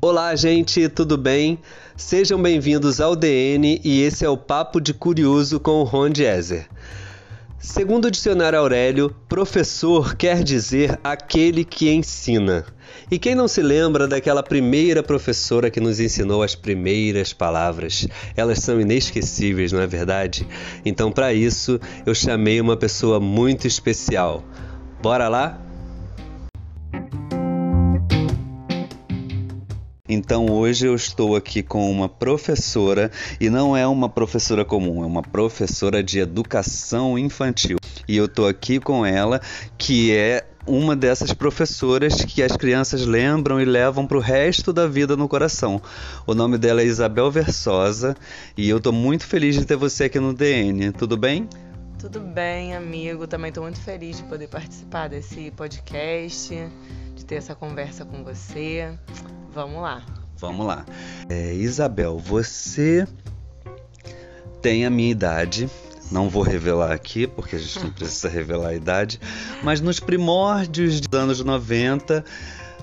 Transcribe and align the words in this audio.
Olá, 0.00 0.32
gente, 0.36 0.88
tudo 0.88 1.18
bem? 1.18 1.58
Sejam 1.96 2.40
bem-vindos 2.40 3.00
ao 3.00 3.16
DN 3.16 3.80
e 3.82 4.00
esse 4.00 4.24
é 4.24 4.28
o 4.28 4.36
Papo 4.36 4.80
de 4.80 4.94
Curioso 4.94 5.58
com 5.58 5.80
o 5.80 5.82
Ron 5.82 6.14
Jezer. 6.14 6.68
Segundo 7.58 8.04
o 8.04 8.10
dicionário 8.10 8.60
Aurélio, 8.60 9.12
professor 9.28 10.14
quer 10.14 10.44
dizer 10.44 11.00
aquele 11.02 11.64
que 11.64 11.90
ensina. 11.90 12.64
E 13.10 13.18
quem 13.18 13.34
não 13.34 13.48
se 13.48 13.60
lembra 13.60 14.06
daquela 14.06 14.40
primeira 14.40 15.02
professora 15.02 15.68
que 15.68 15.80
nos 15.80 15.98
ensinou 15.98 16.44
as 16.44 16.54
primeiras 16.54 17.32
palavras? 17.32 18.06
Elas 18.36 18.60
são 18.60 18.80
inesquecíveis, 18.80 19.72
não 19.72 19.80
é 19.80 19.86
verdade? 19.88 20.46
Então, 20.84 21.10
para 21.10 21.32
isso, 21.32 21.80
eu 22.06 22.14
chamei 22.14 22.60
uma 22.60 22.76
pessoa 22.76 23.18
muito 23.18 23.66
especial. 23.66 24.44
Bora 25.02 25.28
lá? 25.28 25.67
Então 30.08 30.46
hoje 30.46 30.86
eu 30.86 30.94
estou 30.94 31.36
aqui 31.36 31.62
com 31.62 31.90
uma 31.90 32.08
professora 32.08 33.10
e 33.38 33.50
não 33.50 33.76
é 33.76 33.86
uma 33.86 34.08
professora 34.08 34.64
comum, 34.64 35.02
é 35.02 35.06
uma 35.06 35.22
professora 35.22 36.02
de 36.02 36.18
educação 36.18 37.18
infantil. 37.18 37.76
E 38.08 38.16
eu 38.16 38.24
estou 38.24 38.46
aqui 38.46 38.80
com 38.80 39.04
ela, 39.04 39.40
que 39.76 40.12
é 40.12 40.46
uma 40.66 40.94
dessas 40.94 41.32
professoras 41.32 42.24
que 42.24 42.42
as 42.42 42.56
crianças 42.56 43.04
lembram 43.04 43.60
e 43.60 43.64
levam 43.64 44.06
para 44.06 44.16
o 44.16 44.20
resto 44.20 44.72
da 44.72 44.86
vida 44.86 45.16
no 45.16 45.28
coração. 45.28 45.80
O 46.26 46.34
nome 46.34 46.58
dela 46.58 46.82
é 46.82 46.84
Isabel 46.84 47.30
Versosa 47.30 48.16
e 48.56 48.68
eu 48.68 48.76
estou 48.76 48.92
muito 48.92 49.26
feliz 49.26 49.56
de 49.56 49.64
ter 49.64 49.76
você 49.76 50.04
aqui 50.04 50.20
no 50.20 50.32
DN. 50.32 50.92
Tudo 50.92 51.16
bem? 51.16 51.48
Tudo 51.98 52.20
bem, 52.20 52.76
amigo. 52.76 53.26
Também 53.26 53.48
estou 53.48 53.64
muito 53.64 53.80
feliz 53.80 54.18
de 54.18 54.22
poder 54.24 54.46
participar 54.46 55.08
desse 55.08 55.50
podcast, 55.50 56.54
de 57.18 57.24
ter 57.24 57.34
essa 57.34 57.54
conversa 57.54 58.04
com 58.04 58.22
você. 58.22 58.96
Vamos 59.52 59.82
lá. 59.82 60.02
Vamos 60.36 60.64
lá. 60.64 60.86
É, 61.28 61.52
Isabel, 61.52 62.16
você 62.16 63.06
tem 64.62 64.86
a 64.86 64.90
minha 64.90 65.10
idade. 65.10 65.68
Não 66.10 66.28
vou 66.28 66.42
revelar 66.42 66.92
aqui, 66.92 67.26
porque 67.26 67.56
a 67.56 67.58
gente 67.58 67.80
não 67.80 67.90
precisa 67.90 68.28
revelar 68.30 68.68
a 68.68 68.74
idade. 68.74 69.20
Mas 69.62 69.80
nos 69.80 70.00
primórdios 70.00 71.00
dos 71.00 71.18
anos 71.18 71.44
90, 71.44 72.24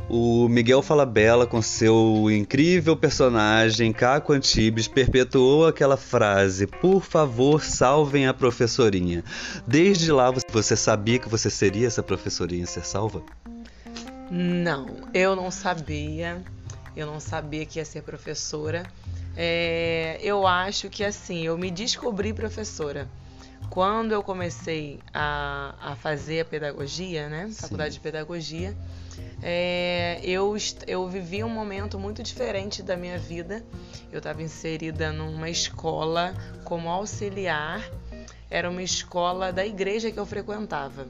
o 0.10 0.48
Miguel 0.50 0.84
Falabella, 0.84 1.48
com 1.48 1.62
seu 1.62 2.30
incrível 2.30 2.96
personagem 2.96 3.94
Caco 3.94 4.34
Antibes, 4.34 4.88
perpetuou 4.88 5.66
aquela 5.66 5.98
frase: 5.98 6.68
Por 6.68 7.02
favor, 7.02 7.64
salvem 7.64 8.28
a 8.28 8.34
professorinha. 8.34 9.24
Desde 9.66 10.12
lá, 10.12 10.32
você 10.52 10.76
sabia 10.76 11.18
que 11.18 11.30
você 11.30 11.50
seria 11.50 11.88
essa 11.88 12.04
professorinha 12.04 12.66
ser 12.68 12.86
salva? 12.86 13.24
Não, 14.30 14.88
eu 15.14 15.36
não 15.36 15.52
sabia. 15.52 16.44
Eu 16.96 17.06
não 17.06 17.20
sabia 17.20 17.66
que 17.66 17.80
ia 17.80 17.86
ser 17.86 18.02
professora. 18.04 18.84
É, 19.36 20.18
eu 20.22 20.48
acho 20.48 20.90
que 20.90 21.04
assim, 21.04 21.46
eu 21.46 21.58
me 21.58 21.70
descobri 21.70 22.34
professora. 22.34 23.08
Quando 23.70 24.14
eu 24.14 24.24
comecei 24.24 25.00
a, 25.14 25.76
a 25.82 25.96
fazer 25.96 26.42
a 26.42 26.46
pedagogia, 26.46 27.28
né? 27.28 27.50
Faculdade 27.54 27.92
Sim. 27.92 27.96
de 27.96 28.00
Pedagogia, 28.00 28.78
é, 29.42 30.20
eu, 30.24 30.56
eu 30.88 31.08
vivi 31.08 31.44
um 31.44 31.50
momento 31.50 32.00
muito 32.00 32.24
diferente 32.24 32.82
da 32.82 32.96
minha 32.96 33.18
vida. 33.18 33.64
Eu 34.12 34.20
estava 34.20 34.42
inserida 34.42 35.12
numa 35.12 35.50
escola 35.50 36.34
como 36.64 36.90
auxiliar, 36.90 37.84
era 38.50 38.70
uma 38.70 38.84
escola 38.84 39.52
da 39.52 39.66
igreja 39.66 40.12
que 40.12 40.20
eu 40.20 40.26
frequentava. 40.26 41.08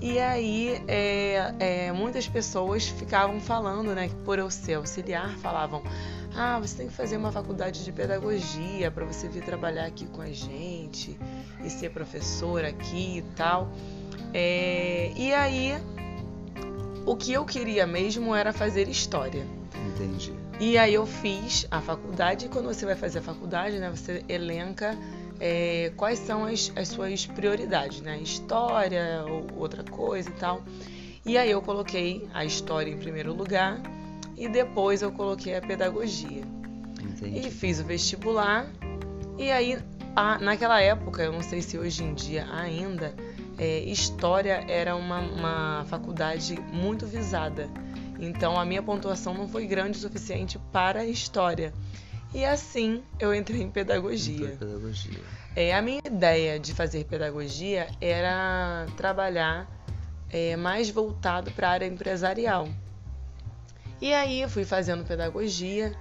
E 0.00 0.18
aí, 0.18 0.82
é, 0.86 1.54
é, 1.58 1.92
muitas 1.92 2.28
pessoas 2.28 2.86
ficavam 2.86 3.40
falando, 3.40 3.94
né, 3.94 4.08
que 4.08 4.14
por 4.16 4.38
eu 4.38 4.50
ser 4.50 4.74
auxiliar, 4.74 5.36
falavam: 5.38 5.82
ah, 6.34 6.58
você 6.58 6.76
tem 6.78 6.88
que 6.88 6.92
fazer 6.92 7.16
uma 7.16 7.30
faculdade 7.30 7.84
de 7.84 7.92
pedagogia 7.92 8.90
para 8.90 9.04
você 9.04 9.28
vir 9.28 9.44
trabalhar 9.44 9.86
aqui 9.86 10.06
com 10.06 10.20
a 10.20 10.32
gente 10.32 11.18
e 11.64 11.70
ser 11.70 11.90
professor 11.90 12.64
aqui 12.64 13.18
e 13.18 13.22
tal. 13.36 13.70
É, 14.32 15.12
e 15.16 15.32
aí, 15.32 15.72
o 17.06 17.16
que 17.16 17.32
eu 17.32 17.44
queria 17.44 17.86
mesmo 17.86 18.34
era 18.34 18.52
fazer 18.52 18.88
história. 18.88 19.46
Entendi. 19.94 20.32
E 20.58 20.78
aí 20.78 20.94
eu 20.94 21.06
fiz 21.06 21.66
a 21.70 21.80
faculdade, 21.80 22.46
e 22.46 22.48
quando 22.48 22.66
você 22.66 22.86
vai 22.86 22.94
fazer 22.94 23.18
a 23.18 23.22
faculdade, 23.22 23.78
né, 23.78 23.90
você 23.90 24.24
elenca 24.28 24.96
é, 25.46 25.92
quais 25.94 26.20
são 26.20 26.46
as, 26.46 26.72
as 26.74 26.88
suas 26.88 27.26
prioridades, 27.26 28.00
né? 28.00 28.18
História 28.18 29.22
ou 29.28 29.60
outra 29.60 29.84
coisa 29.84 30.30
e 30.30 30.32
tal. 30.32 30.64
E 31.26 31.36
aí 31.36 31.50
eu 31.50 31.60
coloquei 31.60 32.26
a 32.32 32.46
história 32.46 32.90
em 32.90 32.96
primeiro 32.96 33.34
lugar 33.34 33.78
e 34.38 34.48
depois 34.48 35.02
eu 35.02 35.12
coloquei 35.12 35.54
a 35.54 35.60
pedagogia. 35.60 36.42
Entendi. 36.98 37.46
E 37.46 37.50
fiz 37.50 37.78
o 37.78 37.84
vestibular. 37.84 38.66
E 39.36 39.50
aí, 39.50 39.78
a, 40.16 40.38
naquela 40.38 40.80
época, 40.80 41.22
eu 41.22 41.32
não 41.32 41.42
sei 41.42 41.60
se 41.60 41.76
hoje 41.76 42.04
em 42.04 42.14
dia 42.14 42.46
ainda, 42.50 43.14
é, 43.58 43.80
história 43.80 44.64
era 44.66 44.96
uma, 44.96 45.20
uma 45.20 45.84
faculdade 45.88 46.58
muito 46.72 47.06
visada. 47.06 47.68
Então 48.18 48.58
a 48.58 48.64
minha 48.64 48.82
pontuação 48.82 49.34
não 49.34 49.46
foi 49.46 49.66
grande 49.66 49.98
o 49.98 50.00
suficiente 50.00 50.58
para 50.72 51.00
a 51.00 51.06
história. 51.06 51.74
E 52.34 52.44
assim 52.44 53.04
eu 53.20 53.32
entrei 53.32 53.62
em 53.62 53.70
pedagogia. 53.70 54.48
Em 54.48 54.56
pedagogia. 54.56 55.20
É, 55.54 55.72
a 55.72 55.80
minha 55.80 56.02
ideia 56.04 56.58
de 56.58 56.74
fazer 56.74 57.04
pedagogia 57.04 57.88
era 58.00 58.86
trabalhar 58.96 59.70
é, 60.28 60.56
mais 60.56 60.90
voltado 60.90 61.52
para 61.52 61.68
a 61.68 61.70
área 61.70 61.86
empresarial. 61.86 62.68
E 64.00 64.12
aí 64.12 64.42
eu 64.42 64.48
fui 64.48 64.64
fazendo 64.64 65.04
pedagogia. 65.04 65.94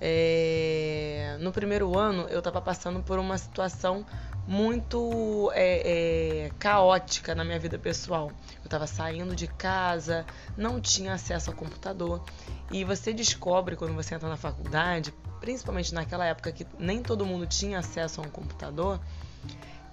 É, 0.00 1.38
no 1.40 1.52
primeiro 1.52 1.96
ano 1.96 2.26
eu 2.28 2.40
estava 2.40 2.60
passando 2.60 3.00
por 3.00 3.18
uma 3.18 3.38
situação 3.38 4.04
muito 4.46 5.50
é, 5.54 6.46
é, 6.46 6.50
caótica 6.58 7.32
na 7.32 7.44
minha 7.44 7.58
vida 7.58 7.78
pessoal. 7.78 8.32
Eu 8.58 8.64
estava 8.64 8.86
saindo 8.88 9.36
de 9.36 9.46
casa, 9.46 10.26
não 10.56 10.80
tinha 10.80 11.14
acesso 11.14 11.50
ao 11.50 11.56
computador. 11.56 12.24
E 12.72 12.84
você 12.84 13.12
descobre 13.12 13.76
quando 13.76 13.94
você 13.94 14.14
entra 14.14 14.28
na 14.28 14.36
faculdade, 14.36 15.14
principalmente 15.40 15.92
naquela 15.94 16.24
época 16.24 16.52
que 16.52 16.66
nem 16.78 17.02
todo 17.02 17.24
mundo 17.24 17.46
tinha 17.46 17.78
acesso 17.78 18.20
a 18.20 18.24
um 18.24 18.30
computador, 18.30 19.00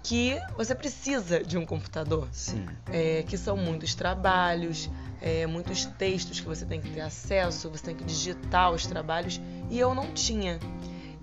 que 0.03 0.37
você 0.57 0.75
precisa 0.75 1.41
de 1.43 1.57
um 1.57 1.65
computador. 1.65 2.27
Sim. 2.31 2.65
É, 2.91 3.23
que 3.23 3.37
são 3.37 3.55
muitos 3.55 3.95
trabalhos, 3.95 4.89
é, 5.21 5.47
muitos 5.47 5.85
textos 5.85 6.41
que 6.41 6.45
você 6.45 6.65
tem 6.65 6.81
que 6.81 6.89
ter 6.89 7.01
acesso, 7.01 7.69
você 7.69 7.85
tem 7.85 7.95
que 7.95 8.03
digitar 8.03 8.71
os 8.71 8.85
trabalhos, 8.85 9.39
e 9.69 9.79
eu 9.79 9.95
não 9.95 10.11
tinha. 10.11 10.59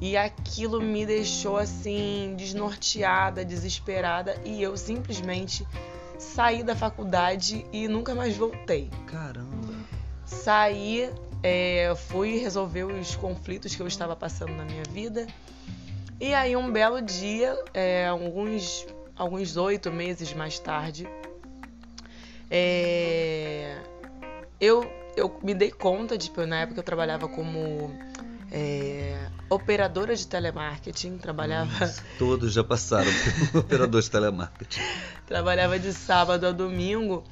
E 0.01 0.17
aquilo 0.17 0.81
me 0.81 1.05
deixou 1.05 1.59
assim, 1.59 2.35
desnorteada, 2.37 3.45
desesperada, 3.45 4.41
e 4.47 4.63
eu 4.63 4.75
simplesmente 4.77 5.67
saí 6.19 6.63
da 6.63 6.75
faculdade 6.75 7.67
e 7.71 7.87
nunca 7.87 8.15
mais 8.15 8.35
voltei. 8.35 8.91
Caramba! 9.07 9.75
Saí 10.25 11.13
é, 11.43 11.95
fui 12.09 12.39
resolver 12.39 12.85
os 12.85 13.15
conflitos 13.17 13.75
que 13.75 13.83
eu 13.83 13.87
estava 13.87 14.15
passando 14.15 14.53
na 14.55 14.65
minha 14.65 14.85
vida. 14.91 15.27
E 16.21 16.35
aí, 16.35 16.55
um 16.55 16.71
belo 16.71 17.01
dia, 17.01 17.57
é, 17.73 18.07
alguns 18.07 18.87
alguns 19.21 19.59
oito 19.59 19.93
meses 19.93 20.33
mais 20.33 20.59
tarde, 20.59 21.07
é, 22.51 23.77
eu, 24.59 24.91
eu 25.15 25.39
me 25.43 25.55
dei 25.55 25.71
conta 25.71 26.17
de 26.17 26.31
que 26.31 26.47
na 26.47 26.61
época 26.61 26.81
eu 26.81 26.83
trabalhava 26.83 27.29
como 27.29 27.95
é, 28.51 29.29
operadora 29.51 30.17
de 30.17 30.27
telemarketing, 30.27 31.19
trabalhava. 31.19 31.71
Nossa, 31.81 32.03
todos 32.19 32.55
já 32.55 32.65
passaram 32.65 33.11
por 33.53 33.61
operador 33.61 34.01
de 34.01 34.11
telemarketing. 34.11 34.81
trabalhava 35.27 35.79
de 35.79 35.93
sábado 35.93 36.47
a 36.47 36.51
domingo 36.51 37.23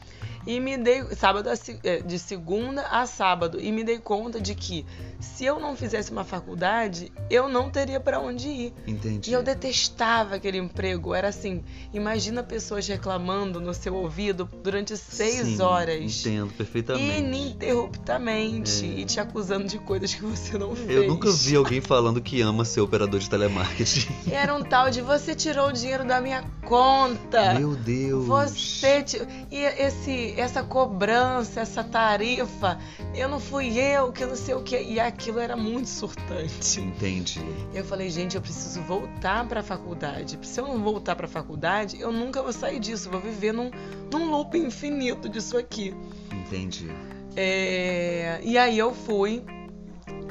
e 0.48 0.58
me 0.60 0.78
dei 0.78 1.04
sábado 1.14 1.50
a, 1.50 1.54
é, 1.84 2.00
de 2.00 2.18
segunda 2.18 2.80
a 2.86 3.04
sábado 3.04 3.60
e 3.60 3.70
me 3.70 3.84
dei 3.84 3.98
conta 3.98 4.40
de 4.40 4.54
que 4.54 4.86
se 5.20 5.44
eu 5.44 5.60
não 5.60 5.76
fizesse 5.76 6.10
uma 6.10 6.24
faculdade, 6.24 7.12
eu 7.28 7.50
não 7.50 7.68
teria 7.68 8.00
para 8.00 8.18
onde 8.18 8.48
ir. 8.48 8.74
Entendi. 8.86 9.28
E 9.30 9.34
eu 9.34 9.42
detestava 9.42 10.36
aquele 10.36 10.56
emprego. 10.56 11.14
Era 11.14 11.28
assim, 11.28 11.62
imagina 11.92 12.42
pessoas 12.42 12.88
reclamando 12.88 13.60
no 13.60 13.74
seu 13.74 13.94
ouvido 13.94 14.48
durante 14.62 14.96
seis 14.96 15.44
Sim, 15.44 15.60
horas. 15.60 16.24
Entendo 16.26 16.50
perfeitamente. 16.54 17.18
Ininterruptamente 17.18 18.86
é. 18.86 19.00
e 19.00 19.04
te 19.04 19.20
acusando 19.20 19.66
de 19.66 19.78
coisas 19.78 20.14
que 20.14 20.22
você 20.22 20.56
não 20.56 20.74
fez. 20.74 20.88
Eu 20.88 21.08
nunca 21.08 21.30
vi 21.30 21.56
alguém 21.56 21.82
falando 21.82 22.22
que 22.22 22.40
ama 22.40 22.64
ser 22.64 22.80
operador 22.80 23.20
de 23.20 23.28
telemarketing. 23.28 24.08
Era 24.32 24.54
um 24.54 24.62
tal 24.62 24.88
de 24.88 25.02
você 25.02 25.34
tirou 25.34 25.68
o 25.68 25.72
dinheiro 25.72 26.06
da 26.06 26.22
minha 26.22 26.42
conta. 26.64 27.52
Meu 27.52 27.74
Deus. 27.74 28.24
Você 28.24 29.04
e 29.50 29.58
esse 29.58 30.37
essa 30.40 30.62
cobrança, 30.62 31.60
essa 31.60 31.82
tarifa, 31.82 32.78
eu 33.14 33.28
não 33.28 33.40
fui 33.40 33.78
eu 33.78 34.12
que 34.12 34.24
não 34.24 34.36
sei 34.36 34.54
o 34.54 34.62
que. 34.62 34.80
E 34.80 35.00
aquilo 35.00 35.38
era 35.38 35.56
muito 35.56 35.88
surtante. 35.88 36.80
Entendi. 36.80 37.40
Eu 37.74 37.84
falei, 37.84 38.08
gente, 38.10 38.36
eu 38.36 38.42
preciso 38.42 38.80
voltar 38.82 39.46
para 39.46 39.60
a 39.60 39.62
faculdade. 39.62 40.38
Se 40.42 40.60
eu 40.60 40.66
não 40.66 40.82
voltar 40.82 41.16
para 41.16 41.26
a 41.26 41.28
faculdade, 41.28 42.00
eu 42.00 42.12
nunca 42.12 42.42
vou 42.42 42.52
sair 42.52 42.78
disso. 42.78 43.10
Vou 43.10 43.20
viver 43.20 43.52
num, 43.52 43.70
num 44.12 44.30
loop 44.30 44.56
infinito 44.56 45.28
disso 45.28 45.56
aqui. 45.56 45.94
Entendi. 46.32 46.88
É... 47.36 48.40
E 48.42 48.56
aí 48.56 48.78
eu 48.78 48.94
fui 48.94 49.42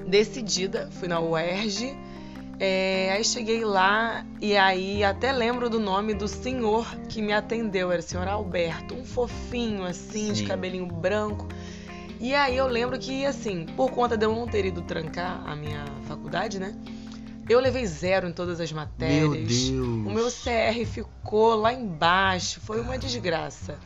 decidida, 0.07 0.89
fui 0.91 1.07
na 1.07 1.19
UERJ. 1.19 2.06
É, 2.59 3.11
aí 3.11 3.23
cheguei 3.23 3.63
lá 3.63 4.25
e 4.41 4.57
aí 4.57 5.03
até 5.03 5.31
lembro 5.31 5.69
do 5.69 5.79
nome 5.79 6.13
do 6.13 6.27
senhor 6.27 6.87
que 7.07 7.21
me 7.21 7.31
atendeu, 7.31 7.91
era 7.91 7.99
o 7.99 8.03
senhor 8.03 8.27
Alberto, 8.27 8.95
um 8.95 9.05
fofinho 9.05 9.83
assim, 9.83 10.27
Sim. 10.27 10.33
de 10.33 10.43
cabelinho 10.45 10.87
branco. 10.87 11.47
E 12.19 12.33
aí 12.33 12.57
eu 12.57 12.67
lembro 12.67 12.97
que, 12.97 13.25
assim, 13.25 13.65
por 13.75 13.91
conta 13.91 14.17
de 14.17 14.25
eu 14.25 14.33
não 14.33 14.47
ter 14.47 14.65
ido 14.65 14.81
trancar 14.81 15.43
a 15.45 15.55
minha 15.55 15.85
faculdade, 16.07 16.59
né? 16.59 16.75
Eu 17.47 17.59
levei 17.59 17.85
zero 17.85 18.27
em 18.27 18.33
todas 18.33 18.59
as 18.59 18.71
matérias. 18.71 19.21
Meu 19.21 19.31
Deus. 19.31 19.69
O 19.69 20.11
meu 20.11 20.25
CR 20.25 20.85
ficou 20.85 21.55
lá 21.55 21.71
embaixo. 21.71 22.59
Foi 22.59 22.81
uma 22.81 22.97
desgraça. 22.97 23.79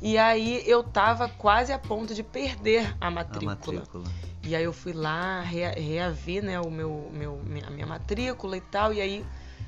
E 0.00 0.16
aí 0.16 0.62
eu 0.66 0.82
tava 0.82 1.28
quase 1.28 1.72
a 1.72 1.78
ponto 1.78 2.14
de 2.14 2.22
perder 2.22 2.96
a 3.00 3.10
matrícula. 3.10 3.52
A 3.52 3.54
matrícula. 3.56 4.04
E 4.44 4.56
aí 4.56 4.64
eu 4.64 4.72
fui 4.72 4.92
lá, 4.92 5.40
reavi, 5.40 6.40
né, 6.40 6.60
o 6.60 6.70
meu, 6.70 7.10
meu, 7.12 7.40
a 7.64 7.70
minha 7.70 7.86
matrícula 7.86 8.56
e 8.56 8.60
tal. 8.60 8.92
E 8.92 9.00
aí 9.00 9.24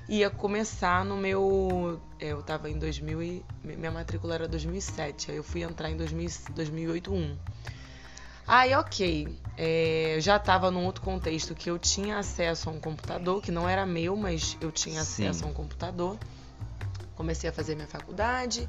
ia 0.09 0.29
começar 0.31 1.05
no 1.05 1.17
meu. 1.17 2.01
É, 2.19 2.29
eu 2.29 2.43
tava 2.43 2.69
em 2.69 2.79
2000 2.79 3.23
e. 3.23 3.45
Minha 3.63 3.93
matrícula 3.93 4.35
era 4.35 4.49
2007. 4.49 5.31
Aí 5.31 5.37
eu 5.37 5.45
fui 5.45 5.63
entrar 5.63 5.91
em 5.91 5.97
2000, 5.97 6.29
2008 6.55 7.13
1. 7.13 7.37
Aí, 8.47 8.75
ok, 8.75 9.39
é, 9.57 10.19
já 10.21 10.37
estava 10.37 10.71
num 10.71 10.85
outro 10.85 11.01
contexto 11.01 11.55
que 11.55 11.71
eu 11.71 11.79
tinha 11.79 12.19
acesso 12.19 12.69
a 12.69 12.73
um 12.73 12.79
computador, 12.79 13.41
que 13.41 13.51
não 13.51 13.67
era 13.67 13.87
meu, 13.87 14.15
mas 14.17 14.59
eu 14.61 14.71
tinha 14.71 15.01
acesso 15.01 15.41
Sim. 15.41 15.45
a 15.47 15.49
um 15.49 15.53
computador. 15.55 16.19
Comecei 17.15 17.49
a 17.49 17.53
fazer 17.53 17.75
minha 17.75 17.87
faculdade, 17.87 18.69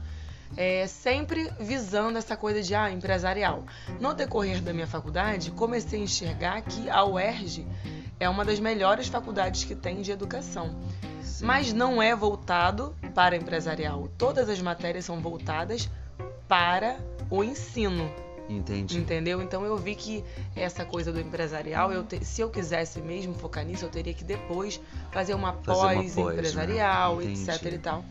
é, 0.55 0.87
sempre 0.87 1.51
visando 1.59 2.17
essa 2.17 2.35
coisa 2.35 2.61
de 2.61 2.73
ah, 2.75 2.91
empresarial. 2.91 3.63
No 3.99 4.13
decorrer 4.13 4.61
da 4.61 4.73
minha 4.73 4.87
faculdade, 4.87 5.51
comecei 5.51 5.99
a 5.99 6.03
enxergar 6.03 6.61
que 6.61 6.89
a 6.89 7.03
UERJ 7.03 7.67
é 8.19 8.29
uma 8.29 8.45
das 8.45 8.59
melhores 8.59 9.07
faculdades 9.07 9.63
que 9.63 9.75
tem 9.75 10.01
de 10.01 10.11
educação. 10.11 10.75
Sim. 11.21 11.45
Mas 11.45 11.73
não 11.73 12.01
é 12.01 12.15
voltado 12.15 12.95
para 13.13 13.35
empresarial. 13.35 14.07
Todas 14.17 14.49
as 14.49 14.61
matérias 14.61 15.05
são 15.05 15.19
voltadas 15.19 15.89
para 16.47 16.97
o 17.29 17.43
ensino. 17.43 18.09
Entendi. 18.47 18.97
Entendeu? 18.97 19.41
Então 19.41 19.65
eu 19.65 19.75
vi 19.75 19.95
que 19.95 20.23
essa 20.55 20.85
coisa 20.85 21.11
do 21.11 21.19
empresarial, 21.19 21.91
eu 21.91 22.03
te, 22.03 22.23
se 22.23 22.41
eu 22.41 22.49
quisesse 22.49 23.01
mesmo 23.01 23.33
focar 23.33 23.65
nisso, 23.65 23.85
eu 23.85 23.89
teria 23.89 24.13
que 24.13 24.23
depois 24.23 24.79
fazer 25.11 25.33
uma 25.33 25.53
pós, 25.53 25.77
pós 25.77 26.15
né? 26.15 26.33
empresarial, 26.33 27.17
né? 27.17 27.31
etc 27.31 27.73
e 27.73 27.77
tal. 27.79 28.05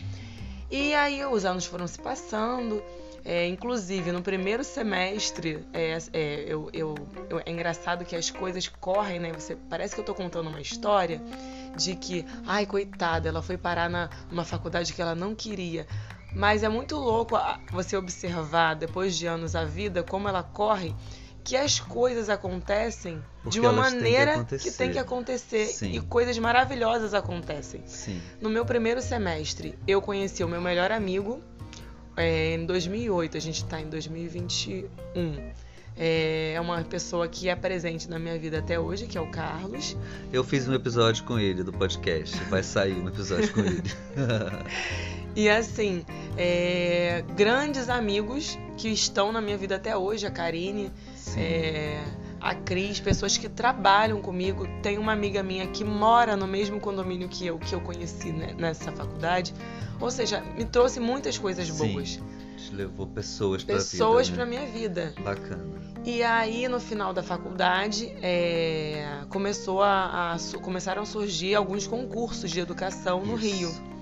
E 0.77 0.93
aí 0.93 1.25
os 1.25 1.45
anos 1.45 1.67
foram 1.67 1.87
se 1.87 2.01
passando. 2.01 2.83
É, 3.25 3.47
inclusive, 3.47 4.11
no 4.11 4.21
primeiro 4.21 4.65
semestre, 4.65 5.65
é, 5.73 5.97
é, 6.13 6.45
eu, 6.49 6.69
eu, 6.73 6.95
eu, 7.31 7.41
é 7.47 7.49
engraçado 7.49 8.05
que 8.05 8.17
as 8.17 8.29
coisas 8.29 8.67
correm, 8.67 9.21
né? 9.21 9.33
Você, 9.33 9.55
parece 9.71 9.95
que 9.95 10.01
eu 10.01 10.05
tô 10.05 10.13
contando 10.13 10.49
uma 10.49 10.61
história 10.61 11.23
de 11.77 11.95
que, 11.95 12.27
ai, 12.45 12.67
coitada, 12.67 13.29
ela 13.29 13.41
foi 13.41 13.57
parar 13.57 13.89
na, 13.89 14.11
numa 14.29 14.45
faculdade 14.45 14.93
que 14.93 15.01
ela 15.01 15.15
não 15.15 15.33
queria. 15.33 15.87
Mas 16.35 16.65
é 16.65 16.69
muito 16.69 16.97
louco 16.97 17.37
você 17.71 17.97
observar, 17.97 18.75
depois 18.75 19.17
de 19.17 19.29
anos 19.29 19.55
a 19.55 19.65
vida, 19.65 20.03
como 20.03 20.29
ela 20.29 20.43
corre, 20.43 20.93
que 21.45 21.57
as 21.57 21.79
coisas 21.79 22.31
acontecem 22.31 23.23
Porque 23.43 23.51
de 23.51 23.61
uma 23.61 23.71
maneira 23.71 24.43
que, 24.45 24.59
que, 24.59 24.71
tem 24.71 24.91
que 24.91 24.99
acontecer 24.99 25.67
Sim. 25.67 25.93
e 25.93 26.01
coisas 26.01 26.39
maravilhosas 26.39 27.13
acontecem. 27.13 27.83
Sim. 27.87 28.21
No 28.41 28.49
meu 28.49 28.65
primeiro 28.65 29.03
semestre, 29.03 29.79
eu 29.87 30.01
conheci 30.01 30.43
o 30.43 30.49
meu 30.49 30.61
melhor 30.61 30.91
amigo 30.91 31.43
é, 32.17 32.55
em 32.55 32.65
2008, 32.65 33.37
a 33.37 33.41
gente 33.41 33.57
está 33.57 33.81
em 33.81 33.89
2021. 33.89 34.85
É 35.97 36.59
uma 36.61 36.83
pessoa 36.83 37.29
que 37.29 37.49
é 37.49 37.55
presente 37.55 38.09
na 38.09 38.19
minha 38.19 38.37
vida 38.37 38.59
até 38.59 38.81
hoje, 38.81 39.07
que 39.07 39.17
é 39.17 39.21
o 39.21 39.31
Carlos. 39.31 39.97
Eu 40.33 40.43
fiz 40.43 40.67
um 40.67 40.75
episódio 40.75 41.23
com 41.25 41.39
ele 41.39 41.63
do 41.63 41.73
podcast, 41.73 42.37
vai 42.45 42.63
sair 42.65 42.95
um 42.95 43.09
episódio 43.09 43.53
com 43.53 43.61
ele. 43.61 43.83
E 45.37 45.49
assim, 45.49 46.05
é, 46.39 47.25
grandes 47.35 47.89
amigos 47.89 48.57
que 48.77 48.89
estão 48.89 49.33
na 49.33 49.41
minha 49.41 49.59
vida 49.59 49.75
até 49.75 49.97
hoje, 49.97 50.25
a 50.25 50.31
Karine, 50.31 50.93
é, 51.37 52.03
a 52.41 52.55
Cris, 52.55 53.01
pessoas 53.01 53.37
que 53.37 53.49
trabalham 53.49 54.21
comigo. 54.21 54.67
Tem 54.83 54.99
uma 54.99 55.13
amiga 55.13 55.43
minha 55.43 55.67
que 55.67 55.85
mora 55.85 56.37
no 56.37 56.47
mesmo 56.47 56.81
condomínio 56.81 57.29
que 57.29 57.47
eu, 57.47 57.59
que 57.59 57.75
eu 57.75 57.81
conheci 57.81 58.33
né, 58.33 58.55
nessa 58.59 58.93
faculdade. 58.93 59.55
Ou 60.01 60.11
seja, 60.11 60.41
me 60.41 60.65
trouxe 60.65 61.01
muitas 61.01 61.39
coisas 61.39 61.71
boas. 61.71 62.11
Sim. 62.11 62.23
Te 62.57 62.75
levou 62.75 63.07
pessoas 63.07 63.65
para 63.65 63.77
pessoas 63.77 64.31
para 64.31 64.45
né? 64.45 64.59
minha 64.59 64.67
vida. 64.71 65.15
Bacana. 65.23 65.65
E 66.05 66.23
aí 66.23 66.69
no 66.69 66.79
final 66.79 67.15
da 67.15 67.23
faculdade 67.23 68.15
é, 68.23 69.23
começou 69.31 69.83
a, 69.83 70.35
a, 70.35 70.59
começaram 70.61 71.03
a 71.03 71.07
surgir 71.07 71.55
alguns 71.55 71.87
concursos 71.87 72.51
de 72.51 72.61
educação 72.61 73.25
no 73.25 73.37
Isso. 73.37 73.57
Rio 73.57 73.94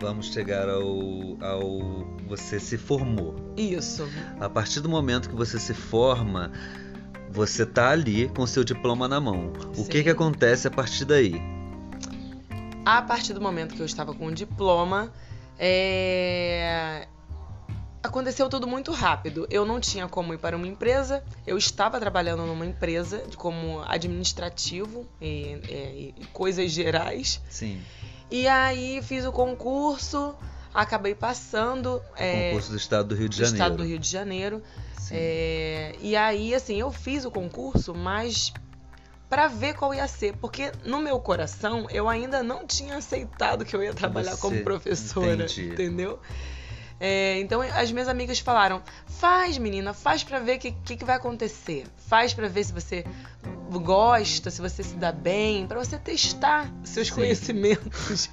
vamos 0.00 0.32
chegar 0.32 0.68
ao, 0.68 0.82
ao 1.40 2.06
você 2.26 2.58
se 2.58 2.76
formou. 2.76 3.34
Isso. 3.56 4.08
A 4.40 4.48
partir 4.48 4.80
do 4.80 4.88
momento 4.88 5.28
que 5.28 5.34
você 5.34 5.58
se 5.58 5.74
forma, 5.74 6.52
você 7.30 7.66
tá 7.66 7.90
ali 7.90 8.28
com 8.28 8.46
seu 8.46 8.64
diploma 8.64 9.08
na 9.08 9.20
mão. 9.20 9.52
O 9.76 9.82
Sim. 9.82 9.88
que 9.88 10.02
que 10.02 10.10
acontece 10.10 10.68
a 10.68 10.70
partir 10.70 11.04
daí? 11.04 11.40
A 12.84 13.02
partir 13.02 13.32
do 13.32 13.40
momento 13.40 13.74
que 13.74 13.80
eu 13.80 13.86
estava 13.86 14.14
com 14.14 14.26
o 14.26 14.32
diploma, 14.32 15.12
é... 15.58 17.08
aconteceu 18.02 18.48
tudo 18.48 18.66
muito 18.66 18.92
rápido. 18.92 19.46
Eu 19.50 19.64
não 19.64 19.80
tinha 19.80 20.06
como 20.06 20.34
ir 20.34 20.38
para 20.38 20.56
uma 20.56 20.66
empresa. 20.66 21.24
Eu 21.46 21.56
estava 21.56 21.98
trabalhando 21.98 22.44
numa 22.44 22.66
empresa 22.66 23.24
como 23.36 23.82
administrativo 23.86 25.06
e, 25.20 25.58
e, 25.68 26.14
e 26.16 26.26
coisas 26.32 26.70
gerais. 26.70 27.40
Sim. 27.48 27.80
E 28.34 28.48
aí 28.48 29.00
fiz 29.00 29.24
o 29.24 29.30
concurso, 29.30 30.34
acabei 30.74 31.14
passando. 31.14 32.02
É, 32.16 32.48
concurso 32.48 32.72
do 32.72 32.76
Estado 32.76 33.08
do 33.10 33.14
Rio 33.14 33.28
de 33.28 33.36
Janeiro. 33.36 33.54
Estado 33.54 33.76
do 33.76 33.84
Rio 33.84 33.96
de 33.96 34.08
Janeiro. 34.08 34.60
É, 35.12 35.94
e 36.00 36.16
aí, 36.16 36.52
assim, 36.52 36.80
eu 36.80 36.90
fiz 36.90 37.24
o 37.24 37.30
concurso, 37.30 37.94
mas 37.94 38.52
para 39.30 39.46
ver 39.46 39.74
qual 39.74 39.94
ia 39.94 40.08
ser, 40.08 40.34
porque 40.34 40.72
no 40.84 40.98
meu 40.98 41.20
coração 41.20 41.86
eu 41.90 42.08
ainda 42.08 42.42
não 42.42 42.66
tinha 42.66 42.96
aceitado 42.96 43.64
que 43.64 43.76
eu 43.76 43.84
ia 43.84 43.94
trabalhar 43.94 44.32
Você, 44.32 44.40
como 44.40 44.64
professora, 44.64 45.44
entendi. 45.44 45.68
entendeu? 45.68 46.18
É, 47.00 47.40
então 47.40 47.60
as 47.60 47.90
minhas 47.90 48.08
amigas 48.08 48.38
falaram: 48.38 48.82
faz, 49.06 49.58
menina, 49.58 49.92
faz 49.92 50.22
para 50.22 50.38
ver 50.38 50.56
o 50.56 50.58
que, 50.58 50.72
que, 50.72 50.96
que, 50.96 51.04
vai 51.04 51.16
acontecer. 51.16 51.86
Faz 51.96 52.32
para 52.32 52.48
ver 52.48 52.64
se 52.64 52.72
você 52.72 53.04
gosta, 53.70 54.50
se 54.50 54.60
você 54.60 54.82
se 54.82 54.94
dá 54.96 55.10
bem, 55.10 55.66
para 55.66 55.78
você 55.78 55.98
testar 55.98 56.70
seus 56.84 57.08
Sim. 57.08 57.14
conhecimentos. 57.14 58.30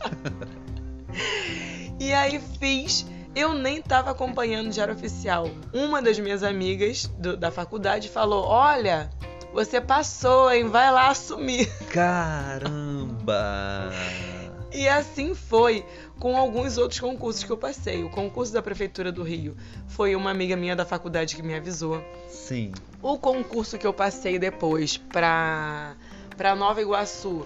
e 2.00 2.14
aí 2.14 2.40
fiz. 2.60 3.06
Eu 3.34 3.54
nem 3.54 3.78
estava 3.78 4.12
acompanhando 4.12 4.68
o 4.68 4.72
Diário 4.72 4.94
Oficial. 4.94 5.50
Uma 5.72 6.02
das 6.02 6.20
minhas 6.20 6.44
amigas 6.44 7.08
do, 7.18 7.38
da 7.38 7.50
faculdade 7.50 8.10
falou: 8.10 8.44
Olha, 8.44 9.10
você 9.54 9.80
passou, 9.80 10.52
hein? 10.52 10.68
Vai 10.68 10.92
lá 10.92 11.10
assumir. 11.10 11.72
Caramba! 11.90 13.90
e 14.74 14.88
assim 14.88 15.36
foi 15.36 15.86
com 16.22 16.38
alguns 16.38 16.78
outros 16.78 17.00
concursos 17.00 17.44
que 17.44 17.50
eu 17.50 17.58
passei. 17.58 18.04
O 18.04 18.10
concurso 18.10 18.54
da 18.54 18.62
Prefeitura 18.62 19.12
do 19.12 19.24
Rio 19.24 19.58
foi 19.88 20.16
uma 20.16 20.30
amiga 20.30 20.56
minha 20.56 20.76
da 20.76 20.86
faculdade 20.86 21.36
que 21.36 21.42
me 21.42 21.56
avisou. 21.56 22.00
Sim. 22.30 22.72
O 23.02 23.18
concurso 23.18 23.76
que 23.76 23.88
eu 23.88 23.92
passei 23.92 24.38
depois 24.38 24.98
para 24.98 25.96
para 26.38 26.56
Nova 26.56 26.80
Iguaçu 26.80 27.46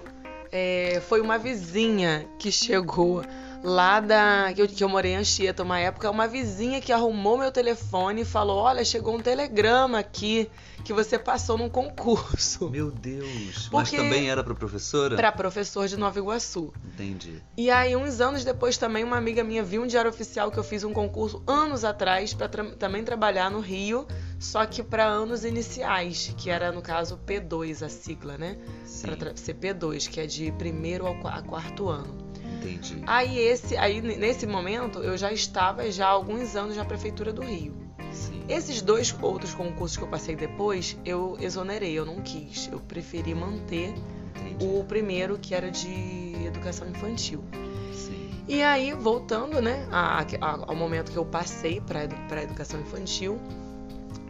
é, 0.52 1.00
foi 1.08 1.22
uma 1.22 1.38
vizinha 1.38 2.28
que 2.38 2.52
chegou 2.52 3.24
lá 3.64 3.98
da. 3.98 4.52
Que 4.54 4.60
eu, 4.60 4.68
que 4.68 4.84
eu 4.84 4.90
morei 4.90 5.12
em 5.12 5.16
Anchieta 5.16 5.62
uma 5.62 5.80
época, 5.80 6.10
uma 6.10 6.28
vizinha 6.28 6.78
que 6.78 6.92
arrumou 6.92 7.38
meu 7.38 7.50
telefone 7.50 8.22
e 8.22 8.24
falou: 8.26 8.58
Olha, 8.58 8.84
chegou 8.84 9.16
um 9.16 9.20
telegrama 9.20 9.98
aqui 9.98 10.50
que 10.86 10.92
você 10.92 11.18
passou 11.18 11.58
num 11.58 11.68
concurso. 11.68 12.70
Meu 12.70 12.92
Deus! 12.92 13.68
Porque 13.68 13.76
Mas 13.76 13.90
também 13.90 14.30
era 14.30 14.44
para 14.44 14.54
professora? 14.54 15.16
Para 15.16 15.32
professor 15.32 15.88
de 15.88 15.96
Nova 15.96 16.16
Iguaçu. 16.16 16.72
Entendi. 16.94 17.42
E 17.56 17.68
aí, 17.68 17.96
uns 17.96 18.20
anos 18.20 18.44
depois, 18.44 18.78
também 18.78 19.02
uma 19.02 19.16
amiga 19.16 19.42
minha 19.42 19.64
viu 19.64 19.82
um 19.82 19.86
diário 19.86 20.08
oficial 20.08 20.48
que 20.48 20.58
eu 20.58 20.62
fiz 20.62 20.84
um 20.84 20.92
concurso 20.92 21.42
anos 21.44 21.84
atrás 21.84 22.32
para 22.32 22.48
tra 22.48 22.64
também 22.76 23.02
trabalhar 23.02 23.50
no 23.50 23.58
Rio, 23.58 24.06
só 24.38 24.64
que 24.64 24.80
para 24.80 25.04
anos 25.04 25.44
iniciais, 25.44 26.32
que 26.38 26.50
era 26.50 26.70
no 26.70 26.80
caso 26.80 27.18
P2 27.26 27.84
a 27.84 27.88
sigla, 27.88 28.38
né? 28.38 28.56
Para 29.02 29.36
ser 29.36 29.54
P2, 29.54 30.08
que 30.08 30.20
é 30.20 30.26
de 30.26 30.52
primeiro 30.52 31.08
a 31.08 31.42
quarto 31.42 31.88
ano. 31.88 32.16
Entendi. 32.60 33.02
Aí 33.08 33.36
esse, 33.38 33.76
aí 33.76 34.00
nesse 34.00 34.46
momento 34.46 35.00
eu 35.00 35.18
já 35.18 35.32
estava 35.32 35.90
já 35.90 36.06
há 36.06 36.10
alguns 36.10 36.54
anos 36.54 36.76
na 36.76 36.84
prefeitura 36.84 37.32
do 37.32 37.42
Rio. 37.42 37.85
Sim. 38.16 38.42
Esses 38.48 38.80
dois 38.80 39.14
outros 39.20 39.54
concursos 39.54 39.96
que 39.96 40.02
eu 40.02 40.08
passei 40.08 40.34
depois, 40.34 40.96
eu 41.04 41.36
exonerei, 41.40 41.92
eu 41.92 42.04
não 42.04 42.22
quis. 42.22 42.68
Eu 42.72 42.80
preferi 42.80 43.34
manter 43.34 43.94
Entendi. 44.34 44.64
o 44.64 44.84
primeiro 44.84 45.38
que 45.38 45.54
era 45.54 45.70
de 45.70 46.34
educação 46.46 46.88
infantil. 46.88 47.44
Sim. 47.92 48.30
E 48.48 48.62
aí, 48.62 48.92
voltando, 48.92 49.60
né, 49.60 49.86
a, 49.90 50.20
a, 50.22 50.50
ao 50.68 50.74
momento 50.74 51.12
que 51.12 51.18
eu 51.18 51.24
passei 51.24 51.80
para 51.80 52.00
a 52.00 52.42
educação 52.42 52.80
infantil, 52.80 53.38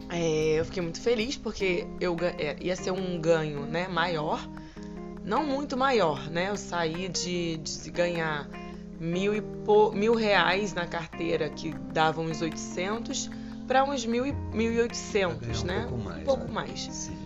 é, 0.09 0.59
eu 0.59 0.65
fiquei 0.65 0.81
muito 0.81 1.01
feliz 1.01 1.37
porque 1.37 1.85
eu 1.99 2.15
é, 2.21 2.57
ia 2.61 2.75
ser 2.75 2.91
um 2.91 3.19
ganho 3.19 3.65
né, 3.65 3.87
maior, 3.87 4.47
não 5.23 5.45
muito 5.45 5.75
maior, 5.75 6.29
né? 6.29 6.49
Eu 6.49 6.55
saí 6.55 7.09
de, 7.09 7.57
de 7.57 7.91
ganhar 7.91 8.49
mil, 8.99 9.35
e 9.35 9.41
po, 9.41 9.91
mil 9.91 10.15
reais 10.15 10.73
na 10.73 10.87
carteira, 10.87 11.49
que 11.49 11.73
davam 11.91 12.25
uns 12.25 12.41
800, 12.41 13.29
para 13.67 13.83
uns 13.83 14.05
mil 14.05 14.25
e, 14.25 14.31
1.800, 14.31 15.63
um 15.63 15.65
né? 15.65 15.85
Pouco 15.87 16.03
mais, 16.03 16.21
um 16.21 16.25
pouco 16.25 16.43
né? 16.45 16.51
mais. 16.51 16.81
Sim. 16.91 17.17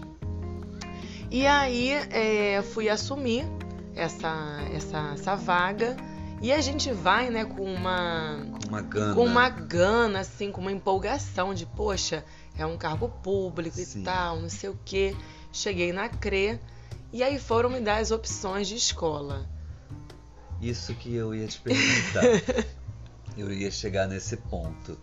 E 1.30 1.48
aí 1.48 1.92
é, 1.92 2.62
fui 2.62 2.90
assumir 2.90 3.46
essa, 3.96 4.60
essa, 4.74 5.12
essa 5.14 5.36
vaga. 5.36 5.96
E 6.42 6.52
a 6.52 6.60
gente 6.60 6.92
vai, 6.92 7.30
né, 7.30 7.46
com 7.46 7.64
uma. 7.64 8.40
Com 8.64 8.68
uma 8.70 8.82
gana. 8.82 9.14
Com 9.14 9.26
uma 9.26 9.50
gana, 9.50 10.20
assim, 10.22 10.52
com 10.52 10.60
uma 10.60 10.72
empolgação 10.72 11.54
de, 11.54 11.68
poxa, 11.68 12.26
é 12.58 12.66
um 12.66 12.78
cargo 12.78 13.08
público 13.08 13.78
Sim. 13.78 14.02
e 14.02 14.04
tal, 14.04 14.42
não 14.42 14.50
sei 14.50 14.70
o 14.70 14.80
quê. 14.84 15.16
Cheguei 15.54 15.94
na 15.94 16.10
CRE 16.10 16.60
e 17.14 17.22
aí 17.22 17.38
foram 17.38 17.70
me 17.70 17.80
dar 17.80 17.98
as 17.98 18.10
opções 18.10 18.68
de 18.68 18.76
escola. 18.76 19.46
Isso 20.62 20.94
que 20.96 21.14
eu 21.14 21.36
ia 21.36 21.48
te 21.48 21.60
perguntar. 21.60 22.24
eu 23.38 23.52
ia 23.52 23.70
chegar 23.70 24.08
nesse 24.08 24.38
ponto. 24.38 24.98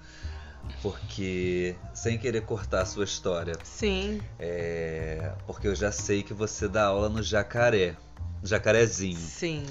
Porque, 0.83 1.75
sem 1.93 2.19
querer 2.19 2.43
cortar 2.43 2.83
a 2.83 2.87
sua 2.87 3.05
história, 3.05 3.55
Sim, 3.65 4.21
é, 4.39 5.33
porque 5.47 5.67
eu 5.67 5.75
já 5.75 5.91
sei 5.91 6.23
que 6.23 6.33
você 6.33 6.69
dá 6.69 6.85
aula 6.87 7.09
no 7.09 7.23
Jacaré, 7.23 7.97
Jacarezinho. 8.43 9.17
sim. 9.19 9.65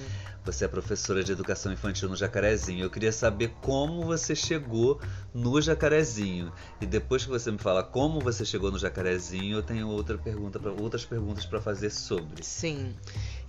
Você 0.45 0.63
é 0.63 0.67
professora 0.69 1.25
de 1.25 1.31
educação 1.33 1.73
infantil 1.73 2.07
no 2.07 2.15
Jacarezinho. 2.15 2.81
Eu 2.81 2.89
queria 2.89 3.11
saber 3.11 3.53
como 3.61 4.05
você 4.05 4.33
chegou 4.33 4.97
no 5.33 5.61
Jacarezinho. 5.61 6.53
E 6.79 6.85
depois 6.85 7.25
que 7.25 7.29
você 7.29 7.51
me 7.51 7.57
fala 7.57 7.83
como 7.83 8.21
você 8.21 8.45
chegou 8.45 8.71
no 8.71 8.79
Jacarezinho, 8.79 9.57
eu 9.57 9.61
tenho 9.61 9.89
outra 9.89 10.17
pergunta 10.17 10.57
pra, 10.57 10.71
outras 10.71 11.03
perguntas 11.03 11.45
para 11.45 11.59
fazer 11.59 11.89
sobre. 11.89 12.41
Sim. 12.43 12.95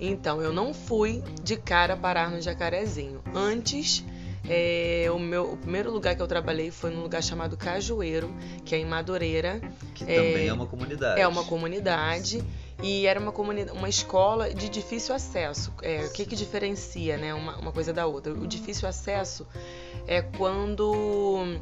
Então, 0.01 0.43
eu 0.43 0.53
não 0.53 0.75
fui 0.75 1.23
de 1.41 1.57
cara 1.57 1.97
parar 1.97 2.33
no 2.33 2.41
Jacarezinho. 2.41 3.23
Antes, 3.33 4.05
é, 4.49 5.07
o, 5.11 5.19
meu, 5.19 5.53
o 5.53 5.57
primeiro 5.57 5.91
lugar 5.91 6.15
que 6.15 6.23
eu 6.23 6.27
trabalhei 6.27 6.71
foi 6.71 6.91
num 6.91 7.03
lugar 7.03 7.23
chamado 7.23 7.57
Cajueiro, 7.57 8.35
que 8.65 8.75
é 8.75 8.79
em 8.79 8.85
Madureira. 8.85 9.61
Que 9.95 10.05
também 10.05 10.49
é 10.49 10.53
uma 10.53 10.67
comunidade. 10.67 11.21
É 11.21 11.27
uma 11.27 11.45
comunidade 11.45 12.45
e 12.83 13.07
era 13.07 13.19
uma, 13.19 13.33
comunidade, 13.33 13.77
uma 13.77 13.89
escola 13.89 14.53
de 14.53 14.69
difícil 14.69 15.15
acesso. 15.15 15.73
É, 15.83 16.05
o 16.05 16.13
que, 16.13 16.25
que 16.25 16.37
diferencia 16.37 17.17
né, 17.17 17.35
uma, 17.35 17.57
uma 17.59 17.73
coisa 17.73 17.93
da 17.93 18.07
outra? 18.07 18.33
O 18.33 18.47
difícil 18.47 18.89
acesso 18.89 19.47
é 20.07 20.23
quando 20.23 21.59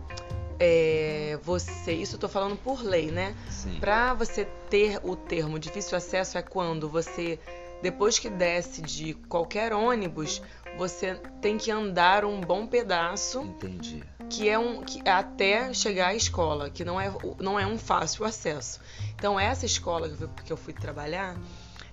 é, 0.58 1.38
você. 1.42 1.92
Isso 1.92 2.16
eu 2.16 2.20
tô 2.20 2.28
falando 2.28 2.56
por 2.56 2.82
lei, 2.82 3.10
né? 3.10 3.34
Para 3.80 4.14
você 4.14 4.46
ter 4.68 5.00
o 5.02 5.16
termo 5.16 5.58
difícil 5.58 5.96
acesso 5.96 6.36
é 6.36 6.42
quando 6.42 6.88
você, 6.88 7.38
depois 7.82 8.18
que 8.18 8.28
desce 8.28 8.82
de 8.82 9.14
qualquer 9.28 9.72
ônibus, 9.72 10.42
você 10.76 11.14
tem 11.40 11.56
que 11.58 11.70
andar 11.70 12.24
um 12.24 12.40
bom 12.40 12.66
pedaço 12.66 13.40
Entendi. 13.42 14.04
que 14.28 14.48
é 14.48 14.58
um 14.58 14.82
que 14.82 15.00
até 15.08 15.72
chegar 15.72 16.08
à 16.08 16.14
escola, 16.14 16.68
que 16.70 16.84
não 16.84 17.00
é, 17.00 17.10
não 17.38 17.58
é 17.58 17.66
um 17.66 17.78
fácil 17.78 18.24
acesso. 18.24 18.80
Então 19.14 19.38
essa 19.40 19.64
escola 19.66 20.08
que 20.08 20.14
eu, 20.14 20.28
fui- 20.28 20.44
que 20.44 20.52
eu 20.52 20.56
fui 20.56 20.72
trabalhar, 20.74 21.36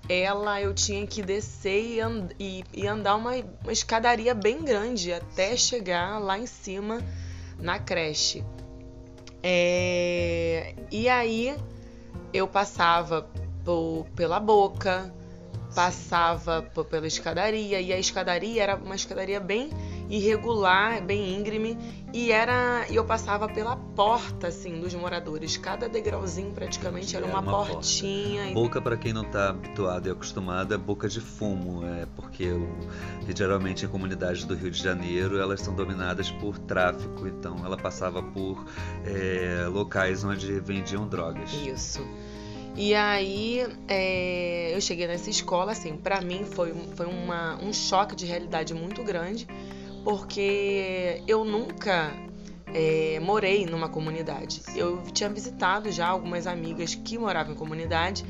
ela 0.09 0.59
eu 0.61 0.73
tinha 0.73 1.07
que 1.07 1.21
descer 1.21 1.81
e, 1.95 2.01
and- 2.01 2.31
e- 2.39 2.63
e 2.73 2.85
andar 2.87 3.15
uma, 3.15 3.31
uma 3.63 3.71
escadaria 3.71 4.33
bem 4.33 4.61
grande 4.63 5.13
até 5.13 5.55
chegar 5.55 6.19
lá 6.19 6.37
em 6.37 6.45
cima 6.45 6.99
na 7.57 7.79
creche. 7.79 8.43
É, 9.41 10.73
e 10.91 11.07
aí 11.09 11.55
eu 12.33 12.47
passava 12.47 13.29
po- 13.63 14.05
pela 14.15 14.39
boca, 14.39 15.13
passava 15.73 16.61
pela 16.89 17.07
escadaria 17.07 17.79
e 17.81 17.91
a 17.91 17.99
escadaria 17.99 18.63
era 18.63 18.75
uma 18.75 18.95
escadaria 18.95 19.39
bem 19.39 19.69
irregular, 20.09 21.01
bem 21.01 21.33
íngreme 21.35 21.77
e 22.13 22.31
era 22.31 22.85
e 22.89 22.95
eu 22.95 23.03
passava 23.05 23.47
pela 23.47 23.75
porta 23.75 24.47
assim 24.47 24.79
dos 24.79 24.93
moradores. 24.93 25.57
Cada 25.57 25.89
degrauzinho 25.89 26.51
praticamente 26.51 27.15
era 27.15 27.25
Era 27.25 27.33
uma, 27.35 27.41
uma 27.41 27.51
porta. 27.51 27.73
portinha. 27.73 28.49
e- 28.49 28.53
Boca, 28.53 28.81
para 28.81 28.95
quem 28.97 29.11
não 29.13 29.23
tá 29.23 29.49
habituado 29.49 30.07
e 30.07 30.11
acostumado, 30.11 30.73
é 30.73 30.77
boca 30.77 31.07
de 31.09 31.19
fumo. 31.19 31.83
É 31.85 32.05
porque 32.15 32.49
o, 32.51 32.69
geralmente 33.35 33.85
em 33.85 33.87
comunidades 33.87 34.43
do 34.43 34.55
Rio 34.55 34.69
de 34.69 34.81
Janeiro 34.81 35.39
elas 35.39 35.61
são 35.61 35.73
dominadas 35.73 36.29
por 36.29 36.59
tráfico. 36.59 37.27
Então 37.27 37.57
ela 37.65 37.77
passava 37.77 38.21
por 38.21 38.63
é, 39.05 39.65
locais 39.67 40.23
onde 40.23 40.59
vendiam 40.59 41.07
drogas. 41.07 41.51
Isso. 41.53 42.05
E 42.75 42.93
aí 42.95 43.65
é, 43.87 44.71
eu 44.75 44.81
cheguei 44.81 45.05
nessa 45.07 45.29
escola, 45.29 45.71
assim, 45.73 45.95
pra 45.95 46.19
mim 46.21 46.43
foi, 46.43 46.71
um- 46.71 46.91
foi 46.95 47.05
uma, 47.05 47.55
um 47.63 47.71
choque 47.71 48.15
de 48.15 48.25
realidade 48.25 48.73
muito 48.73 49.03
grande, 49.03 49.47
porque 50.03 51.21
eu 51.27 51.45
nunca 51.45 52.11
é, 52.73 53.19
morei 53.21 53.65
numa 53.65 53.87
comunidade. 53.87 54.61
Eu 54.75 55.01
tinha 55.13 55.29
visitado 55.29 55.91
já 55.91 56.07
algumas 56.07 56.47
amigas 56.47 56.95
que 56.95 57.17
moravam 57.17 57.53
em 57.53 57.55
comunidade, 57.55 58.25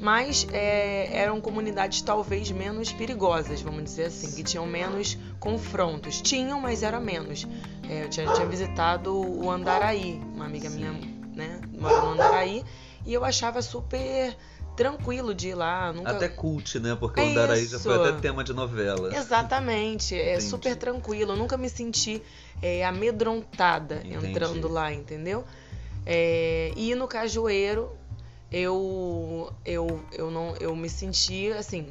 mas 0.00 0.46
é, 0.52 1.10
eram 1.12 1.40
comunidades 1.40 2.00
talvez 2.00 2.48
menos 2.52 2.92
perigosas, 2.92 3.60
vamos 3.60 3.82
dizer 3.82 4.04
assim, 4.04 4.30
que 4.32 4.44
tinham 4.44 4.64
menos 4.64 5.18
confrontos. 5.40 6.20
Tinham, 6.22 6.60
mas 6.60 6.84
era 6.84 7.00
menos. 7.00 7.46
É, 7.90 8.04
eu 8.04 8.08
tinha, 8.08 8.32
tinha 8.32 8.46
visitado 8.46 9.12
o 9.12 9.50
Andaraí, 9.50 10.20
uma 10.36 10.44
amiga 10.44 10.70
minha, 10.70 10.92
né, 11.34 11.60
mora 11.76 12.00
no 12.00 12.12
Andaraí, 12.12 12.64
e 13.08 13.14
eu 13.14 13.24
achava 13.24 13.62
super 13.62 14.36
tranquilo 14.76 15.34
de 15.34 15.48
ir 15.48 15.54
lá. 15.54 15.90
Nunca... 15.94 16.10
Até 16.10 16.28
cult, 16.28 16.78
né? 16.78 16.94
Porque 16.94 17.18
É 17.18 17.24
o 17.24 17.26
Andaraí 17.28 17.64
já 17.64 17.78
foi 17.78 17.94
até 17.94 18.20
tema 18.20 18.44
de 18.44 18.52
novela. 18.52 19.16
Exatamente, 19.16 20.14
é 20.14 20.34
Entendi. 20.34 20.44
super 20.44 20.76
tranquilo. 20.76 21.32
Eu 21.32 21.36
nunca 21.36 21.56
me 21.56 21.70
senti 21.70 22.22
é, 22.60 22.84
amedrontada 22.84 24.02
Entendi. 24.04 24.26
entrando 24.26 24.68
lá, 24.68 24.92
entendeu? 24.92 25.42
É, 26.04 26.70
e 26.76 26.94
no 26.94 27.08
Cajueiro, 27.08 27.96
eu, 28.52 29.54
eu, 29.64 30.04
eu, 30.12 30.30
não, 30.30 30.54
eu 30.56 30.76
me 30.76 30.90
sentia 30.90 31.58
assim, 31.58 31.86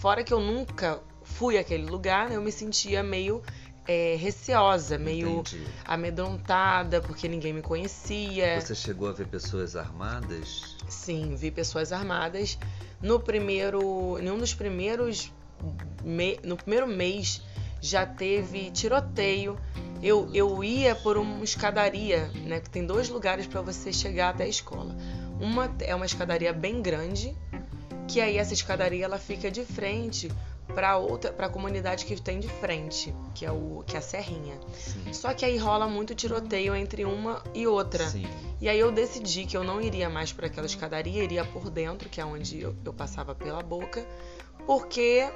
fora 0.00 0.22
que 0.22 0.32
eu 0.32 0.38
nunca 0.38 1.00
fui 1.24 1.58
àquele 1.58 1.84
lugar, 1.84 2.28
né, 2.28 2.36
eu 2.36 2.42
me 2.42 2.52
sentia 2.52 3.02
meio 3.02 3.42
é, 3.90 4.14
receosa, 4.16 4.96
meio 4.96 5.40
Entendi. 5.40 5.64
amedrontada, 5.84 7.00
porque 7.00 7.26
ninguém 7.26 7.52
me 7.52 7.60
conhecia. 7.62 8.60
Você 8.60 8.74
chegou 8.74 9.08
a 9.08 9.12
ver 9.12 9.26
pessoas 9.26 9.74
armadas? 9.74 10.76
Sim, 10.88 11.34
vi 11.34 11.50
pessoas 11.50 11.92
armadas. 11.92 12.56
No 13.02 13.18
primeiro, 13.18 14.16
em 14.20 14.30
um 14.30 14.38
dos 14.38 14.54
primeiros, 14.54 15.32
me- 16.04 16.38
no 16.44 16.56
primeiro 16.56 16.86
mês 16.86 17.42
já 17.80 18.06
teve 18.06 18.70
tiroteio. 18.70 19.58
Eu, 20.02 20.30
eu 20.32 20.62
ia 20.62 20.94
por 20.94 21.18
uma 21.18 21.42
escadaria, 21.44 22.28
né? 22.46 22.60
Que 22.60 22.70
tem 22.70 22.86
dois 22.86 23.08
lugares 23.08 23.46
para 23.46 23.60
você 23.60 23.92
chegar 23.92 24.30
até 24.30 24.44
a 24.44 24.48
escola. 24.48 24.96
Uma 25.40 25.74
é 25.80 25.94
uma 25.94 26.06
escadaria 26.06 26.52
bem 26.52 26.80
grande, 26.80 27.36
que 28.06 28.20
aí 28.20 28.36
essa 28.38 28.54
escadaria 28.54 29.04
ela 29.04 29.18
fica 29.18 29.50
de 29.50 29.64
frente 29.64 30.30
para 30.70 30.96
outra, 30.96 31.32
para 31.32 31.46
a 31.46 31.50
comunidade 31.50 32.04
que 32.04 32.20
tem 32.20 32.40
de 32.40 32.48
frente, 32.48 33.14
que 33.34 33.44
é 33.44 33.50
o 33.52 33.82
que 33.86 33.96
é 33.96 33.98
a 33.98 34.02
Serrinha. 34.02 34.58
Sim. 34.72 35.12
Só 35.12 35.34
que 35.34 35.44
aí 35.44 35.56
rola 35.58 35.86
muito 35.88 36.14
tiroteio 36.14 36.74
entre 36.74 37.04
uma 37.04 37.42
e 37.54 37.66
outra. 37.66 38.08
Sim. 38.08 38.26
E 38.60 38.68
aí 38.68 38.78
eu 38.78 38.90
decidi 38.92 39.46
que 39.46 39.56
eu 39.56 39.64
não 39.64 39.80
iria 39.80 40.08
mais 40.10 40.32
para 40.32 40.46
aquela 40.46 40.66
escadaria, 40.66 41.22
iria 41.22 41.44
por 41.44 41.70
dentro, 41.70 42.08
que 42.08 42.20
é 42.20 42.24
onde 42.24 42.60
eu, 42.60 42.74
eu 42.84 42.92
passava 42.92 43.34
pela 43.34 43.62
boca, 43.62 44.06
porque 44.66 45.28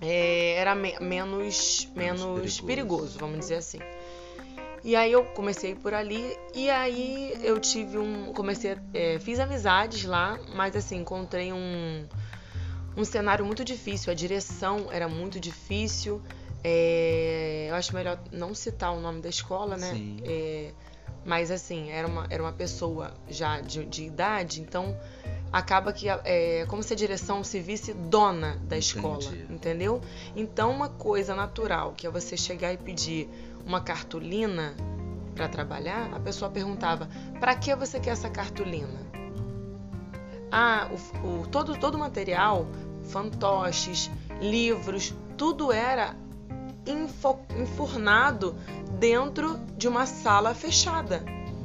é, 0.00 0.54
era 0.56 0.74
me- 0.74 0.98
menos, 1.00 1.88
Menos 1.94 2.20
menos 2.20 2.60
perigoso. 2.60 2.66
perigoso, 2.66 3.18
vamos 3.18 3.38
dizer 3.40 3.56
assim. 3.56 3.78
E 4.84 4.96
aí 4.96 5.12
eu 5.12 5.24
comecei 5.26 5.76
por 5.76 5.94
ali 5.94 6.36
e 6.54 6.68
aí 6.68 7.38
eu 7.42 7.60
tive 7.60 7.98
um, 7.98 8.32
comecei, 8.32 8.76
é, 8.92 9.16
fiz 9.20 9.38
amizades 9.38 10.04
lá, 10.04 10.40
mas 10.56 10.74
assim 10.74 10.96
encontrei 10.98 11.52
um 11.52 12.04
um 12.96 13.04
cenário 13.04 13.44
muito 13.44 13.64
difícil. 13.64 14.12
A 14.12 14.14
direção 14.14 14.88
era 14.90 15.08
muito 15.08 15.40
difícil. 15.40 16.22
É, 16.64 17.66
eu 17.70 17.74
acho 17.74 17.94
melhor 17.94 18.18
não 18.30 18.54
citar 18.54 18.92
o 18.92 19.00
nome 19.00 19.20
da 19.20 19.28
escola, 19.28 19.76
né? 19.76 19.92
Sim. 19.94 20.18
É, 20.24 20.72
mas 21.24 21.50
assim, 21.50 21.90
era 21.90 22.06
uma, 22.06 22.26
era 22.30 22.42
uma 22.42 22.52
pessoa 22.52 23.14
já 23.28 23.60
de, 23.60 23.84
de 23.84 24.04
idade, 24.04 24.60
então 24.60 24.96
acaba 25.52 25.92
que 25.92 26.08
é 26.08 26.64
como 26.66 26.82
se 26.82 26.92
a 26.92 26.96
direção 26.96 27.44
se 27.44 27.60
visse 27.60 27.92
dona 27.92 28.56
da 28.64 28.76
escola, 28.76 29.22
Entendi. 29.22 29.46
entendeu? 29.52 30.00
Então 30.34 30.70
uma 30.70 30.88
coisa 30.88 31.34
natural, 31.34 31.92
que 31.96 32.06
é 32.06 32.10
você 32.10 32.36
chegar 32.36 32.72
e 32.72 32.76
pedir 32.76 33.28
uma 33.66 33.80
cartolina 33.80 34.74
para 35.34 35.48
trabalhar, 35.48 36.10
a 36.12 36.18
pessoa 36.18 36.50
perguntava: 36.50 37.08
"Para 37.38 37.54
que 37.54 37.74
você 37.76 38.00
quer 38.00 38.10
essa 38.10 38.30
cartolina?" 38.30 39.11
Ah, 40.52 40.88
o, 41.24 41.26
o- 41.40 41.46
todo, 41.46 41.76
todo 41.78 41.94
o 41.94 41.98
material, 41.98 42.66
fantoches, 43.10 44.10
livros, 44.40 45.14
tudo 45.36 45.72
era 45.72 46.14
enfo- 46.86 47.40
enfurnado 47.58 48.54
dentro 48.98 49.58
de 49.76 49.88
uma 49.88 50.06
sala 50.06 50.54
fechada. 50.54 51.24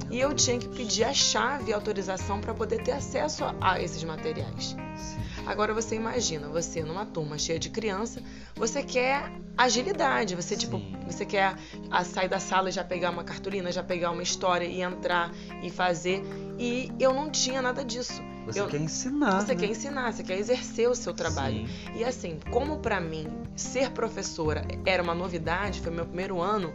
e 0.09 0.19
eu 0.21 0.33
tinha 0.33 0.57
que 0.57 0.69
pedir 0.69 1.03
a 1.03 1.13
chave 1.13 1.71
e 1.71 1.73
autorização 1.73 2.39
para 2.39 2.53
poder 2.53 2.81
ter 2.81 2.93
acesso 2.93 3.43
a, 3.43 3.53
a 3.59 3.81
esses 3.81 4.01
materiais. 4.05 4.75
Sim. 4.95 5.19
Agora 5.47 5.73
você 5.73 5.95
imagina, 5.95 6.49
você 6.49 6.83
numa 6.83 7.05
turma 7.05 7.37
cheia 7.37 7.57
de 7.57 7.69
criança, 7.69 8.21
você 8.53 8.83
quer 8.83 9.31
agilidade, 9.57 10.35
você 10.35 10.55
Sim. 10.55 10.59
tipo, 10.61 10.81
você 11.09 11.25
quer 11.25 11.55
a, 11.89 12.03
sair 12.03 12.27
da 12.27 12.39
sala 12.39 12.67
e 12.69 12.71
já 12.71 12.83
pegar 12.83 13.09
uma 13.11 13.23
cartolina, 13.23 13.71
já 13.71 13.81
pegar 13.81 14.11
uma 14.11 14.21
história 14.21 14.65
e 14.65 14.81
entrar 14.81 15.31
e 15.63 15.69
fazer. 15.69 16.21
E 16.59 16.91
eu 16.99 17.13
não 17.13 17.29
tinha 17.31 17.61
nada 17.61 17.83
disso. 17.83 18.21
Você 18.45 18.59
Eu- 18.59 18.67
quer 18.67 18.79
ensinar. 18.81 19.41
Você 19.41 19.53
né? 19.53 19.59
quer 19.59 19.69
ensinar, 19.69 20.11
você 20.13 20.23
quer 20.23 20.37
exercer 20.37 20.89
o 20.89 20.95
seu 20.95 21.13
trabalho. 21.13 21.65
Sim. 21.65 21.73
E 21.95 22.03
assim, 22.03 22.39
como 22.51 22.79
pra 22.79 22.99
mim 22.99 23.27
ser 23.55 23.91
professora 23.91 24.65
era 24.85 25.01
uma 25.01 25.15
novidade, 25.15 25.79
foi 25.81 25.91
meu 25.93 26.05
primeiro 26.05 26.41
ano, 26.41 26.73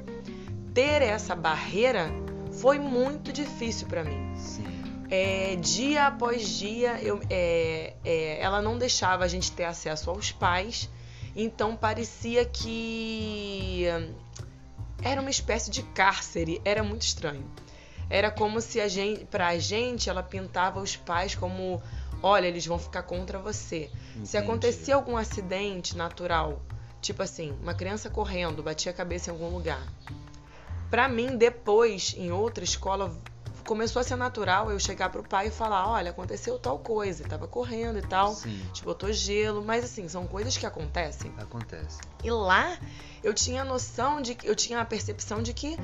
ter 0.75 1.03
essa 1.03 1.35
barreira 1.35 2.11
foi 2.61 2.79
muito 2.79 3.33
difícil 3.33 3.87
pra 3.87 4.03
mim. 4.03 4.33
Sim. 4.37 4.65
É, 5.15 5.57
dia 5.57 6.07
após 6.07 6.49
dia, 6.49 6.99
eu, 7.03 7.21
é, 7.29 7.93
é, 8.03 8.41
ela 8.41 8.63
não 8.63 8.79
deixava 8.79 9.25
a 9.25 9.29
gente 9.29 9.53
ter 9.53 9.65
acesso 9.65 10.09
aos 10.09 10.33
pais, 10.33 10.89
então 11.37 11.77
parecia 11.77 12.47
que 12.47 13.85
era 15.03 15.21
uma 15.21 15.29
espécie 15.29 15.71
de 15.71 15.83
cárcere, 15.83 16.63
era 16.65 16.83
muito 16.83 17.03
estranho. 17.03 17.45
Era 18.09 18.31
como 18.31 18.59
se 18.63 18.81
a 18.81 18.89
gente, 18.89 19.27
pra 19.27 19.59
gente, 19.59 20.09
ela 20.09 20.23
pintava 20.23 20.81
os 20.81 20.97
pais 20.97 21.35
como, 21.35 21.83
olha, 22.23 22.47
eles 22.47 22.65
vão 22.65 22.79
ficar 22.79 23.03
contra 23.03 23.39
você. 23.39 23.91
Se 24.15 24.19
Entendi. 24.19 24.37
acontecia 24.39 24.95
algum 24.95 25.19
acidente 25.19 25.95
natural, 25.95 26.63
tipo 27.03 27.23
assim, 27.23 27.55
uma 27.61 27.75
criança 27.75 28.09
correndo, 28.09 28.63
batia 28.63 28.91
a 28.91 28.95
cabeça 28.95 29.29
em 29.29 29.35
algum 29.35 29.51
lugar. 29.51 29.87
Pra 30.89 31.07
mim, 31.07 31.37
depois, 31.37 32.15
em 32.17 32.31
outra 32.31 32.65
escola, 32.65 33.15
começou 33.73 34.01
a 34.01 34.03
ser 34.03 34.17
natural 34.17 34.71
eu 34.71 34.79
chegar 34.79 35.09
pro 35.09 35.23
pai 35.23 35.47
e 35.47 35.51
falar, 35.51 35.89
olha, 35.89 36.11
aconteceu 36.11 36.59
tal 36.59 36.79
coisa, 36.79 37.25
tava 37.25 37.49
correndo 37.49 37.99
e 37.99 38.03
tal, 38.03 38.35
Sim. 38.35 38.63
te 38.71 38.85
botou 38.85 39.11
gelo, 39.11 39.65
mas 39.65 39.83
assim, 39.83 40.07
são 40.11 40.27
coisas 40.27 40.59
que 40.59 40.67
acontecem. 40.67 41.33
Acontece. 41.39 41.99
E 42.23 42.31
lá 42.31 42.79
eu 43.25 43.33
tinha 43.33 43.63
a 43.63 43.65
noção 43.65 44.21
de 44.21 44.37
eu 44.45 44.55
tinha 44.55 44.79
a 44.79 44.85
percepção 44.85 45.43
de 45.43 45.55
que, 45.55 45.79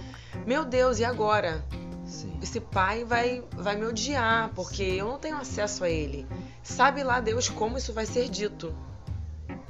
meu 0.45 0.67
Deus, 0.67 0.99
e 0.99 1.05
agora? 1.07 1.65
Sim. 2.05 2.39
Esse 2.43 2.61
pai 2.61 3.05
vai, 3.05 3.43
vai 3.53 3.75
me 3.75 3.87
odiar, 3.87 4.51
porque 4.55 4.83
eu 4.83 5.09
não 5.09 5.19
tenho 5.19 5.39
acesso 5.39 5.83
a 5.83 5.89
ele. 5.89 6.27
Sabe 6.63 7.03
lá 7.03 7.21
Deus 7.21 7.49
como 7.49 7.79
isso 7.79 7.95
vai 7.95 8.05
ser 8.05 8.29
dito. 8.29 8.75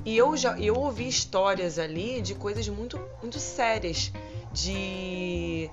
E 0.04 0.16
eu 0.16 0.36
já 0.36 0.58
eu 0.58 0.74
ouvi 0.74 1.06
histórias 1.06 1.78
ali 1.78 2.20
de 2.20 2.34
coisas 2.34 2.68
muito, 2.68 3.00
muito 3.22 3.38
sérias, 3.38 4.12
de, 4.52 5.70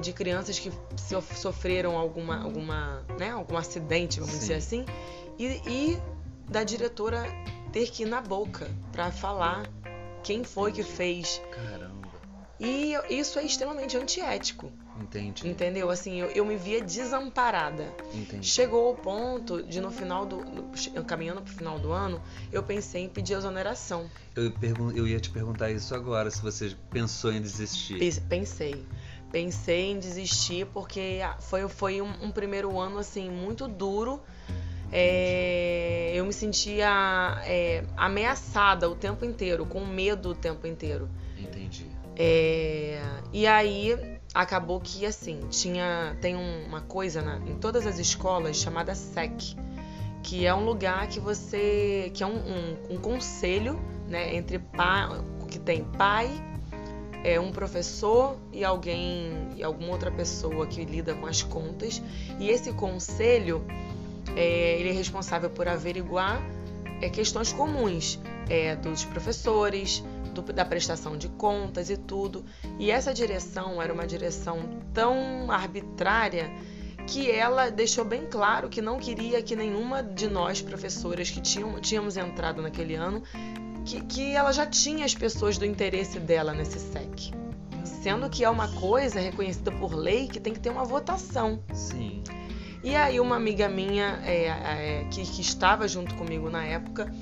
de 0.00 0.12
crianças 0.12 0.58
que 0.58 0.70
so- 0.96 1.22
sofreram 1.34 1.96
alguma, 1.96 2.42
alguma, 2.42 3.02
né, 3.18 3.30
algum 3.30 3.56
acidente, 3.56 4.18
vamos 4.20 4.34
Sim. 4.34 4.40
dizer 4.40 4.54
assim, 4.54 4.86
e, 5.38 5.44
e 5.66 5.98
da 6.48 6.62
diretora 6.64 7.24
ter 7.72 7.90
que 7.90 8.02
ir 8.04 8.06
na 8.06 8.20
boca 8.20 8.70
para 8.92 9.10
falar 9.10 9.66
quem 10.22 10.44
foi 10.44 10.72
que 10.72 10.82
fez. 10.82 11.40
Caramba. 11.54 11.96
E 12.58 12.94
isso 13.10 13.38
é 13.38 13.44
extremamente 13.44 13.96
antiético. 13.98 14.72
Entendi. 14.98 15.46
Entendeu? 15.46 15.90
Assim, 15.90 16.18
eu, 16.20 16.28
eu 16.28 16.42
me 16.46 16.56
via 16.56 16.80
desamparada. 16.80 17.94
Entendi. 18.14 18.46
Chegou 18.48 18.86
ao 18.88 18.94
ponto 18.94 19.62
de 19.62 19.78
no 19.78 19.90
final 19.90 20.24
do. 20.24 20.38
no- 20.38 21.04
caminhando 21.04 21.42
pro 21.42 21.52
final 21.52 21.78
do 21.78 21.92
ano, 21.92 22.18
eu 22.50 22.62
pensei 22.62 23.02
em 23.04 23.08
pedir 23.10 23.34
exoneração. 23.34 24.10
Eu, 24.34 24.50
pergun- 24.52 24.92
eu 24.92 25.06
ia 25.06 25.20
te 25.20 25.28
perguntar 25.28 25.70
isso 25.70 25.94
agora, 25.94 26.30
se 26.30 26.40
você 26.40 26.74
pensou 26.90 27.30
em 27.30 27.42
desistir. 27.42 27.98
Pensei. 28.26 28.86
Pensei 29.36 29.90
em 29.90 29.98
desistir 29.98 30.64
porque 30.72 31.20
ah, 31.22 31.36
foi, 31.38 31.68
foi 31.68 32.00
um, 32.00 32.10
um 32.22 32.30
primeiro 32.30 32.80
ano 32.80 32.98
assim 32.98 33.28
muito 33.30 33.68
duro. 33.68 34.22
É, 34.90 36.10
eu 36.14 36.24
me 36.24 36.32
sentia 36.32 36.88
é, 37.44 37.84
ameaçada 37.98 38.88
o 38.88 38.94
tempo 38.94 39.26
inteiro, 39.26 39.66
com 39.66 39.84
medo 39.84 40.30
o 40.30 40.34
tempo 40.34 40.66
inteiro. 40.66 41.10
Entendi. 41.36 41.84
É, 42.16 42.98
e 43.30 43.46
aí 43.46 44.18
acabou 44.32 44.80
que 44.80 45.04
assim 45.04 45.40
tinha 45.50 46.16
tem 46.22 46.34
um- 46.34 46.64
uma 46.66 46.80
coisa 46.80 47.20
na- 47.20 47.36
em 47.46 47.56
todas 47.56 47.86
as 47.86 47.98
escolas 47.98 48.56
chamada 48.56 48.94
SEC, 48.94 49.54
que 50.22 50.46
é 50.46 50.54
um 50.54 50.64
lugar 50.64 51.08
que 51.08 51.20
você 51.20 52.10
que 52.14 52.22
é 52.22 52.26
um, 52.26 52.38
um- 52.38 52.76
um 52.94 52.96
conselho, 52.96 53.78
né, 54.08 54.34
entre 54.34 54.58
pai 54.58 55.10
que 55.50 55.58
tem 55.58 55.84
pai, 55.84 56.30
é 57.26 57.40
um 57.40 57.50
professor 57.50 58.36
e 58.52 58.64
alguém 58.64 59.48
e 59.56 59.62
alguma 59.64 59.90
outra 59.90 60.10
pessoa 60.12 60.66
que 60.66 60.84
lida 60.84 61.12
com 61.14 61.26
as 61.26 61.42
contas. 61.42 62.00
E 62.38 62.48
esse 62.48 62.72
conselho 62.72 63.64
é, 64.36 64.78
ele 64.78 64.90
é 64.90 64.92
responsável 64.92 65.50
por 65.50 65.66
averiguar 65.66 66.40
é, 67.02 67.08
questões 67.10 67.52
comuns 67.52 68.20
é, 68.48 68.76
dos 68.76 69.04
professores, 69.04 70.04
do- 70.32 70.42
da 70.52 70.64
prestação 70.64 71.16
de 71.16 71.28
contas 71.28 71.90
e 71.90 71.96
tudo. 71.96 72.44
E 72.78 72.90
essa 72.92 73.12
direção 73.12 73.82
era 73.82 73.92
uma 73.92 74.06
direção 74.06 74.60
tão 74.94 75.50
arbitrária 75.50 76.48
que 77.08 77.30
ela 77.30 77.70
deixou 77.70 78.04
bem 78.04 78.26
claro 78.26 78.68
que 78.68 78.80
não 78.82 78.98
queria 78.98 79.40
que 79.42 79.54
nenhuma 79.56 80.02
de 80.02 80.28
nós 80.28 80.60
professoras 80.60 81.30
que 81.30 81.40
tinham, 81.40 81.80
tínhamos 81.80 82.16
entrado 82.16 82.60
naquele 82.62 82.94
ano, 82.96 83.22
que, 83.86 84.00
que 84.00 84.34
ela 84.34 84.52
já 84.52 84.66
tinha 84.66 85.06
as 85.06 85.14
pessoas 85.14 85.56
do 85.56 85.64
interesse 85.64 86.18
dela 86.18 86.52
nesse 86.52 86.78
SEC. 86.78 87.32
Sendo 87.84 88.28
que 88.28 88.44
é 88.44 88.50
uma 88.50 88.68
coisa 88.68 89.20
reconhecida 89.20 89.70
por 89.70 89.94
lei 89.94 90.26
que 90.26 90.40
tem 90.40 90.52
que 90.52 90.58
ter 90.60 90.70
uma 90.70 90.84
votação. 90.84 91.62
Sim. 91.72 92.22
E 92.82 92.94
aí 92.94 93.18
uma 93.20 93.36
amiga 93.36 93.68
minha 93.68 94.20
é, 94.24 94.46
é, 94.46 95.04
que, 95.10 95.22
que 95.24 95.40
estava 95.40 95.88
junto 95.88 96.14
comigo 96.16 96.50
na 96.50 96.64
época, 96.64 97.12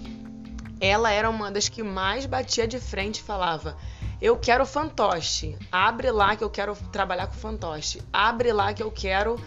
ela 0.81 1.11
era 1.11 1.31
uma 1.31 1.51
das 1.51 1.69
que 1.69 1.83
mais 1.83 2.27
batia 2.27 2.67
de 2.67 2.79
frente 2.79 3.19
e 3.19 3.23
falava: 3.23 3.77
Eu 4.21 4.37
quero 4.37 4.67
fantoche. 4.67 5.57
Abre 5.71 6.11
lá 6.11 6.35
que 6.35 6.45
eu 6.45 6.51
quero 6.51 6.75
trabalhar 6.91 7.27
com 7.27 7.35
fantoche. 7.35 8.03
Abre 8.13 8.53
lá 8.53 8.75
que 8.75 8.83
eu 8.83 8.91
quero 8.91 9.39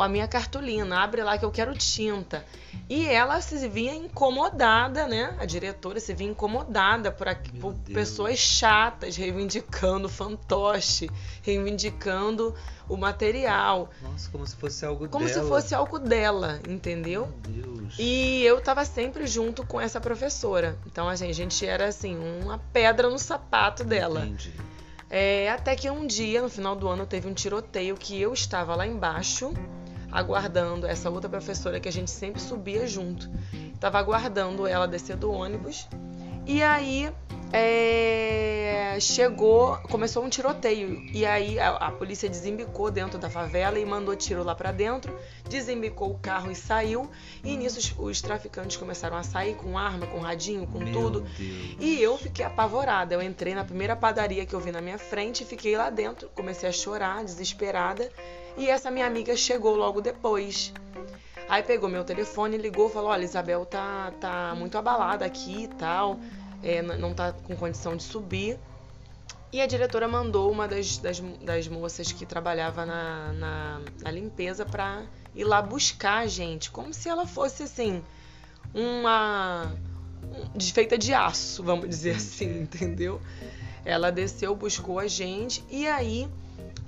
a 0.00 0.08
minha 0.08 0.28
cartolina. 0.28 1.00
Abre 1.02 1.22
lá 1.22 1.38
que 1.38 1.44
eu 1.44 1.50
quero 1.50 1.74
tinta. 1.76 2.44
E 2.88 3.06
ela 3.06 3.40
se 3.40 3.68
via 3.68 3.94
incomodada, 3.94 5.06
né? 5.06 5.34
A 5.38 5.44
diretora 5.44 6.00
se 6.00 6.12
via 6.14 6.28
incomodada 6.28 7.10
por, 7.12 7.28
aqui- 7.28 7.52
por 7.58 7.74
pessoas 7.92 8.38
chatas 8.38 9.16
reivindicando 9.16 10.08
fantoche, 10.08 11.08
reivindicando 11.42 12.54
o 12.88 12.96
material. 12.96 13.90
Nossa, 14.02 14.28
como 14.30 14.46
se 14.46 14.56
fosse 14.56 14.84
algo 14.84 15.08
Como 15.08 15.26
dela. 15.26 15.42
se 15.42 15.48
fosse 15.48 15.74
algo 15.74 15.98
dela, 15.98 16.60
entendeu? 16.68 17.28
Meu 17.48 17.62
Deus. 17.76 17.94
E 17.98 18.42
eu 18.42 18.60
tava 18.60 18.84
sempre 18.84 19.26
junto 19.26 19.64
com 19.64 19.80
essa 19.80 20.00
professora. 20.00 20.76
Então 20.86 21.08
assim, 21.08 21.28
a 21.28 21.32
gente 21.34 21.64
era 21.64 21.86
assim, 21.86 22.16
uma 22.42 22.58
pedra 22.72 23.08
no 23.08 23.18
sapato 23.18 23.84
dela. 23.84 24.24
Entendi. 24.24 24.52
É, 25.14 25.50
até 25.50 25.76
que 25.76 25.90
um 25.90 26.06
dia, 26.06 26.40
no 26.40 26.48
final 26.48 26.74
do 26.74 26.88
ano, 26.88 27.04
teve 27.04 27.28
um 27.28 27.34
tiroteio 27.34 27.94
que 27.98 28.18
eu 28.18 28.32
estava 28.32 28.74
lá 28.74 28.86
embaixo, 28.86 29.52
aguardando 30.10 30.86
essa 30.86 31.10
outra 31.10 31.28
professora 31.28 31.78
que 31.78 31.86
a 31.86 31.92
gente 31.92 32.10
sempre 32.10 32.40
subia 32.40 32.86
junto. 32.86 33.30
Tava 33.78 33.98
aguardando 33.98 34.66
ela 34.66 34.88
descer 34.88 35.18
do 35.18 35.30
ônibus. 35.30 35.86
E 36.46 36.62
aí 36.62 37.12
é, 37.52 38.96
chegou, 38.98 39.76
começou 39.90 40.24
um 40.24 40.28
tiroteio. 40.28 41.02
E 41.12 41.26
aí 41.26 41.58
a, 41.60 41.70
a 41.70 41.90
polícia 41.92 42.28
desembicou 42.28 42.90
dentro 42.90 43.18
da 43.18 43.28
favela 43.28 43.78
e 43.78 43.84
mandou 43.84 44.16
tiro 44.16 44.42
lá 44.42 44.54
pra 44.54 44.72
dentro, 44.72 45.16
desembicou 45.48 46.10
o 46.10 46.18
carro 46.18 46.50
e 46.50 46.54
saiu. 46.54 47.10
E 47.44 47.56
nisso 47.56 47.78
os, 47.78 47.94
os 47.98 48.22
traficantes 48.22 48.76
começaram 48.76 49.16
a 49.16 49.22
sair 49.22 49.54
com 49.54 49.76
arma, 49.76 50.06
com 50.06 50.18
radinho, 50.18 50.66
com 50.66 50.78
Meu 50.78 50.92
tudo. 50.92 51.20
Deus. 51.20 51.76
E 51.78 52.02
eu 52.02 52.16
fiquei 52.16 52.44
apavorada. 52.44 53.14
Eu 53.14 53.22
entrei 53.22 53.54
na 53.54 53.64
primeira 53.64 53.94
padaria 53.94 54.46
que 54.46 54.54
eu 54.54 54.60
vi 54.60 54.72
na 54.72 54.80
minha 54.80 54.98
frente, 54.98 55.44
fiquei 55.44 55.76
lá 55.76 55.90
dentro, 55.90 56.30
comecei 56.34 56.68
a 56.68 56.72
chorar, 56.72 57.22
desesperada. 57.22 58.10
E 58.56 58.68
essa 58.68 58.90
minha 58.90 59.06
amiga 59.06 59.36
chegou 59.36 59.76
logo 59.76 60.00
depois. 60.00 60.72
Aí 61.48 61.62
pegou 61.62 61.88
meu 61.88 62.04
telefone, 62.04 62.56
ligou 62.56 62.88
falou: 62.88 63.10
Olha, 63.10 63.24
Isabel 63.24 63.64
tá, 63.66 64.12
tá 64.20 64.54
muito 64.56 64.76
abalada 64.78 65.24
aqui 65.24 65.64
e 65.64 65.68
tal, 65.68 66.18
é, 66.62 66.80
não 66.82 67.12
tá 67.12 67.32
com 67.32 67.56
condição 67.56 67.96
de 67.96 68.02
subir. 68.02 68.58
E 69.52 69.60
a 69.60 69.66
diretora 69.66 70.08
mandou 70.08 70.50
uma 70.50 70.66
das, 70.66 70.96
das, 70.96 71.20
das 71.20 71.68
moças 71.68 72.10
que 72.10 72.24
trabalhava 72.24 72.86
na, 72.86 73.32
na, 73.34 73.80
na 74.00 74.10
limpeza 74.10 74.64
pra 74.64 75.02
ir 75.34 75.44
lá 75.44 75.60
buscar 75.60 76.20
a 76.20 76.26
gente, 76.26 76.70
como 76.70 76.94
se 76.94 77.08
ela 77.08 77.26
fosse 77.26 77.64
assim, 77.64 78.02
uma. 78.74 79.70
um- 80.54 80.60
feita 80.60 80.96
de 80.96 81.12
aço, 81.12 81.62
vamos 81.62 81.88
dizer 81.88 82.16
assim, 82.16 82.62
entendeu? 82.62 83.20
Ela 83.84 84.10
desceu, 84.10 84.54
buscou 84.54 84.98
a 84.98 85.06
gente 85.06 85.62
e 85.68 85.86
aí 85.86 86.28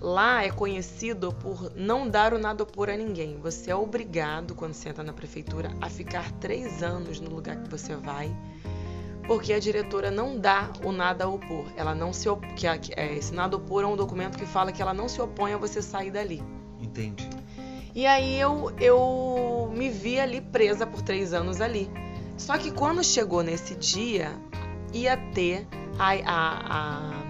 lá 0.04 0.44
é 0.44 0.50
conhecido 0.50 1.32
por 1.32 1.72
não 1.74 2.06
dar 2.06 2.34
o 2.34 2.38
nada 2.38 2.62
opor 2.62 2.90
a 2.90 2.96
ninguém. 2.96 3.38
Você 3.38 3.70
é 3.70 3.74
obrigado, 3.74 4.54
quando 4.54 4.74
você 4.74 4.90
entra 4.90 5.02
na 5.02 5.14
prefeitura, 5.14 5.72
a 5.80 5.88
ficar 5.88 6.30
três 6.32 6.82
anos 6.82 7.20
no 7.20 7.30
lugar 7.30 7.56
que 7.62 7.70
você 7.70 7.96
vai, 7.96 8.30
porque 9.26 9.54
a 9.54 9.58
diretora 9.58 10.10
não 10.10 10.38
dá 10.38 10.70
o 10.84 10.92
nada 10.92 11.24
a 11.24 11.28
opor. 11.28 11.64
Ela 11.74 11.94
não 11.94 12.12
se 12.12 12.28
op... 12.28 12.46
que 12.54 12.66
é, 12.66 13.14
esse 13.16 13.32
nada 13.32 13.56
a 13.56 13.58
opor 13.58 13.82
é 13.82 13.86
um 13.86 13.96
documento 13.96 14.36
que 14.36 14.44
fala 14.44 14.70
que 14.70 14.82
ela 14.82 14.92
não 14.92 15.08
se 15.08 15.20
opõe 15.22 15.54
a 15.54 15.56
você 15.56 15.80
sair 15.80 16.10
dali. 16.10 16.42
Entendi. 16.80 17.28
E 17.94 18.06
aí 18.06 18.38
eu, 18.38 18.72
eu 18.78 19.72
me 19.74 19.88
vi 19.88 20.20
ali 20.20 20.42
presa 20.42 20.86
por 20.86 21.00
três 21.00 21.32
anos 21.32 21.62
ali. 21.62 21.90
Só 22.36 22.58
que 22.58 22.70
quando 22.70 23.02
chegou 23.02 23.42
nesse 23.42 23.74
dia, 23.76 24.32
ia 24.92 25.16
ter 25.32 25.66
a, 25.98 26.10
a, 26.12 27.20
a, 27.20 27.23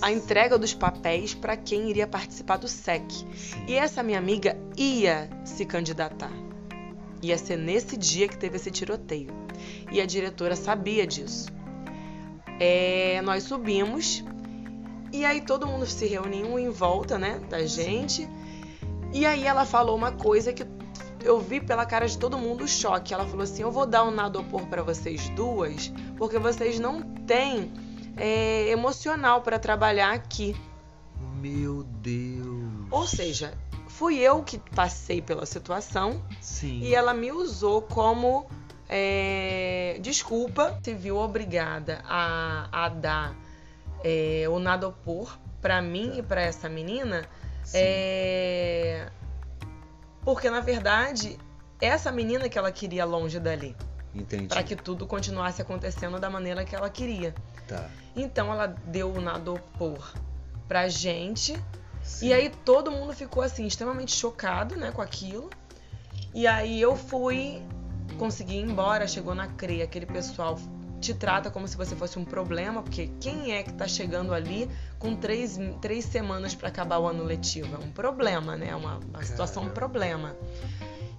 a 0.00 0.10
entrega 0.10 0.58
dos 0.58 0.74
papéis 0.74 1.34
para 1.34 1.56
quem 1.56 1.90
iria 1.90 2.06
participar 2.06 2.56
do 2.56 2.68
SEC. 2.68 3.04
E 3.66 3.74
essa 3.74 4.02
minha 4.02 4.18
amiga 4.18 4.56
ia 4.76 5.28
se 5.44 5.64
candidatar. 5.64 6.32
Ia 7.22 7.36
ser 7.36 7.56
nesse 7.56 7.96
dia 7.96 8.28
que 8.28 8.36
teve 8.36 8.56
esse 8.56 8.70
tiroteio. 8.70 9.30
E 9.90 10.00
a 10.00 10.06
diretora 10.06 10.54
sabia 10.54 11.06
disso. 11.06 11.48
É, 12.60 13.20
nós 13.22 13.44
subimos 13.44 14.24
e 15.12 15.24
aí 15.24 15.40
todo 15.40 15.66
mundo 15.66 15.86
se 15.86 16.06
reuniu 16.06 16.58
em 16.58 16.70
volta, 16.70 17.18
né, 17.18 17.40
da 17.48 17.64
gente. 17.66 18.28
E 19.12 19.24
aí 19.24 19.44
ela 19.44 19.64
falou 19.64 19.96
uma 19.96 20.12
coisa 20.12 20.52
que 20.52 20.66
eu 21.24 21.40
vi 21.40 21.60
pela 21.60 21.86
cara 21.86 22.06
de 22.06 22.18
todo 22.18 22.38
mundo 22.38 22.64
o 22.64 22.68
choque. 22.68 23.14
Ela 23.14 23.26
falou 23.26 23.42
assim: 23.42 23.62
"Eu 23.62 23.70
vou 23.70 23.86
dar 23.86 24.04
um 24.04 24.10
nadopor 24.10 24.66
para 24.66 24.82
vocês 24.82 25.28
duas, 25.30 25.92
porque 26.16 26.38
vocês 26.38 26.78
não 26.78 27.02
têm 27.26 27.72
é, 28.18 28.68
emocional 28.68 29.42
para 29.42 29.58
trabalhar 29.58 30.12
aqui". 30.12 30.56
Meu 31.40 31.84
Deus. 31.84 32.86
Ou 32.90 33.06
seja, 33.06 33.52
fui 33.86 34.18
eu 34.18 34.42
que 34.42 34.58
passei 34.58 35.20
pela 35.20 35.46
situação 35.46 36.22
Sim. 36.40 36.80
e 36.80 36.94
ela 36.94 37.14
me 37.14 37.32
usou 37.32 37.82
como 37.82 38.46
é, 38.88 39.98
desculpa, 40.00 40.78
se 40.82 40.94
viu 40.94 41.16
obrigada 41.18 42.00
a, 42.04 42.68
a 42.72 42.88
dar 42.88 43.36
é, 44.02 44.46
o 44.48 44.58
nadopor 44.58 45.38
para 45.60 45.82
mim 45.82 46.18
e 46.18 46.22
para 46.22 46.40
essa 46.40 46.68
menina, 46.68 47.28
Sim. 47.64 47.78
é, 47.80 49.08
porque 50.22 50.48
na 50.48 50.60
verdade 50.60 51.38
essa 51.80 52.10
menina 52.10 52.48
que 52.48 52.58
ela 52.58 52.72
queria 52.72 53.04
longe 53.04 53.38
dali, 53.38 53.76
Entendi. 54.14 54.48
para 54.48 54.62
que 54.62 54.74
tudo 54.74 55.06
continuasse 55.06 55.60
acontecendo 55.60 56.18
da 56.18 56.30
maneira 56.30 56.64
que 56.64 56.74
ela 56.74 56.88
queria. 56.88 57.34
Tá. 57.68 57.88
Então 58.16 58.52
ela 58.52 58.66
deu 58.66 59.12
o 59.12 59.20
nadopor 59.20 60.12
pra 60.66 60.88
gente 60.88 61.56
Sim. 62.02 62.28
e 62.28 62.32
aí 62.32 62.50
todo 62.64 62.90
mundo 62.90 63.12
ficou 63.12 63.42
assim 63.42 63.66
extremamente 63.66 64.16
chocado, 64.16 64.76
né, 64.76 64.90
com 64.90 65.02
aquilo. 65.02 65.50
E 66.34 66.46
aí 66.46 66.80
eu 66.80 66.96
fui 66.96 67.62
consegui 68.18 68.54
ir 68.54 68.62
embora, 68.62 69.06
chegou 69.06 69.34
na 69.34 69.46
CRE, 69.46 69.82
aquele 69.82 70.06
pessoal 70.06 70.58
te 71.00 71.14
trata 71.14 71.50
como 71.50 71.68
se 71.68 71.76
você 71.76 71.94
fosse 71.94 72.18
um 72.18 72.24
problema, 72.24 72.82
porque 72.82 73.08
quem 73.20 73.52
é 73.52 73.62
que 73.62 73.72
tá 73.72 73.86
chegando 73.86 74.34
ali 74.34 74.68
com 74.98 75.14
três, 75.14 75.58
três 75.80 76.04
semanas 76.04 76.54
para 76.54 76.68
acabar 76.68 76.98
o 76.98 77.06
ano 77.06 77.22
letivo? 77.22 77.76
É 77.76 77.78
um 77.78 77.90
problema, 77.90 78.56
né? 78.56 78.70
É 78.70 78.76
uma, 78.76 78.98
uma 78.98 79.22
situação, 79.22 79.62
um 79.62 79.68
problema. 79.68 80.36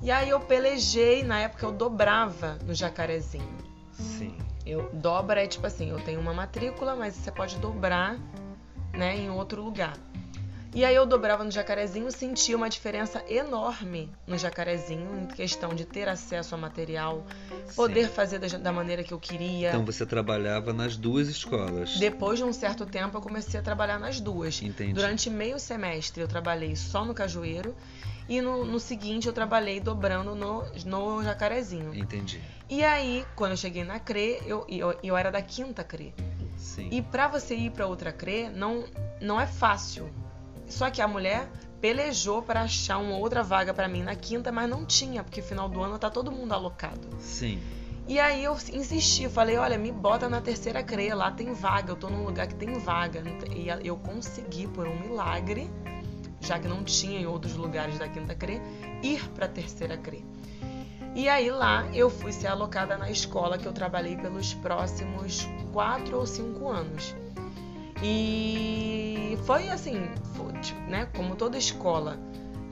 E 0.01 0.11
aí 0.11 0.29
eu 0.29 0.39
pelejei, 0.39 1.23
na 1.23 1.39
época 1.39 1.65
eu 1.65 1.71
dobrava 1.71 2.57
no 2.65 2.73
jacarezinho. 2.73 3.57
Sim. 3.93 4.37
Eu 4.65 4.89
dobra 4.93 5.43
é 5.43 5.47
tipo 5.47 5.65
assim, 5.65 5.89
eu 5.89 5.99
tenho 5.99 6.19
uma 6.19 6.33
matrícula, 6.33 6.95
mas 6.95 7.15
você 7.15 7.31
pode 7.31 7.57
dobrar, 7.57 8.17
né, 8.93 9.17
em 9.17 9.29
outro 9.29 9.63
lugar. 9.63 9.97
E 10.73 10.85
aí 10.85 10.93
eu 10.93 11.05
dobrava 11.05 11.43
no 11.43 11.49
jacarezinho, 11.49 12.11
sentia 12.11 12.55
uma 12.55 12.69
diferença 12.69 13.23
enorme 13.27 14.11
no 14.27 14.37
jacarezinho 14.37 15.23
em 15.23 15.25
questão 15.25 15.73
de 15.73 15.83
ter 15.83 16.07
acesso 16.07 16.53
a 16.53 16.57
material, 16.57 17.25
poder 17.75 18.07
Sim. 18.07 18.13
fazer 18.13 18.37
da, 18.37 18.47
da 18.55 18.71
maneira 18.71 19.03
que 19.03 19.11
eu 19.11 19.19
queria. 19.19 19.69
Então 19.69 19.83
você 19.83 20.05
trabalhava 20.05 20.71
nas 20.71 20.95
duas 20.95 21.27
escolas. 21.27 21.97
Depois 21.97 22.37
de 22.37 22.45
um 22.45 22.53
certo 22.53 22.85
tempo 22.85 23.17
eu 23.17 23.21
comecei 23.21 23.59
a 23.59 23.63
trabalhar 23.63 23.97
nas 23.97 24.19
duas. 24.19 24.61
Entendi. 24.61 24.93
Durante 24.93 25.27
meio 25.27 25.57
semestre 25.57 26.21
eu 26.21 26.27
trabalhei 26.27 26.75
só 26.75 27.03
no 27.03 27.15
Cajueiro 27.15 27.75
e 28.29 28.41
no, 28.41 28.63
no 28.63 28.79
seguinte 28.79 29.27
eu 29.27 29.33
trabalhei 29.33 29.79
dobrando 29.79 30.35
no, 30.35 30.63
no 30.85 31.23
Jacarezinho. 31.23 31.95
Entendi. 31.95 32.39
E 32.69 32.83
aí, 32.83 33.25
quando 33.35 33.51
eu 33.51 33.57
cheguei 33.57 33.83
na 33.83 33.99
CRE, 33.99 34.39
eu, 34.45 34.63
eu, 34.69 34.95
eu 35.01 35.17
era 35.17 35.31
da 35.31 35.41
quinta 35.41 35.83
CRE. 35.83 36.13
Sim. 36.55 36.87
E 36.91 37.01
pra 37.01 37.27
você 37.27 37.55
ir 37.55 37.71
pra 37.71 37.87
outra 37.87 38.11
CRE, 38.11 38.47
não, 38.49 38.85
não 39.19 39.41
é 39.41 39.47
fácil. 39.47 40.07
Só 40.67 40.91
que 40.91 41.01
a 41.01 41.07
mulher 41.07 41.49
pelejou 41.81 42.43
pra 42.43 42.61
achar 42.61 42.99
uma 42.99 43.17
outra 43.17 43.41
vaga 43.41 43.73
pra 43.73 43.87
mim 43.87 44.03
na 44.03 44.13
quinta, 44.13 44.51
mas 44.51 44.69
não 44.69 44.85
tinha, 44.85 45.23
porque 45.23 45.41
final 45.41 45.67
do 45.67 45.81
ano 45.81 45.97
tá 45.97 46.11
todo 46.11 46.31
mundo 46.31 46.53
alocado. 46.53 47.07
Sim. 47.19 47.59
E 48.07 48.19
aí 48.19 48.43
eu 48.43 48.55
insisti, 48.71 49.27
falei, 49.27 49.57
olha, 49.57 49.77
me 49.77 49.91
bota 49.91 50.29
na 50.29 50.39
terceira 50.39 50.83
CRE, 50.83 51.13
lá 51.15 51.31
tem 51.31 51.51
vaga, 51.53 51.91
eu 51.91 51.95
tô 51.95 52.09
num 52.09 52.23
lugar 52.25 52.47
que 52.47 52.55
tem 52.55 52.73
vaga. 52.77 53.23
E 53.55 53.87
eu 53.87 53.97
consegui, 53.97 54.67
por 54.67 54.87
um 54.87 54.99
milagre, 54.99 55.67
já 56.41 56.57
que 56.59 56.67
não 56.67 56.83
tinha 56.83 57.19
em 57.19 57.25
outros 57.25 57.55
lugares 57.55 57.97
da 57.99 58.07
quinta 58.07 58.33
CRE, 58.35 58.61
ir 59.03 59.27
pra 59.29 59.47
terceira 59.47 59.97
CRE. 59.97 60.23
E 61.15 61.27
aí 61.27 61.49
lá 61.49 61.87
eu 61.93 62.09
fui 62.09 62.31
ser 62.31 62.47
alocada 62.47 62.95
na 62.97 63.09
escola 63.09 63.57
que 63.57 63.65
eu 63.67 63.73
trabalhei 63.73 64.15
pelos 64.15 64.53
próximos 64.53 65.47
quatro 65.73 66.17
ou 66.17 66.25
cinco 66.25 66.69
anos. 66.69 67.15
E 68.01 69.37
foi 69.45 69.69
assim, 69.69 70.09
foi, 70.35 70.53
tipo, 70.61 70.79
né? 70.89 71.07
Como 71.15 71.35
toda 71.35 71.57
escola 71.57 72.17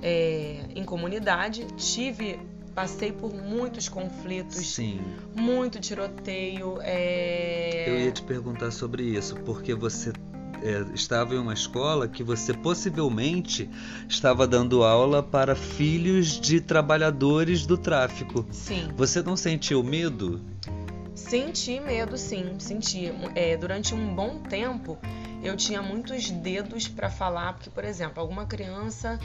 é, 0.01 0.61
em 0.75 0.83
comunidade, 0.83 1.65
tive, 1.75 2.39
passei 2.73 3.11
por 3.11 3.33
muitos 3.33 3.89
conflitos, 3.89 4.57
Sim. 4.75 5.01
muito 5.35 5.79
tiroteio. 5.79 6.77
é, 6.81 7.85
Eu 7.89 7.99
ia 7.99 8.11
te 8.11 8.21
perguntar 8.21 8.71
sobre 8.71 9.03
isso, 9.03 9.35
porque 9.37 9.73
você 9.73 10.13
estava 10.93 11.35
em 11.35 11.37
uma 11.37 11.53
escola 11.53 12.07
que 12.07 12.23
você 12.23 12.53
possivelmente 12.53 13.69
estava 14.07 14.47
dando 14.47 14.83
aula 14.83 15.21
para 15.21 15.55
filhos 15.55 16.39
de 16.39 16.61
trabalhadores 16.61 17.65
do 17.65 17.77
tráfico. 17.77 18.45
Sim. 18.51 18.89
Você 18.95 19.21
não 19.21 19.37
sentiu 19.37 19.83
medo? 19.83 20.41
Senti 21.15 21.79
medo, 21.79 22.17
sim, 22.17 22.55
senti. 22.59 23.11
É, 23.33 23.57
durante 23.57 23.93
um 23.95 24.13
bom 24.13 24.39
tempo, 24.39 24.97
eu 25.43 25.55
tinha 25.57 25.81
muitos 25.81 26.29
dedos 26.29 26.87
para 26.87 27.09
falar, 27.09 27.53
porque, 27.53 27.69
por 27.69 27.83
exemplo, 27.83 28.21
alguma 28.21 28.45
criança, 28.45 29.19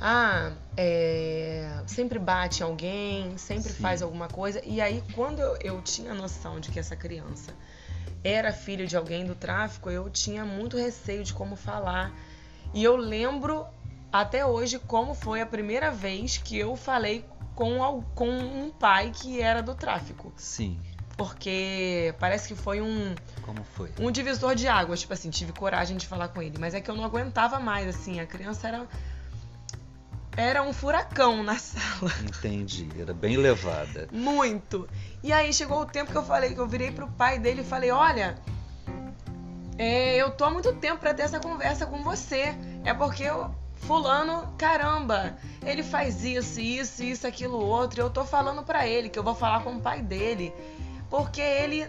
ah, 0.00 0.52
é, 0.76 1.82
sempre 1.86 2.18
bate 2.18 2.62
em 2.62 2.64
alguém, 2.64 3.36
sempre 3.36 3.70
Sim. 3.72 3.82
faz 3.82 4.00
alguma 4.00 4.28
coisa, 4.28 4.62
e 4.64 4.80
aí 4.80 5.02
quando 5.14 5.40
eu, 5.40 5.56
eu 5.60 5.82
tinha 5.82 6.14
noção 6.14 6.60
de 6.60 6.70
que 6.70 6.78
essa 6.78 6.96
criança 6.96 7.52
era 8.22 8.52
filho 8.52 8.86
de 8.86 8.96
alguém 8.96 9.24
do 9.26 9.34
tráfico, 9.34 9.90
eu 9.90 10.08
tinha 10.10 10.44
muito 10.44 10.76
receio 10.76 11.24
de 11.24 11.32
como 11.32 11.56
falar. 11.56 12.12
E 12.74 12.82
eu 12.84 12.96
lembro 12.96 13.66
até 14.12 14.44
hoje 14.44 14.78
como 14.78 15.14
foi 15.14 15.40
a 15.40 15.46
primeira 15.46 15.90
vez 15.90 16.36
que 16.36 16.56
eu 16.58 16.76
falei 16.76 17.24
com, 17.54 18.02
com 18.14 18.28
um 18.28 18.70
pai 18.70 19.10
que 19.14 19.40
era 19.40 19.62
do 19.62 19.74
tráfico 19.74 20.32
Sim. 20.36 20.80
porque 21.16 22.14
parece 22.18 22.48
que 22.48 22.54
foi 22.54 22.80
um, 22.80 23.16
Como 23.42 23.64
foi? 23.64 23.92
um 23.98 24.10
divisor 24.10 24.54
de 24.54 24.68
águas, 24.68 25.00
tipo 25.00 25.12
assim, 25.12 25.28
tive 25.28 25.52
coragem 25.52 25.96
de 25.96 26.06
falar 26.06 26.28
com 26.28 26.40
ele, 26.40 26.56
mas 26.58 26.72
é 26.74 26.80
que 26.80 26.90
eu 26.90 26.94
não 26.94 27.04
aguentava 27.04 27.58
mais, 27.58 27.88
assim, 27.88 28.20
a 28.20 28.26
criança 28.26 28.68
era 28.68 28.86
era 30.38 30.62
um 30.62 30.72
furacão 30.72 31.42
na 31.42 31.58
sala, 31.58 32.12
Entendi. 32.22 32.88
Era 32.96 33.12
bem 33.12 33.36
levada. 33.36 34.08
muito. 34.12 34.88
E 35.20 35.32
aí 35.32 35.52
chegou 35.52 35.80
o 35.80 35.84
tempo 35.84 36.12
que 36.12 36.16
eu 36.16 36.22
falei, 36.22 36.54
que 36.54 36.60
eu 36.60 36.66
virei 36.68 36.92
pro 36.92 37.08
pai 37.08 37.40
dele 37.40 37.62
e 37.62 37.64
falei, 37.64 37.90
olha, 37.90 38.38
é, 39.76 40.14
eu 40.16 40.30
tô 40.30 40.44
há 40.44 40.50
muito 40.50 40.72
tempo 40.74 40.98
pra 40.98 41.12
ter 41.12 41.22
essa 41.22 41.40
conversa 41.40 41.86
com 41.86 42.04
você, 42.04 42.54
é 42.84 42.94
porque 42.94 43.24
eu 43.24 43.50
fulano, 43.74 44.54
caramba, 44.56 45.36
ele 45.66 45.82
faz 45.82 46.24
isso, 46.24 46.60
isso, 46.60 47.02
isso, 47.02 47.26
aquilo, 47.26 47.58
outro, 47.58 48.00
eu 48.00 48.08
tô 48.08 48.24
falando 48.24 48.62
pra 48.62 48.86
ele 48.86 49.08
que 49.08 49.18
eu 49.18 49.24
vou 49.24 49.34
falar 49.34 49.64
com 49.64 49.74
o 49.74 49.80
pai 49.80 50.02
dele, 50.02 50.54
porque 51.10 51.40
ele 51.40 51.84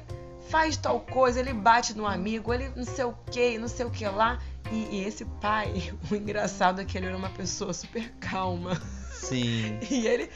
faz 0.50 0.76
tal 0.76 1.00
coisa, 1.00 1.40
ele 1.40 1.54
bate 1.54 1.96
no 1.96 2.08
amigo, 2.08 2.52
ele 2.52 2.72
não 2.76 2.84
sei 2.84 3.06
o 3.06 3.14
que, 3.30 3.60
não 3.60 3.68
sei 3.68 3.86
o 3.86 3.92
que 3.92 4.08
lá. 4.08 4.40
E, 4.72 4.98
e 4.98 5.04
esse 5.04 5.26
pai, 5.42 5.92
o 6.12 6.16
engraçado 6.16 6.82
é 6.82 6.86
que 6.86 6.98
ele 6.98 7.08
era 7.08 7.18
uma 7.18 7.30
pessoa 7.30 7.74
super 7.74 8.12
calma. 8.20 8.80
Sim. 9.14 9.80
E 9.90 10.06
ele 10.08 10.30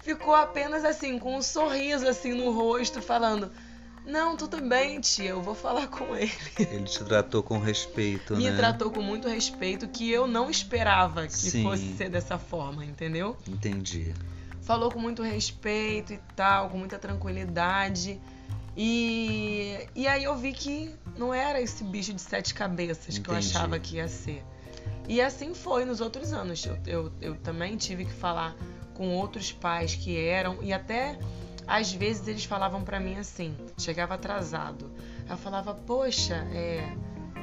ficou 0.00 0.34
apenas 0.34 0.84
assim, 0.84 1.18
com 1.18 1.36
um 1.36 1.42
sorriso 1.42 2.06
assim 2.06 2.32
no 2.32 2.50
rosto, 2.52 3.00
falando: 3.02 3.50
Não, 4.06 4.36
tudo 4.36 4.60
bem, 4.60 5.00
tia, 5.00 5.30
eu 5.30 5.42
vou 5.42 5.54
falar 5.54 5.88
com 5.88 6.14
ele. 6.14 6.30
Ele 6.58 6.84
te 6.84 7.04
tratou 7.04 7.42
com 7.42 7.58
respeito, 7.58 8.36
Me 8.36 8.50
né? 8.50 8.56
tratou 8.56 8.90
com 8.90 9.02
muito 9.02 9.28
respeito, 9.28 9.88
que 9.88 10.10
eu 10.10 10.26
não 10.26 10.48
esperava 10.50 11.26
que 11.26 11.32
Sim. 11.36 11.62
fosse 11.62 11.96
ser 11.96 12.08
dessa 12.08 12.38
forma, 12.38 12.84
entendeu? 12.84 13.36
Entendi. 13.46 14.14
falou 14.62 14.90
com 14.90 14.98
muito 14.98 15.22
respeito 15.22 16.12
e 16.12 16.20
tal, 16.36 16.68
com 16.70 16.78
muita 16.78 16.98
tranquilidade. 16.98 18.20
E, 18.80 19.88
e 19.92 20.06
aí 20.06 20.22
eu 20.22 20.36
vi 20.36 20.52
que 20.52 20.94
não 21.18 21.34
era 21.34 21.60
esse 21.60 21.82
bicho 21.82 22.14
de 22.14 22.20
sete 22.22 22.54
cabeças 22.54 23.18
que 23.18 23.28
eu 23.28 23.34
Entendi. 23.34 23.48
achava 23.56 23.76
que 23.76 23.96
ia 23.96 24.06
ser. 24.06 24.44
E 25.08 25.20
assim 25.20 25.52
foi 25.52 25.84
nos 25.84 26.00
outros 26.00 26.32
anos. 26.32 26.64
Eu, 26.64 26.78
eu, 26.86 27.12
eu 27.20 27.34
também 27.34 27.76
tive 27.76 28.04
que 28.04 28.12
falar 28.12 28.54
com 28.94 29.16
outros 29.16 29.50
pais 29.50 29.96
que 29.96 30.16
eram, 30.16 30.62
e 30.62 30.72
até 30.72 31.18
às 31.66 31.92
vezes 31.92 32.28
eles 32.28 32.44
falavam 32.44 32.84
pra 32.84 33.00
mim 33.00 33.16
assim, 33.16 33.56
chegava 33.76 34.14
atrasado. 34.14 34.88
Eu 35.28 35.36
falava, 35.36 35.74
poxa, 35.74 36.36
é, 36.52 36.88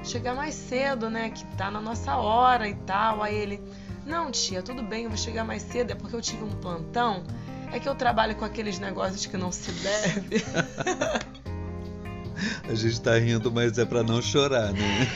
chegar 0.05 0.33
mais 0.35 0.55
cedo, 0.55 1.09
né? 1.09 1.31
Que 1.31 1.45
tá 1.57 1.69
na 1.69 1.81
nossa 1.81 2.15
hora 2.15 2.65
e 2.69 2.75
tal. 2.75 3.21
Aí 3.21 3.35
ele, 3.35 3.61
Não, 4.05 4.31
tia, 4.31 4.63
tudo 4.63 4.81
bem, 4.81 5.03
eu 5.03 5.09
vou 5.09 5.17
chegar 5.17 5.43
mais 5.43 5.63
cedo, 5.63 5.91
é 5.91 5.95
porque 5.95 6.15
eu 6.15 6.21
tive 6.21 6.43
um 6.45 6.55
plantão. 6.61 7.23
É 7.71 7.79
que 7.79 7.87
eu 7.87 7.95
trabalho 7.95 8.35
com 8.35 8.45
aqueles 8.45 8.79
negócios 8.79 9.25
que 9.25 9.37
não 9.37 9.51
se 9.51 9.71
deve. 9.71 10.43
A 12.67 12.75
gente 12.75 12.99
tá 12.99 13.17
rindo, 13.17 13.51
mas 13.51 13.77
é 13.77 13.85
para 13.85 14.03
não 14.03 14.21
chorar, 14.21 14.73
né? 14.73 15.07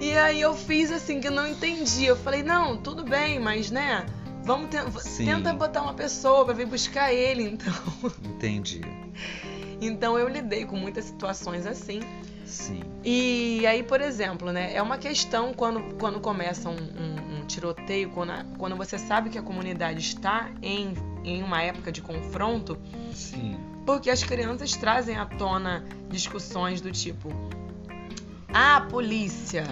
e 0.00 0.12
aí 0.12 0.40
eu 0.40 0.54
fiz 0.54 0.90
assim 0.90 1.20
que 1.20 1.28
eu 1.28 1.32
não 1.32 1.46
entendi. 1.46 2.04
Eu 2.04 2.16
falei, 2.16 2.42
não, 2.42 2.76
tudo 2.76 3.04
bem, 3.04 3.38
mas 3.38 3.70
né? 3.70 4.04
Vamos 4.44 4.70
te 4.70 5.24
tenta 5.24 5.52
botar 5.52 5.82
uma 5.82 5.94
pessoa 5.94 6.44
para 6.44 6.54
vir 6.54 6.66
buscar 6.66 7.12
ele, 7.12 7.44
então. 7.44 7.72
Entendi. 8.24 8.80
Então 9.80 10.18
eu 10.18 10.28
lidei 10.28 10.64
com 10.64 10.76
muitas 10.76 11.04
situações 11.04 11.64
assim. 11.64 12.00
Sim. 12.44 12.80
E 13.04 13.64
aí, 13.66 13.82
por 13.82 14.00
exemplo, 14.00 14.52
né? 14.52 14.74
É 14.74 14.82
uma 14.82 14.98
questão 14.98 15.54
quando, 15.54 15.94
quando 15.96 16.20
começa 16.20 16.68
um, 16.68 16.74
um, 16.74 17.38
um 17.38 17.46
tiroteio, 17.46 18.10
quando, 18.10 18.30
a, 18.30 18.44
quando 18.58 18.76
você 18.76 18.98
sabe 18.98 19.30
que 19.30 19.38
a 19.38 19.42
comunidade 19.42 20.00
está 20.00 20.50
em, 20.60 20.94
em 21.24 21.42
uma 21.42 21.62
época 21.62 21.90
de 21.92 22.00
confronto. 22.00 22.78
Sim. 23.12 23.58
Porque 23.84 24.10
as 24.10 24.22
crianças 24.22 24.72
trazem 24.76 25.16
à 25.16 25.26
tona 25.26 25.84
discussões 26.08 26.80
do 26.80 26.90
tipo: 26.92 27.30
ah, 28.52 28.76
a 28.76 28.80
polícia, 28.82 29.64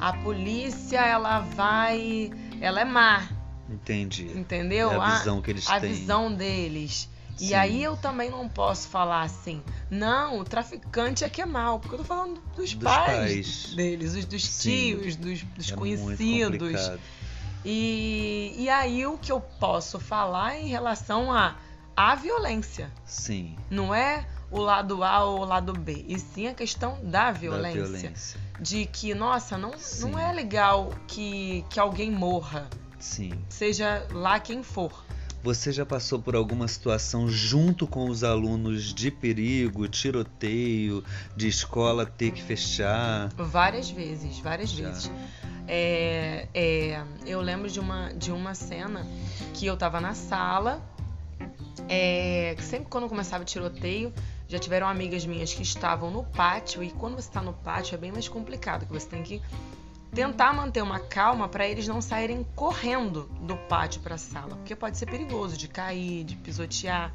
a 0.00 0.12
polícia 0.12 0.98
ela 1.04 1.40
vai, 1.40 2.30
ela 2.60 2.80
é 2.80 2.84
má. 2.84 3.28
Entendi. 3.68 4.30
Entendeu? 4.34 4.90
É 4.90 4.96
a 4.96 5.18
visão 5.18 5.42
que 5.42 5.50
eles 5.50 5.68
a 5.68 5.80
têm. 5.80 5.90
A 5.90 5.92
visão 5.92 6.32
deles. 6.32 7.08
Sim. 7.36 7.48
E 7.48 7.54
aí 7.54 7.82
eu 7.82 7.98
também 7.98 8.30
não 8.30 8.48
posso 8.48 8.88
falar 8.88 9.20
assim, 9.20 9.62
não, 9.90 10.38
o 10.38 10.44
traficante 10.44 11.22
é 11.22 11.28
que 11.28 11.42
é 11.42 11.44
mal, 11.44 11.78
porque 11.78 11.94
eu 11.94 11.98
tô 11.98 12.04
falando 12.04 12.40
dos, 12.56 12.72
Dos 12.72 12.74
pais, 12.74 13.06
pais. 13.06 13.74
deles, 13.74 14.14
os 14.14 14.24
dos 14.24 14.42
Sim. 14.46 14.96
tios, 14.96 15.16
dos, 15.16 15.42
dos 15.42 15.70
É 15.70 15.76
conhecidos. 15.76 16.90
E, 17.68 18.54
e 18.56 18.68
aí 18.70 19.04
o 19.06 19.18
que 19.18 19.32
eu 19.32 19.40
posso 19.40 19.98
falar 19.98 20.54
é 20.54 20.62
em 20.62 20.68
relação 20.68 21.32
a 21.32 21.56
a 21.96 22.14
violência. 22.14 22.92
Sim. 23.04 23.56
Não 23.70 23.92
é 23.94 24.24
o 24.50 24.60
lado 24.60 25.02
A 25.02 25.24
ou 25.24 25.40
o 25.40 25.44
lado 25.44 25.72
B, 25.72 26.04
e 26.06 26.18
sim 26.18 26.46
a 26.46 26.54
questão 26.54 26.98
da 27.02 27.32
violência. 27.32 27.80
Da 27.80 27.88
violência. 27.88 28.40
De 28.60 28.86
que, 28.86 29.14
nossa, 29.14 29.58
não, 29.58 29.72
Sim. 29.76 30.10
não 30.10 30.18
é 30.18 30.32
legal 30.32 30.92
que, 31.08 31.64
que 31.70 31.80
alguém 31.80 32.10
morra, 32.10 32.68
Sim. 32.98 33.32
seja 33.48 34.06
lá 34.12 34.38
quem 34.38 34.62
for. 34.62 35.04
Você 35.42 35.70
já 35.72 35.86
passou 35.86 36.20
por 36.20 36.34
alguma 36.34 36.66
situação 36.66 37.28
junto 37.28 37.86
com 37.86 38.08
os 38.08 38.24
alunos 38.24 38.92
de 38.92 39.10
perigo, 39.10 39.86
tiroteio, 39.86 41.04
de 41.36 41.48
escola 41.48 42.04
ter 42.04 42.32
que 42.32 42.42
fechar? 42.42 43.28
Várias 43.36 43.88
vezes, 43.88 44.38
várias 44.40 44.70
Já. 44.70 44.88
vezes. 44.88 45.10
É, 45.68 46.48
é, 46.54 47.04
eu 47.26 47.40
lembro 47.40 47.68
de 47.68 47.80
uma, 47.80 48.12
de 48.12 48.30
uma 48.30 48.54
cena 48.54 49.06
que 49.54 49.66
eu 49.66 49.76
tava 49.76 50.00
na 50.00 50.14
sala, 50.14 50.80
é, 51.88 52.54
que 52.56 52.62
sempre 52.62 52.88
quando 52.88 53.08
começava 53.08 53.42
o 53.42 53.46
tiroteio, 53.46 54.12
já 54.48 54.58
tiveram 54.58 54.88
amigas 54.88 55.26
minhas 55.26 55.52
que 55.52 55.62
estavam 55.62 56.10
no 56.10 56.24
pátio, 56.24 56.82
e 56.82 56.90
quando 56.90 57.14
você 57.14 57.28
está 57.28 57.42
no 57.42 57.52
pátio 57.52 57.94
é 57.94 57.98
bem 57.98 58.12
mais 58.12 58.28
complicado, 58.28 58.86
que 58.86 58.92
você 58.92 59.06
tem 59.06 59.22
que 59.22 59.42
tentar 60.14 60.52
manter 60.52 60.82
uma 60.82 60.98
calma 60.98 61.48
para 61.48 61.66
eles 61.66 61.86
não 61.86 62.00
saírem 62.00 62.46
correndo 62.54 63.28
do 63.40 63.56
pátio 63.56 64.00
para 64.00 64.14
a 64.14 64.18
sala, 64.18 64.56
porque 64.56 64.74
pode 64.74 64.96
ser 64.96 65.06
perigoso 65.06 65.56
de 65.56 65.68
cair, 65.68 66.24
de 66.24 66.36
pisotear. 66.36 67.12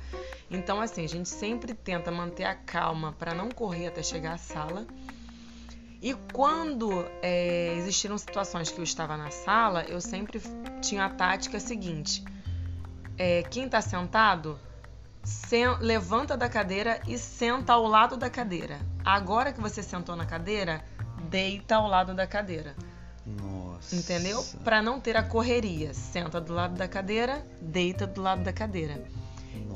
Então, 0.52 0.80
assim, 0.82 1.04
a 1.04 1.08
gente 1.08 1.30
sempre 1.30 1.74
tenta 1.74 2.12
manter 2.12 2.44
a 2.44 2.54
calma 2.54 3.14
para 3.18 3.34
não 3.34 3.50
correr 3.50 3.88
até 3.88 4.04
chegar 4.04 4.34
à 4.34 4.38
sala. 4.38 4.86
E 6.02 6.16
quando 6.34 7.06
é, 7.22 7.76
existiram 7.78 8.18
situações 8.18 8.72
que 8.72 8.80
eu 8.80 8.84
estava 8.84 9.16
na 9.16 9.30
sala, 9.30 9.84
eu 9.84 10.02
sempre 10.02 10.42
tinha 10.82 11.06
a 11.06 11.10
tática 11.10 11.60
seguinte: 11.60 12.24
é, 13.18 13.44
quem 13.44 13.66
está 13.66 13.82
sentado, 13.82 14.60
sen- 15.24 15.78
levanta 15.80 16.36
da 16.36 16.50
cadeira 16.50 17.00
e 17.08 17.18
senta 17.20 17.74
ao 17.74 17.86
lado 17.86 18.18
da 18.18 18.30
cadeira. 18.30 18.80
Agora 19.06 19.54
que 19.54 19.62
você 19.62 19.84
sentou 19.84 20.16
na 20.16 20.26
cadeira, 20.26 20.84
deita 21.30 21.76
ao 21.76 21.88
lado 21.88 22.16
da 22.16 22.26
cadeira. 22.26 22.76
Nossa. 23.26 23.96
Entendeu? 23.96 24.44
Para 24.64 24.82
não 24.82 25.00
ter 25.00 25.16
a 25.16 25.22
correria. 25.24 25.94
Senta 25.94 26.42
do 26.42 26.52
lado 26.54 26.76
da 26.76 26.88
cadeira, 26.88 27.46
deita 27.62 28.08
do 28.08 28.22
lado 28.22 28.42
da 28.44 28.52
cadeira. 28.52 29.04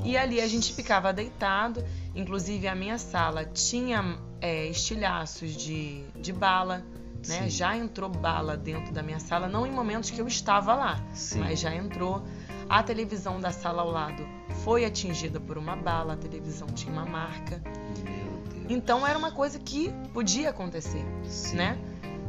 E 0.04 0.16
ali 0.16 0.40
a 0.40 0.46
gente 0.48 0.72
ficava 0.74 1.12
deitado. 1.12 1.84
Inclusive 2.14 2.66
a 2.66 2.74
minha 2.74 2.98
sala 2.98 3.44
tinha 3.44 4.18
é, 4.40 4.66
estilhaços 4.66 5.54
de, 5.56 6.04
de 6.20 6.32
bala. 6.32 6.84
Né? 7.26 7.48
Já 7.48 7.76
entrou 7.76 8.08
bala 8.08 8.56
dentro 8.56 8.92
da 8.92 9.02
minha 9.02 9.18
sala, 9.18 9.48
não 9.48 9.66
em 9.66 9.70
momentos 9.72 10.10
que 10.10 10.20
eu 10.20 10.28
estava 10.28 10.74
lá, 10.74 11.02
Sim. 11.12 11.40
mas 11.40 11.58
já 11.58 11.74
entrou. 11.74 12.22
A 12.68 12.82
televisão 12.82 13.40
da 13.40 13.50
sala 13.52 13.82
ao 13.82 13.90
lado 13.90 14.26
foi 14.64 14.84
atingida 14.84 15.40
por 15.40 15.56
uma 15.56 15.76
bala, 15.76 16.14
a 16.14 16.16
televisão 16.16 16.66
tinha 16.68 16.92
uma 16.92 17.04
marca. 17.04 17.62
Meu 18.04 18.42
Deus. 18.52 18.66
Então 18.68 19.06
era 19.06 19.18
uma 19.18 19.30
coisa 19.30 19.58
que 19.58 19.92
podia 20.12 20.50
acontecer 20.50 21.04
Sim. 21.24 21.56
né? 21.56 21.78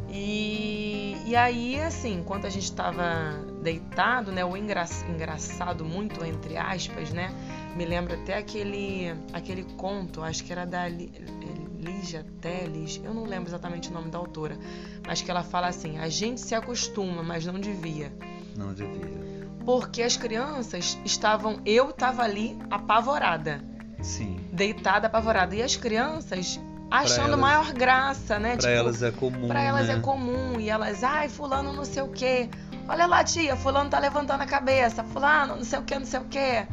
E, 0.09 1.17
e 1.25 1.35
aí, 1.35 1.79
assim, 1.79 2.19
enquanto 2.19 2.47
a 2.47 2.49
gente 2.49 2.63
estava 2.63 3.33
deitado, 3.61 4.31
né? 4.31 4.45
O 4.45 4.55
engra, 4.55 4.85
engraçado, 5.09 5.83
muito 5.83 6.23
entre 6.23 6.57
aspas, 6.57 7.11
né? 7.11 7.29
Me 7.75 7.85
lembra 7.85 8.15
até 8.15 8.37
aquele, 8.37 9.13
aquele 9.33 9.63
conto, 9.75 10.23
acho 10.23 10.43
que 10.43 10.51
era 10.51 10.65
da 10.65 10.87
Lígia 10.87 12.25
Teles, 12.41 12.99
eu 13.03 13.13
não 13.13 13.23
lembro 13.23 13.49
exatamente 13.49 13.89
o 13.89 13.93
nome 13.93 14.09
da 14.09 14.17
autora, 14.17 14.57
mas 15.05 15.21
que 15.21 15.29
ela 15.29 15.43
fala 15.43 15.67
assim: 15.67 15.97
a 15.97 16.09
gente 16.09 16.41
se 16.41 16.55
acostuma, 16.55 17.21
mas 17.21 17.45
não 17.45 17.59
devia. 17.59 18.11
Não 18.55 18.73
devia. 18.73 19.27
Porque 19.65 20.01
as 20.01 20.15
crianças 20.15 20.97
estavam, 21.03 21.59
eu 21.65 21.89
estava 21.89 22.23
ali 22.23 22.57
apavorada, 22.69 23.61
Sim. 24.01 24.39
deitada 24.51 25.07
apavorada, 25.07 25.53
e 25.55 25.61
as 25.61 25.75
crianças 25.75 26.59
achando 26.89 27.27
elas- 27.33 27.39
maior 27.39 27.73
graça, 27.73 28.39
né? 28.39 28.57
Pra 28.57 28.69
elas 28.69 29.01
é 29.03 29.11
comum. 29.11 29.47
Pra 29.47 29.61
elas 29.61 29.87
né? 29.87 29.95
é 29.95 29.99
comum 29.99 30.59
e 30.59 30.69
elas, 30.69 31.03
ai, 31.03 31.29
fulano 31.29 31.73
não 31.73 31.85
sei 31.85 32.01
o 32.01 32.09
quê. 32.09 32.49
Olha 32.87 33.05
lá, 33.05 33.23
tia, 33.23 33.55
fulano 33.55 33.89
tá 33.89 33.99
levantando 33.99 34.41
a 34.41 34.45
cabeça, 34.45 35.03
fulano 35.03 35.55
não 35.57 35.63
sei 35.63 35.79
o 35.79 35.83
quê, 35.83 35.99
não 35.99 36.05
sei 36.05 36.19
o 36.19 36.25
quê. 36.25 36.67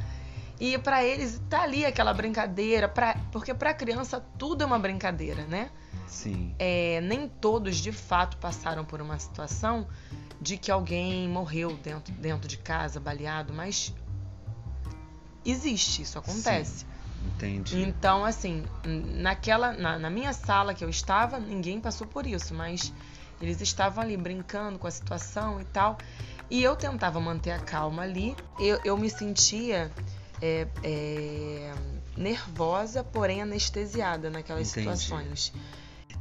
E 0.61 0.79
pra 0.79 1.05
eles 1.05 1.43
tá 1.51 1.63
ali 1.63 1.85
aquela 1.85 2.15
brincadeira, 2.15 2.89
pra, 2.89 3.17
porque 3.33 3.53
pra 3.53 3.75
criança 3.75 4.25
tudo 4.39 4.63
é 4.63 4.67
uma 4.67 4.79
brincadeira, 4.79 5.43
né? 5.47 5.71
Sim. 6.07 6.55
É, 6.61 7.01
nem 7.03 7.29
todos 7.29 7.77
de 7.79 7.91
fato 7.91 8.37
passaram 8.37 8.85
por 8.85 9.03
uma 9.03 9.19
situação 9.19 9.89
de 10.41 10.57
que 10.57 10.71
alguém 10.71 11.29
morreu 11.29 11.77
dentro, 11.83 12.13
dentro 12.15 12.47
de 12.47 12.57
casa, 12.59 13.01
baleado, 13.01 13.53
mas 13.53 13.93
existe, 15.45 16.03
isso 16.03 16.19
acontece. 16.19 16.87
Entendi. 17.25 17.81
Então, 17.81 18.25
assim, 18.25 18.65
naquela, 18.85 19.73
na, 19.73 19.99
na 19.99 20.11
minha 20.11 20.33
sala 20.33 20.75
que 20.75 20.85
eu 20.85 20.91
estava, 20.91 21.39
ninguém 21.39 21.81
passou 21.81 22.07
por 22.07 22.27
isso, 22.27 22.55
mas 22.55 22.93
eles 23.41 23.61
estavam 23.61 24.03
ali 24.03 24.17
brincando 24.17 24.79
com 24.79 24.87
a 24.87 24.91
situação 24.91 25.61
e 25.61 25.65
tal. 25.65 25.99
E 26.51 26.63
eu 26.63 26.77
tentava 26.77 27.21
manter 27.21 27.53
a 27.53 27.59
calma 27.59 28.03
ali. 28.03 28.37
Eu, 28.59 28.79
eu 28.85 28.97
me 28.97 29.09
sentia 29.09 29.91
é, 30.41 30.67
é, 30.83 31.73
nervosa, 32.17 33.03
porém 33.03 33.43
anestesiada 33.43 34.31
naquelas 34.31 34.71
Entendi. 34.71 34.97
situações. 34.97 35.53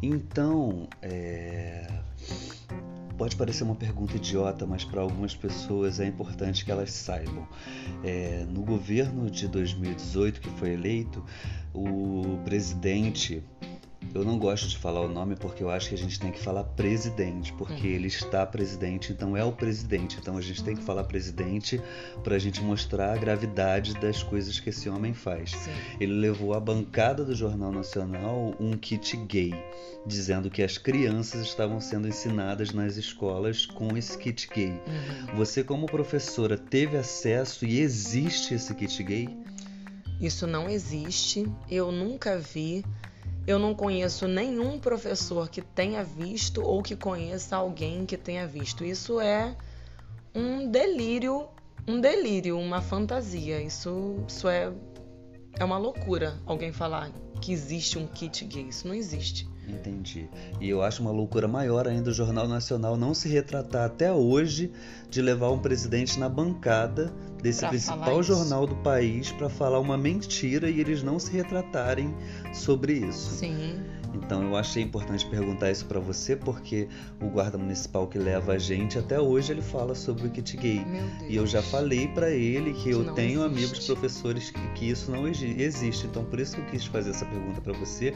Então, 0.02 0.88
é, 1.02 1.88
pode 3.24 3.38
parecer 3.38 3.64
uma 3.64 3.76
pergunta 3.76 4.18
idiota, 4.18 4.66
mas 4.66 4.84
para 4.84 5.00
algumas 5.00 5.34
pessoas 5.34 5.98
é 6.02 6.06
importante 6.06 6.66
que 6.66 6.70
elas 6.70 6.92
saibam. 6.92 7.48
É, 8.04 8.46
no 8.50 8.64
governo 8.64 9.32
de 9.32 9.48
2018 9.48 10.42
que 10.42 10.50
foi 10.50 10.74
eleito, 10.74 11.24
o 11.74 12.38
presidente, 12.44 13.42
eu 14.14 14.24
não 14.24 14.38
gosto 14.38 14.68
de 14.68 14.78
falar 14.78 15.02
o 15.02 15.08
nome 15.08 15.36
porque 15.36 15.64
eu 15.64 15.70
acho 15.70 15.90
que 15.90 15.96
a 15.96 15.98
gente 15.98 16.20
tem 16.20 16.32
que 16.32 16.40
falar 16.40 16.64
presidente, 16.64 17.52
porque 17.54 17.88
Uhum. 17.88 17.94
ele 17.94 18.08
está 18.08 18.46
presidente, 18.46 19.12
então 19.12 19.36
é 19.36 19.44
o 19.44 19.52
presidente. 19.52 20.18
Então 20.20 20.38
a 20.38 20.42
gente 20.42 20.64
tem 20.64 20.76
que 20.76 20.84
falar 20.84 21.04
presidente 21.06 21.82
para 22.24 22.36
a 22.36 22.40
gente 22.40 22.62
mostrar 22.62 23.14
a 23.14 23.18
gravidade 23.18 23.94
das 23.96 24.22
coisas 24.24 24.60
que 24.60 24.70
esse 24.70 24.90
homem 24.90 25.14
faz 25.14 25.52
Sim. 25.52 25.72
ele 26.00 26.14
levou 26.14 26.54
à 26.54 26.60
bancada 26.60 27.24
do 27.24 27.36
Jornal 27.36 27.72
Nacional 27.72 28.56
um 28.60 28.74
kit 28.74 29.16
gay, 29.26 29.54
dizendo 30.06 30.50
que 30.50 30.62
as 30.62 30.78
crianças 30.78 31.46
estavam 31.46 31.80
sendo 31.82 32.08
ensinadas 32.08 32.72
nas 32.72 32.98
escolas 32.98 33.66
com 33.66 33.96
esse 33.98 34.18
kit 34.18 34.48
gay. 34.54 34.70
Uhum. 34.70 35.36
Você, 35.38 35.64
como 35.64 35.86
professora, 35.86 36.58
teve 36.58 36.98
acesso 36.98 37.66
e 37.66 37.80
existe 37.80 38.54
esse 38.54 38.74
kit 38.76 39.02
gay? 39.04 39.30
Isso 40.22 40.46
não 40.48 40.70
existe, 40.70 41.46
eu 41.70 41.92
nunca 41.92 42.38
vi. 42.38 42.84
Eu 43.46 43.60
não 43.60 43.76
conheço 43.76 44.28
nenhum 44.28 44.80
professor 44.80 45.50
que 45.50 45.62
tenha 45.62 46.04
visto 46.04 46.62
ou 46.62 46.82
que 46.82 46.96
conheça 46.96 47.58
alguém 47.58 48.06
que 48.06 48.18
tenha 48.18 48.48
visto. 48.48 48.86
Isso 48.86 49.20
é 49.20 49.56
um 50.34 50.70
delírio, 50.70 51.50
um 51.86 52.00
delírio, 52.00 52.58
uma 52.58 52.82
fantasia. 52.82 53.62
Isso, 53.62 54.24
isso 54.28 54.48
é, 54.48 54.72
é 55.60 55.64
uma 55.66 55.78
loucura 55.78 56.40
alguém 56.46 56.72
falar 56.72 57.12
que 57.42 57.52
existe 57.52 58.00
um 58.00 58.08
kit 58.08 58.46
gay. 58.46 58.70
Isso 58.70 58.88
não 58.88 58.96
existe. 58.96 59.46
Entendi. 59.68 60.30
E 60.60 60.70
eu 60.70 60.82
acho 60.82 61.02
uma 61.02 61.12
loucura 61.12 61.48
maior 61.48 61.88
ainda 61.88 62.10
o 62.10 62.14
Jornal 62.14 62.48
Nacional 62.48 62.98
não 62.98 63.14
se 63.14 63.30
retratar 63.30 63.86
até 63.86 64.12
hoje 64.12 64.72
de 65.10 65.22
levar 65.22 65.52
um 65.52 65.60
presidente 65.60 66.20
na 66.20 66.28
bancada 66.28 67.14
desse 67.42 67.60
Pra 67.60 67.70
principal 67.70 68.24
jornal 68.24 68.66
do 68.66 68.76
país 68.78 69.32
para 69.32 69.50
falar 69.50 69.80
uma 69.80 69.98
mentira 69.98 70.70
e 70.70 70.80
eles 70.80 71.04
não 71.04 71.20
se 71.20 71.32
retratarem 71.32 72.14
sobre 72.54 72.94
isso. 72.94 73.32
Sim. 73.32 73.82
Então 74.14 74.44
eu 74.44 74.56
achei 74.56 74.84
importante 74.84 75.26
perguntar 75.26 75.72
isso 75.72 75.86
para 75.86 76.00
você 76.00 76.36
porque 76.36 76.88
o 77.22 77.28
guarda 77.30 77.58
municipal 77.58 78.08
que 78.08 78.18
leva 78.20 78.54
a 78.54 78.58
gente 78.60 78.98
até 79.00 79.20
hoje 79.20 79.52
ele 79.52 79.62
fala 79.62 79.96
sobre 79.96 80.28
o 80.28 80.30
kit 80.30 80.56
gay. 80.58 80.82
E 81.28 81.36
eu 81.36 81.48
já 81.48 81.62
falei 81.62 82.08
para 82.08 82.30
ele 82.30 82.74
que, 82.74 82.84
Que 82.84 82.90
eu 82.92 83.14
tenho 83.14 83.44
existe. 83.46 83.60
amigos 83.60 83.86
professores 83.88 84.52
que, 84.52 84.68
que 84.74 84.90
isso 84.90 85.10
não 85.12 85.28
exi- 85.28 85.56
existe. 85.60 86.06
Então 86.06 86.24
por 86.26 86.40
isso 86.40 86.56
que 86.56 86.62
eu 86.62 86.66
quis 86.68 86.86
fazer 86.86 87.10
essa 87.10 87.26
pergunta 87.26 87.60
para 87.60 87.74
você, 87.74 88.14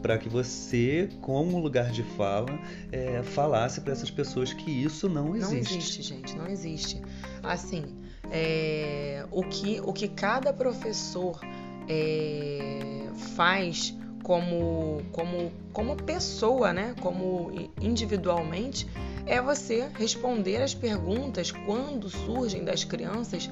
para 0.00 0.16
que 0.18 0.28
você, 0.28 1.08
como 1.20 1.58
lugar 1.58 1.90
de 1.90 2.02
fala, 2.02 2.56
é, 2.92 3.22
falasse 3.22 3.80
para 3.80 3.92
essas 3.92 4.10
pessoas 4.10 4.52
que 4.52 4.70
isso 4.70 5.08
não 5.08 5.34
existe. 5.34 5.52
Não 5.52 5.58
existe, 5.58 6.02
gente, 6.02 6.36
não 6.36 6.46
existe. 6.46 7.00
Assim, 7.42 7.84
é, 8.30 9.26
o, 9.30 9.42
que, 9.42 9.80
o 9.82 9.92
que 9.92 10.06
cada 10.08 10.52
professor 10.52 11.40
é, 11.88 13.08
faz 13.34 13.96
como, 14.22 15.02
como, 15.12 15.52
como 15.72 15.96
pessoa, 15.96 16.72
né? 16.72 16.94
Como 17.00 17.50
individualmente, 17.80 18.86
é 19.26 19.40
você 19.40 19.90
responder 19.94 20.62
as 20.62 20.74
perguntas 20.74 21.50
quando 21.50 22.08
surgem 22.08 22.64
das 22.64 22.84
crianças 22.84 23.50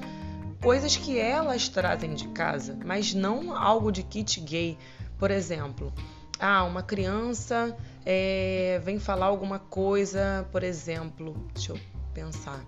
coisas 0.61 0.95
que 0.95 1.17
elas 1.17 1.69
trazem 1.69 2.13
de 2.13 2.27
casa, 2.29 2.77
mas 2.85 3.13
não 3.13 3.55
algo 3.55 3.91
de 3.91 4.03
kit 4.03 4.39
gay. 4.41 4.77
Por 5.17 5.31
exemplo, 5.31 5.93
ah, 6.39 6.63
uma 6.63 6.83
criança 6.83 7.75
é, 8.05 8.81
vem 8.83 8.99
falar 8.99 9.27
alguma 9.27 9.59
coisa, 9.59 10.47
por 10.51 10.63
exemplo, 10.63 11.35
deixa 11.53 11.73
eu 11.73 11.79
pensar. 12.13 12.63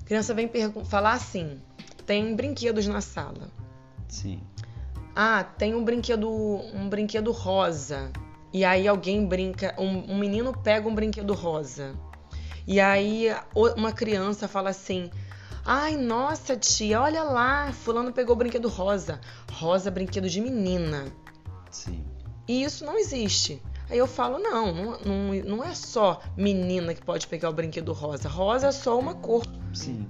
A 0.00 0.04
criança 0.04 0.34
vem 0.34 0.50
falar 0.84 1.12
assim: 1.12 1.60
tem 2.04 2.34
brinquedos 2.34 2.86
na 2.86 3.00
sala. 3.00 3.50
Sim. 4.08 4.40
Ah, 5.18 5.42
tem 5.42 5.74
um 5.74 5.82
brinquedo, 5.82 6.28
um 6.28 6.90
brinquedo 6.90 7.32
rosa. 7.32 8.12
E 8.52 8.66
aí 8.66 8.86
alguém 8.86 9.26
brinca, 9.26 9.74
um, 9.78 10.12
um 10.12 10.18
menino 10.18 10.52
pega 10.52 10.86
um 10.86 10.94
brinquedo 10.94 11.32
rosa. 11.32 11.94
E 12.66 12.78
aí 12.78 13.28
uma 13.54 13.92
criança 13.92 14.46
fala 14.46 14.68
assim: 14.68 15.10
Ai, 15.64 15.96
nossa 15.96 16.54
tia, 16.54 17.00
olha 17.00 17.22
lá, 17.22 17.72
fulano 17.72 18.12
pegou 18.12 18.34
o 18.34 18.38
brinquedo 18.38 18.68
rosa. 18.68 19.18
Rosa, 19.50 19.90
brinquedo 19.90 20.28
de 20.28 20.38
menina. 20.38 21.06
Sim. 21.70 22.04
E 22.46 22.62
isso 22.62 22.84
não 22.84 22.98
existe. 22.98 23.62
Aí 23.88 23.96
eu 23.96 24.06
falo, 24.06 24.38
não, 24.38 24.98
não, 25.00 25.34
não 25.46 25.64
é 25.64 25.74
só 25.74 26.20
menina 26.36 26.92
que 26.92 27.02
pode 27.02 27.26
pegar 27.26 27.48
o 27.48 27.54
brinquedo 27.54 27.92
rosa. 27.94 28.28
Rosa 28.28 28.66
é 28.66 28.72
só 28.72 28.98
uma 28.98 29.14
cor. 29.14 29.46
Sim. 29.72 30.06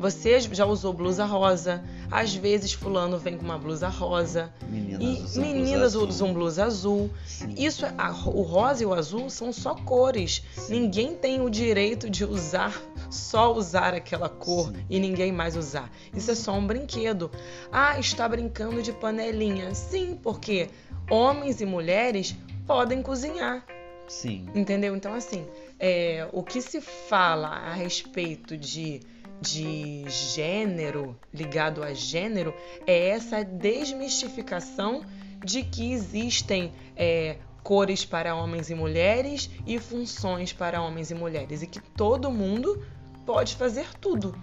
Você 0.00 0.40
já 0.40 0.64
usou 0.64 0.94
blusa 0.94 1.26
rosa. 1.26 1.84
Às 2.10 2.34
vezes 2.34 2.72
fulano 2.72 3.18
vem 3.18 3.36
com 3.36 3.44
uma 3.44 3.58
blusa 3.58 3.86
rosa. 3.88 4.50
Meninas 4.68 5.00
E 5.02 5.22
usam 5.22 5.42
meninas 5.44 5.92
blusa 5.92 5.98
usam 6.08 6.26
azul. 6.28 6.34
blusa 6.34 6.64
azul. 6.64 7.10
Sim. 7.26 7.54
Isso, 7.56 7.84
é- 7.84 7.94
a- 7.98 8.10
o 8.10 8.40
rosa 8.42 8.82
e 8.82 8.86
o 8.86 8.94
azul 8.94 9.28
são 9.28 9.52
só 9.52 9.74
cores. 9.74 10.42
Sim. 10.54 10.80
Ninguém 10.80 11.14
tem 11.14 11.40
o 11.42 11.50
direito 11.50 12.08
de 12.08 12.24
usar, 12.24 12.72
só 13.10 13.52
usar 13.54 13.92
aquela 13.94 14.28
cor 14.30 14.68
Sim. 14.72 14.84
e 14.88 14.98
ninguém 14.98 15.30
mais 15.32 15.54
usar. 15.54 15.92
Isso 16.14 16.30
é 16.30 16.34
só 16.34 16.52
um 16.54 16.66
brinquedo. 16.66 17.30
Ah, 17.70 17.98
está 18.00 18.26
brincando 18.26 18.82
de 18.82 18.92
panelinha. 18.92 19.74
Sim, 19.74 20.18
porque 20.22 20.70
homens 21.10 21.60
e 21.60 21.66
mulheres 21.66 22.34
podem 22.66 23.02
cozinhar. 23.02 23.64
Sim. 24.08 24.48
Entendeu? 24.54 24.96
Então, 24.96 25.12
assim, 25.14 25.46
é, 25.78 26.26
o 26.32 26.42
que 26.42 26.60
se 26.62 26.80
fala 26.80 27.48
a 27.48 27.74
respeito 27.74 28.56
de, 28.56 29.00
de 29.40 30.04
gênero, 30.08 31.16
ligado 31.32 31.82
a 31.82 31.94
gênero, 31.94 32.54
é 32.86 33.08
essa 33.08 33.42
desmistificação 33.42 35.04
de 35.44 35.62
que 35.62 35.92
existem 35.92 36.72
é, 36.94 37.38
cores 37.62 38.04
para 38.04 38.34
homens 38.34 38.70
e 38.70 38.74
mulheres 38.74 39.50
e 39.66 39.78
funções 39.78 40.52
para 40.52 40.82
homens 40.82 41.10
e 41.10 41.14
mulheres. 41.14 41.62
E 41.62 41.66
que 41.66 41.80
todo 41.80 42.30
mundo 42.30 42.84
pode 43.24 43.56
fazer 43.56 43.86
tudo. 43.98 44.36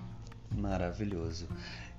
Maravilhoso. 0.56 1.48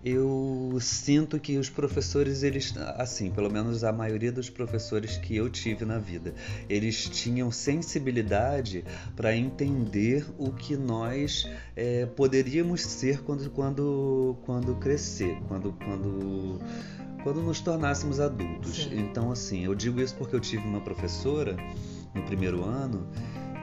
Eu 0.04 0.78
sinto 0.80 1.40
que 1.40 1.58
os 1.58 1.68
professores, 1.68 2.44
eles, 2.44 2.72
assim, 2.96 3.30
pelo 3.32 3.50
menos 3.50 3.82
a 3.82 3.92
maioria 3.92 4.30
dos 4.30 4.48
professores 4.48 5.16
que 5.16 5.34
eu 5.34 5.50
tive 5.50 5.84
na 5.84 5.98
vida, 5.98 6.34
eles 6.68 7.08
tinham 7.08 7.50
sensibilidade 7.50 8.84
para 9.16 9.34
entender 9.34 10.24
o 10.38 10.52
que 10.52 10.76
nós 10.76 11.50
é, 11.74 12.06
poderíamos 12.06 12.82
ser 12.82 13.22
quando, 13.22 13.50
quando, 13.50 14.36
quando 14.44 14.76
crescer, 14.76 15.36
quando, 15.48 15.72
quando, 15.72 16.60
quando 17.24 17.42
nos 17.42 17.60
tornássemos 17.60 18.20
adultos. 18.20 18.84
Sim. 18.84 19.00
Então, 19.00 19.32
assim, 19.32 19.64
eu 19.64 19.74
digo 19.74 20.00
isso 20.00 20.14
porque 20.14 20.36
eu 20.36 20.40
tive 20.40 20.62
uma 20.62 20.80
professora 20.80 21.56
no 22.14 22.22
primeiro 22.22 22.64
ano 22.64 23.08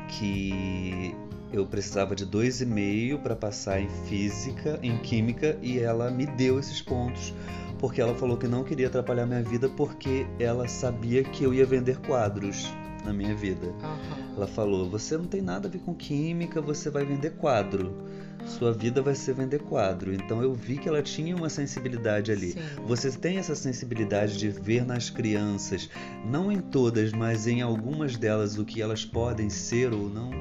que 0.10 1.16
eu 1.58 1.66
precisava 1.66 2.16
de 2.16 2.26
dois 2.26 2.62
e 2.62 2.66
meio 2.66 3.20
para 3.20 3.36
passar 3.36 3.80
em 3.80 3.90
física, 4.08 4.80
em 4.82 4.98
química 4.98 5.58
e 5.62 5.80
ela 5.80 6.12
me 6.12 6.26
deu 6.26 6.60
esses 6.60 6.82
pontos 6.82 7.34
porque 7.80 8.02
ela 8.02 8.16
falou 8.16 8.38
que 8.38 8.48
não 8.48 8.64
queria 8.64 8.88
atrapalhar 8.88 9.26
minha 9.26 9.44
vida 9.44 9.70
porque 9.70 10.26
ela 10.40 10.68
sabia 10.68 11.24
que 11.24 11.44
eu 11.44 11.54
ia 11.54 11.66
vender 11.66 11.98
quadros 12.00 12.74
na 13.04 13.14
minha 13.14 13.36
vida. 13.36 13.68
Aham. 13.84 14.26
Ela 14.36 14.48
falou: 14.48 14.90
você 14.90 15.18
não 15.18 15.26
tem 15.26 15.42
nada 15.42 15.68
a 15.68 15.72
ver 15.72 15.80
com 15.80 15.94
química, 15.94 16.62
você 16.62 16.90
vai 16.90 17.06
vender 17.06 17.32
quadro. 17.32 17.96
Sua 18.46 18.72
vida 18.72 19.02
vai 19.02 19.16
ser 19.16 19.34
vender 19.34 19.60
quadro. 19.60 20.14
Então 20.14 20.42
eu 20.42 20.54
vi 20.54 20.78
que 20.78 20.88
ela 20.88 21.02
tinha 21.02 21.36
uma 21.36 21.50
sensibilidade 21.50 22.32
ali. 22.32 22.52
Sim. 22.52 22.60
Você 22.86 23.12
tem 23.12 23.38
essa 23.38 23.56
sensibilidade 23.56 24.38
de 24.38 24.50
ver 24.50 24.86
nas 24.86 25.10
crianças, 25.10 25.90
não 26.30 26.52
em 26.52 26.60
todas, 26.60 27.12
mas 27.12 27.48
em 27.48 27.62
algumas 27.62 28.18
delas, 28.18 28.58
o 28.58 28.66
que 28.66 28.82
elas 28.82 29.04
podem 29.04 29.50
ser 29.50 29.94
ou 29.94 30.10
não? 30.10 30.32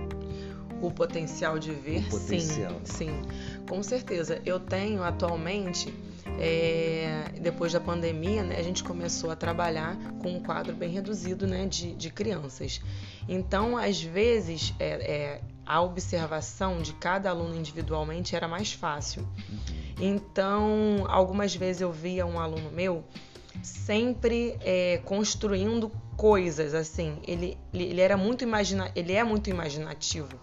O 0.85 0.91
potencial 0.91 1.59
de 1.59 1.73
ver, 1.73 2.05
O 2.09 2.11
potencial. 2.11 2.81
sim, 2.85 3.07
sim, 3.07 3.23
com 3.69 3.83
certeza. 3.83 4.41
Eu 4.45 4.61
tenho 4.61 5.03
atualmente, 5.03 5.93
é, 6.39 7.33
depois 7.41 7.73
da 7.73 7.81
pandemia, 7.81 8.43
né, 8.43 8.57
a 8.59 8.63
gente 8.63 8.85
começou 8.85 9.31
a 9.31 9.37
trabalhar 9.37 9.97
com 10.21 10.37
um 10.37 10.41
quadro 10.41 10.75
bem 10.75 10.91
reduzido, 10.91 11.47
né, 11.47 11.67
de, 11.67 11.95
de 11.95 12.11
crianças. 12.11 12.83
Então, 13.29 13.77
às 13.79 14.03
vezes, 14.03 14.75
é, 14.79 14.87
é, 14.87 15.41
a 15.65 15.81
observação 15.81 16.83
de 16.83 16.93
cada 16.93 17.31
aluno 17.31 17.57
individualmente 17.57 18.37
era 18.37 18.47
mais 18.47 18.73
fácil. 18.73 19.27
Então, 19.99 21.07
algumas 21.09 21.55
vezes 21.55 21.81
eu 21.81 21.93
via 21.93 22.27
um 22.27 22.39
aluno 22.39 22.71
meu 22.71 23.05
sempre 23.63 24.57
é, 24.61 25.01
construindo 25.05 25.91
coisas 26.17 26.75
assim. 26.75 27.19
Ele, 27.27 27.57
ele, 27.73 28.01
era 28.01 28.17
muito 28.17 28.45
imagina, 28.45 28.91
ele 28.95 29.13
é 29.13 29.25
muito 29.25 29.49
imaginativo, 29.49 30.39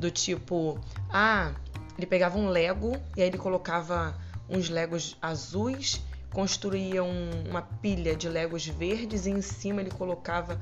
do 0.00 0.10
tipo, 0.10 0.78
ah, 1.10 1.52
ele 1.96 2.06
pegava 2.06 2.38
um 2.38 2.48
Lego 2.48 2.96
e 3.16 3.22
aí 3.22 3.28
ele 3.28 3.38
colocava 3.38 4.16
uns 4.48 4.68
Legos 4.70 5.16
azuis, 5.20 6.00
construía 6.32 7.04
um- 7.04 7.44
uma 7.48 7.62
pilha 7.62 8.16
de 8.16 8.28
Legos 8.28 8.66
verdes 8.66 9.26
e 9.26 9.30
em 9.30 9.42
cima 9.42 9.80
ele 9.80 9.90
colocava 9.90 10.58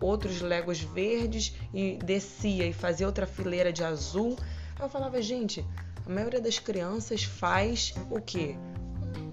outros 0.00 0.40
Legos 0.42 0.80
verdes 0.80 1.54
e 1.72 1.96
descia 2.04 2.66
e 2.66 2.72
fazia 2.72 3.06
outra 3.06 3.26
fileira 3.26 3.72
de 3.72 3.82
azul. 3.82 4.36
Aí 4.78 4.84
eu 4.84 4.88
falava, 4.90 5.20
gente, 5.22 5.64
a 6.04 6.10
maioria 6.10 6.40
das 6.40 6.58
crianças 6.58 7.22
faz 7.24 7.94
o 8.10 8.20
quê? 8.20 8.56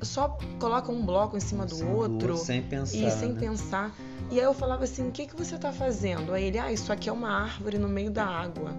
Só 0.02 0.38
coloca 0.60 0.92
um 0.92 1.06
bloco 1.06 1.36
em 1.36 1.40
cima 1.42 1.66
do 1.66 1.76
Sem 1.76 1.88
outro 1.90 2.38
sem 2.38 2.62
pensar. 2.62 2.98
e 2.98 3.12
sem 3.12 3.34
né? 3.34 3.40
pensar. 3.40 3.94
E 4.32 4.40
aí 4.40 4.46
eu 4.46 4.54
falava 4.54 4.84
assim, 4.86 5.08
o 5.08 5.12
que, 5.12 5.26
que 5.28 5.36
você 5.36 5.58
tá 5.58 5.74
fazendo? 5.74 6.32
Aí 6.34 6.46
ele, 6.46 6.58
ah, 6.60 6.72
isso 6.72 6.94
aqui 6.94 7.10
é 7.10 7.12
uma 7.12 7.30
árvore 7.30 7.78
no 7.78 7.90
meio 7.90 8.12
da 8.12 8.26
água. 8.26 8.72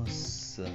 Nossa. 0.00 0.66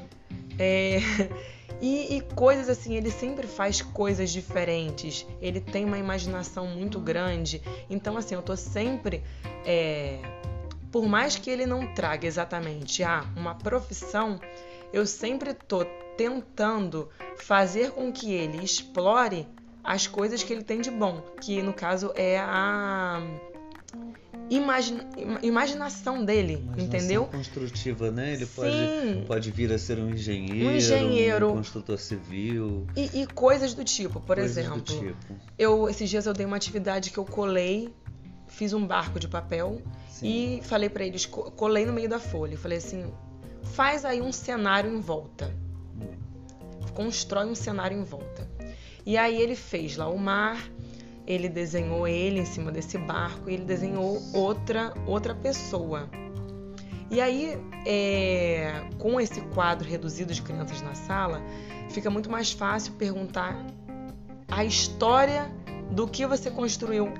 É, 0.58 1.00
E, 1.82 2.18
e 2.18 2.22
coisas 2.22 2.70
assim, 2.70 2.96
ele 2.96 3.12
sempre 3.12 3.48
faz 3.48 3.82
coisas 3.82 4.32
diferentes. 4.32 5.26
Ele 5.42 5.60
tem 5.60 5.86
uma 5.86 5.98
imaginação 5.98 6.68
muito 6.68 7.00
grande. 7.00 7.62
Então, 7.90 8.18
assim, 8.18 8.36
eu 8.36 8.42
tô 8.42 8.56
sempre. 8.56 9.24
é, 9.66 10.20
por 10.92 11.06
mais 11.06 11.36
que 11.36 11.50
ele 11.50 11.66
não 11.66 11.94
traga 11.94 12.26
exatamente 12.26 13.04
ah, 13.04 13.26
uma 13.36 13.54
profissão, 13.54 14.40
eu 14.94 15.06
sempre 15.06 15.54
tô 15.54 15.84
tentando 16.16 17.10
fazer 17.38 17.92
com 17.92 18.14
que 18.14 18.32
ele 18.32 18.64
explore 18.64 19.46
as 19.84 20.08
coisas 20.08 20.42
que 20.42 20.54
ele 20.54 20.64
tem 20.64 20.80
de 20.80 20.90
bom, 20.90 21.22
que 21.42 21.62
no 21.62 21.74
caso 21.74 22.14
é 22.16 22.40
a 22.40 23.22
imagina- 24.50 25.06
ima- 25.18 25.40
imaginação 25.42 26.24
dele, 26.24 26.54
Imaginação 26.54 26.86
entendeu? 26.86 27.26
construtiva, 27.26 28.12
né? 28.12 28.34
Ele 28.34 28.46
pode, 28.46 28.72
Sim. 28.72 29.24
pode 29.28 29.52
vir 29.52 29.72
a 29.74 29.78
ser 29.80 29.98
um 30.00 30.10
engenheiro, 30.12 30.70
Um 30.70 30.76
engenheiro. 30.76 31.52
um 31.52 31.58
construtor 31.58 31.98
civil, 31.98 32.86
E, 32.96 33.22
e 33.22 33.28
coisas 33.28 33.74
do 33.74 33.84
tipo, 33.84 34.20
por 34.20 34.36
coisas 34.38 34.58
exemplo, 34.58 34.82
tipo. 34.82 35.16
eu 35.58 35.90
esses 35.90 36.10
dias 36.10 36.26
eu 36.26 36.34
dei 36.34 36.46
uma 36.46 36.56
atividade 36.58 37.10
que 37.12 37.18
eu 37.18 37.26
colei 37.26 37.94
fiz 38.48 38.72
um 38.74 38.86
barco 38.86 39.20
de 39.20 39.28
papel 39.28 39.82
Sim. 40.10 40.28
e 40.28 40.62
falei 40.64 40.88
para 40.88 41.04
eles, 41.06 41.26
colei 41.26 41.86
no 41.86 41.92
meio 41.92 42.08
da 42.08 42.20
folha, 42.20 42.58
falei 42.58 42.78
assim, 42.78 43.12
faz 43.64 44.06
aí 44.06 44.22
um 44.22 44.32
cenário 44.32 44.90
em 44.90 45.02
volta. 45.02 45.52
Constrói 46.94 47.46
um 47.48 47.56
cenário 47.56 47.98
em 47.98 48.04
volta. 48.04 48.48
E 49.06 49.18
aí 49.18 49.40
ele 49.42 49.56
fez 49.56 49.98
lá 49.98 50.08
o 50.08 50.18
mar, 50.18 50.58
ele 51.28 51.50
desenhou 51.50 52.08
ele 52.08 52.40
em 52.40 52.46
cima 52.46 52.72
desse 52.72 52.98
barco 52.98 53.50
e 53.50 53.54
ele 53.54 53.66
desenhou 53.66 54.22
outra 54.34 54.94
outra 55.06 55.34
pessoa. 55.34 56.10
E 57.10 57.22
aí, 57.22 57.58
é, 57.86 58.84
com 58.98 59.20
esse 59.20 59.40
quadro 59.42 59.88
reduzido 59.88 60.34
de 60.34 60.42
crianças 60.42 60.82
na 60.82 60.96
sala, 60.96 61.42
fica 61.90 62.10
muito 62.10 62.30
mais 62.30 62.52
fácil 62.52 62.94
perguntar 62.94 63.64
a 64.50 64.66
história 64.66 65.52
do 65.92 66.08
que 66.08 66.26
você 66.26 66.50
construiu 66.50 67.12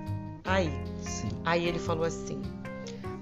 aí. 0.44 0.72
Sim. 1.02 1.30
Aí 1.44 1.66
ele 1.66 1.80
falou 1.80 2.04
assim: 2.04 2.42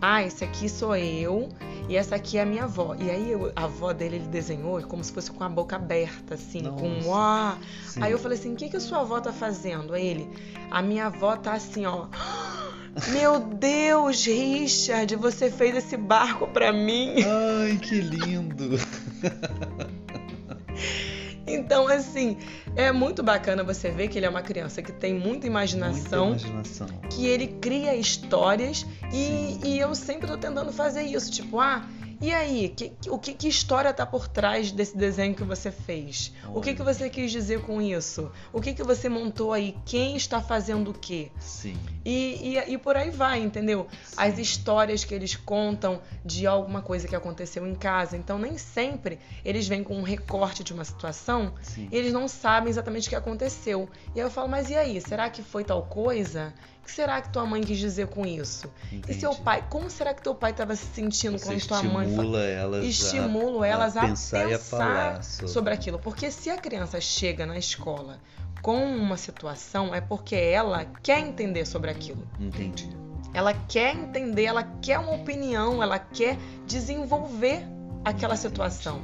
Ah, 0.02 0.24
esse 0.24 0.44
aqui 0.44 0.70
sou 0.70 0.96
eu 0.96 1.50
e 1.90 1.96
essa 1.96 2.16
aqui 2.16 2.38
é 2.38 2.42
a 2.42 2.46
minha 2.46 2.64
avó. 2.64 2.96
E 3.00 3.10
aí 3.10 3.32
eu, 3.32 3.52
a 3.56 3.66
avó 3.66 3.94
dele 3.94 4.18
ele 4.18 4.28
desenhou 4.28 4.82
como 4.84 5.04
se 5.04 5.12
fosse 5.12 5.32
com 5.32 5.44
a 5.44 5.50
boca 5.50 5.76
aberta, 5.76 6.36
assim, 6.36 6.62
Nossa. 6.62 6.78
com 6.78 6.88
um 6.88 7.10
ó. 7.10 7.56
Aí 8.00 8.12
eu 8.12 8.20
falei 8.20 8.38
assim: 8.38 8.54
o 8.54 8.56
que, 8.56 8.70
que 8.70 8.78
a 8.78 8.80
sua 8.80 9.02
avó 9.02 9.20
tá 9.20 9.34
fazendo? 9.34 9.94
Aí 9.94 10.06
ele, 10.06 10.30
a 10.72 10.82
minha 10.82 11.08
avó 11.08 11.36
tá 11.36 11.54
assim, 11.54 11.86
ó. 11.86 12.08
Meu 13.12 13.40
Deus, 13.40 14.24
Richard, 14.24 15.16
você 15.16 15.50
fez 15.50 15.76
esse 15.76 15.98
barco 15.98 16.48
para 16.48 16.72
mim. 16.72 17.16
Ai, 17.24 17.78
que 17.78 18.00
lindo. 18.00 18.78
Então, 21.46 21.88
assim, 21.88 22.38
é 22.76 22.92
muito 22.92 23.22
bacana 23.22 23.64
você 23.64 23.92
ver 23.92 24.08
que 24.08 24.18
ele 24.18 24.26
é 24.26 24.30
uma 24.30 24.42
criança 24.42 24.82
que 24.82 24.92
tem 24.92 25.14
muita 25.14 25.46
imaginação, 25.46 26.30
muita 26.30 26.48
imaginação. 26.48 26.88
que 27.10 27.28
ele 27.28 27.48
cria 27.48 27.96
histórias 27.96 28.86
e, 29.12 29.60
e, 29.64 29.80
eu 29.80 29.94
sempre 29.94 30.28
tô 30.28 30.38
tentando 30.38 30.72
fazer 30.72 31.04
isso. 31.04 31.30
Tipo, 31.32 31.60
ah, 31.60 31.86
e 32.22 32.34
aí, 32.34 32.70
que, 32.70 32.94
o 33.10 33.20
que, 33.20 33.34
que 33.34 33.48
história 33.50 33.90
está 33.90 34.06
por 34.06 34.28
trás 34.28 34.72
desse 34.72 34.96
desenho 34.96 35.36
que 35.36 35.44
você 35.44 35.72
fez? 35.72 36.32
Olha. 36.46 36.58
O 36.58 36.62
que, 36.62 36.74
que 36.74 36.82
você 36.82 37.10
quis 37.10 37.32
dizer 37.32 37.62
com 37.62 37.82
isso? 37.82 38.32
O 38.54 38.62
que, 38.62 38.74
que 38.74 38.84
você 38.84 39.10
montou 39.10 39.52
aí? 39.52 39.76
Quem 39.86 40.16
está 40.16 40.42
fazendo 40.42 40.92
o 40.92 40.94
quê? 40.94 41.30
Sim. 41.40 41.76
E, 42.06 42.58
e, 42.58 42.74
e 42.74 42.78
por 42.78 42.96
aí 42.96 43.10
vai, 43.10 43.40
entendeu? 43.42 43.88
Sim. 44.04 44.16
As 44.18 44.38
histórias 44.38 45.04
que 45.04 45.14
eles 45.14 45.36
contam 45.36 46.02
de 46.24 46.46
alguma 46.46 46.82
coisa 46.82 47.08
que 47.08 47.16
aconteceu 47.16 47.66
em 47.66 47.76
casa. 47.76 48.18
Então, 48.18 48.38
nem 48.38 48.58
sempre 48.58 49.20
eles 49.44 49.68
vêm 49.68 49.84
com 49.84 49.96
um 49.96 50.04
recorte 50.04 50.64
de 50.64 50.74
uma 50.74 50.84
situação 50.84 51.54
Sim. 51.62 51.88
e 51.92 51.96
eles 51.96 52.14
não 52.14 52.28
sabem 52.28 52.70
exatamente 52.70 53.08
o 53.08 53.10
que 53.10 53.16
aconteceu. 53.16 53.90
E 54.16 54.20
aí 54.20 54.26
eu 54.26 54.32
falo, 54.32 54.50
mas 54.50 54.70
e 54.70 54.76
aí? 54.76 55.00
Será 55.00 55.30
que 55.30 55.42
foi 55.42 55.64
tal 55.64 55.84
coisa? 55.84 56.54
O 56.82 56.86
que 56.86 56.92
será 56.92 57.22
que 57.22 57.30
tua 57.32 57.46
mãe 57.46 57.62
quis 57.62 57.78
dizer 57.78 58.08
com 58.08 58.26
isso? 58.26 58.70
Entendi. 58.92 59.18
E 59.18 59.20
seu 59.22 59.34
pai, 59.34 59.66
como 59.70 59.90
será 59.90 60.14
que 60.14 60.22
teu 60.22 60.36
pai 60.36 60.52
estava 60.52 60.76
se 60.76 60.86
sentindo 60.88 61.40
Você 61.40 61.46
quando 61.46 61.66
tua 61.66 61.84
mãe 61.84 62.08
estimula 62.08 62.44
elas 62.44 62.86
estimulo 62.86 63.64
elas 63.64 63.96
a, 63.96 64.02
a 64.02 64.08
pensar, 64.08 64.48
pensar 64.50 65.16
a 65.16 65.22
sobre 65.24 65.74
aquilo? 65.74 65.98
Porque 65.98 66.30
se 66.30 66.50
a 66.50 66.58
criança 66.58 67.00
chega 67.00 67.46
na 67.46 67.58
escola 67.58 68.20
com 68.64 68.82
uma 68.82 69.18
situação, 69.18 69.94
é 69.94 70.00
porque 70.00 70.36
ela 70.36 70.86
quer 71.04 71.20
entender 71.20 71.66
sobre 71.66 71.92
aquilo. 71.92 72.26
Entendi. 72.40 72.90
Ela 73.34 73.54
quer 73.54 73.94
entender, 73.94 74.46
ela 74.46 74.64
quer 74.82 74.98
uma 75.00 75.14
opinião, 75.14 75.84
ela 75.84 76.00
quer 76.00 76.38
desenvolver 76.66 77.68
aquela 78.06 78.38
situação. 78.38 79.02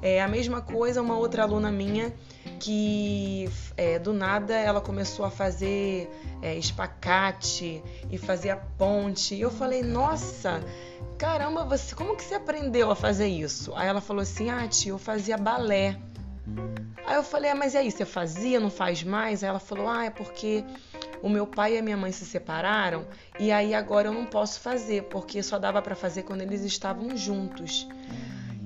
É 0.00 0.22
a 0.22 0.28
mesma 0.28 0.60
coisa, 0.60 1.02
uma 1.02 1.16
outra 1.16 1.42
aluna 1.42 1.70
minha 1.70 2.12
que 2.60 3.48
é, 3.76 3.98
do 3.98 4.12
nada 4.12 4.54
ela 4.54 4.80
começou 4.80 5.24
a 5.24 5.30
fazer 5.30 6.08
é, 6.40 6.56
espacate 6.56 7.82
e 8.08 8.18
fazia 8.18 8.56
ponte. 8.56 9.34
E 9.34 9.40
eu 9.40 9.50
falei, 9.50 9.82
nossa, 9.82 10.62
caramba, 11.18 11.64
você, 11.64 11.92
como 11.94 12.16
que 12.16 12.22
você 12.22 12.36
aprendeu 12.36 12.88
a 12.90 12.94
fazer 12.94 13.26
isso? 13.26 13.72
Aí 13.74 13.88
ela 13.88 14.00
falou 14.00 14.22
assim, 14.22 14.48
ah, 14.48 14.66
tia, 14.68 14.92
eu 14.92 14.98
fazia 14.98 15.36
balé. 15.36 15.98
Aí 17.06 17.16
eu 17.16 17.22
falei, 17.22 17.50
ah, 17.50 17.54
mas 17.54 17.74
e 17.74 17.78
aí, 17.78 17.90
você 17.90 18.04
fazia, 18.04 18.58
não 18.58 18.70
faz 18.70 19.02
mais? 19.02 19.42
Aí 19.42 19.48
ela 19.48 19.58
falou, 19.58 19.88
ah, 19.88 20.04
é 20.04 20.10
porque 20.10 20.64
o 21.22 21.28
meu 21.28 21.46
pai 21.46 21.74
e 21.74 21.78
a 21.78 21.82
minha 21.82 21.96
mãe 21.96 22.10
se 22.10 22.24
separaram 22.24 23.06
e 23.38 23.52
aí 23.52 23.74
agora 23.74 24.08
eu 24.08 24.12
não 24.12 24.26
posso 24.26 24.60
fazer, 24.60 25.04
porque 25.04 25.42
só 25.42 25.58
dava 25.58 25.80
para 25.80 25.94
fazer 25.94 26.22
quando 26.22 26.42
eles 26.42 26.62
estavam 26.62 27.16
juntos. 27.16 27.86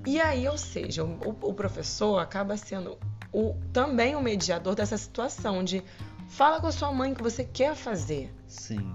E 0.06 0.20
aí, 0.20 0.48
ou 0.48 0.56
seja, 0.56 1.04
o, 1.04 1.36
o 1.42 1.52
professor 1.52 2.18
acaba 2.18 2.56
sendo 2.56 2.98
o, 3.32 3.54
também 3.72 4.14
o 4.14 4.20
mediador 4.20 4.74
dessa 4.74 4.96
situação 4.96 5.64
de 5.64 5.82
fala 6.28 6.60
com 6.60 6.68
a 6.68 6.72
sua 6.72 6.92
mãe 6.92 7.12
que 7.12 7.22
você 7.22 7.44
quer 7.44 7.74
fazer. 7.74 8.32
Sim. 8.46 8.94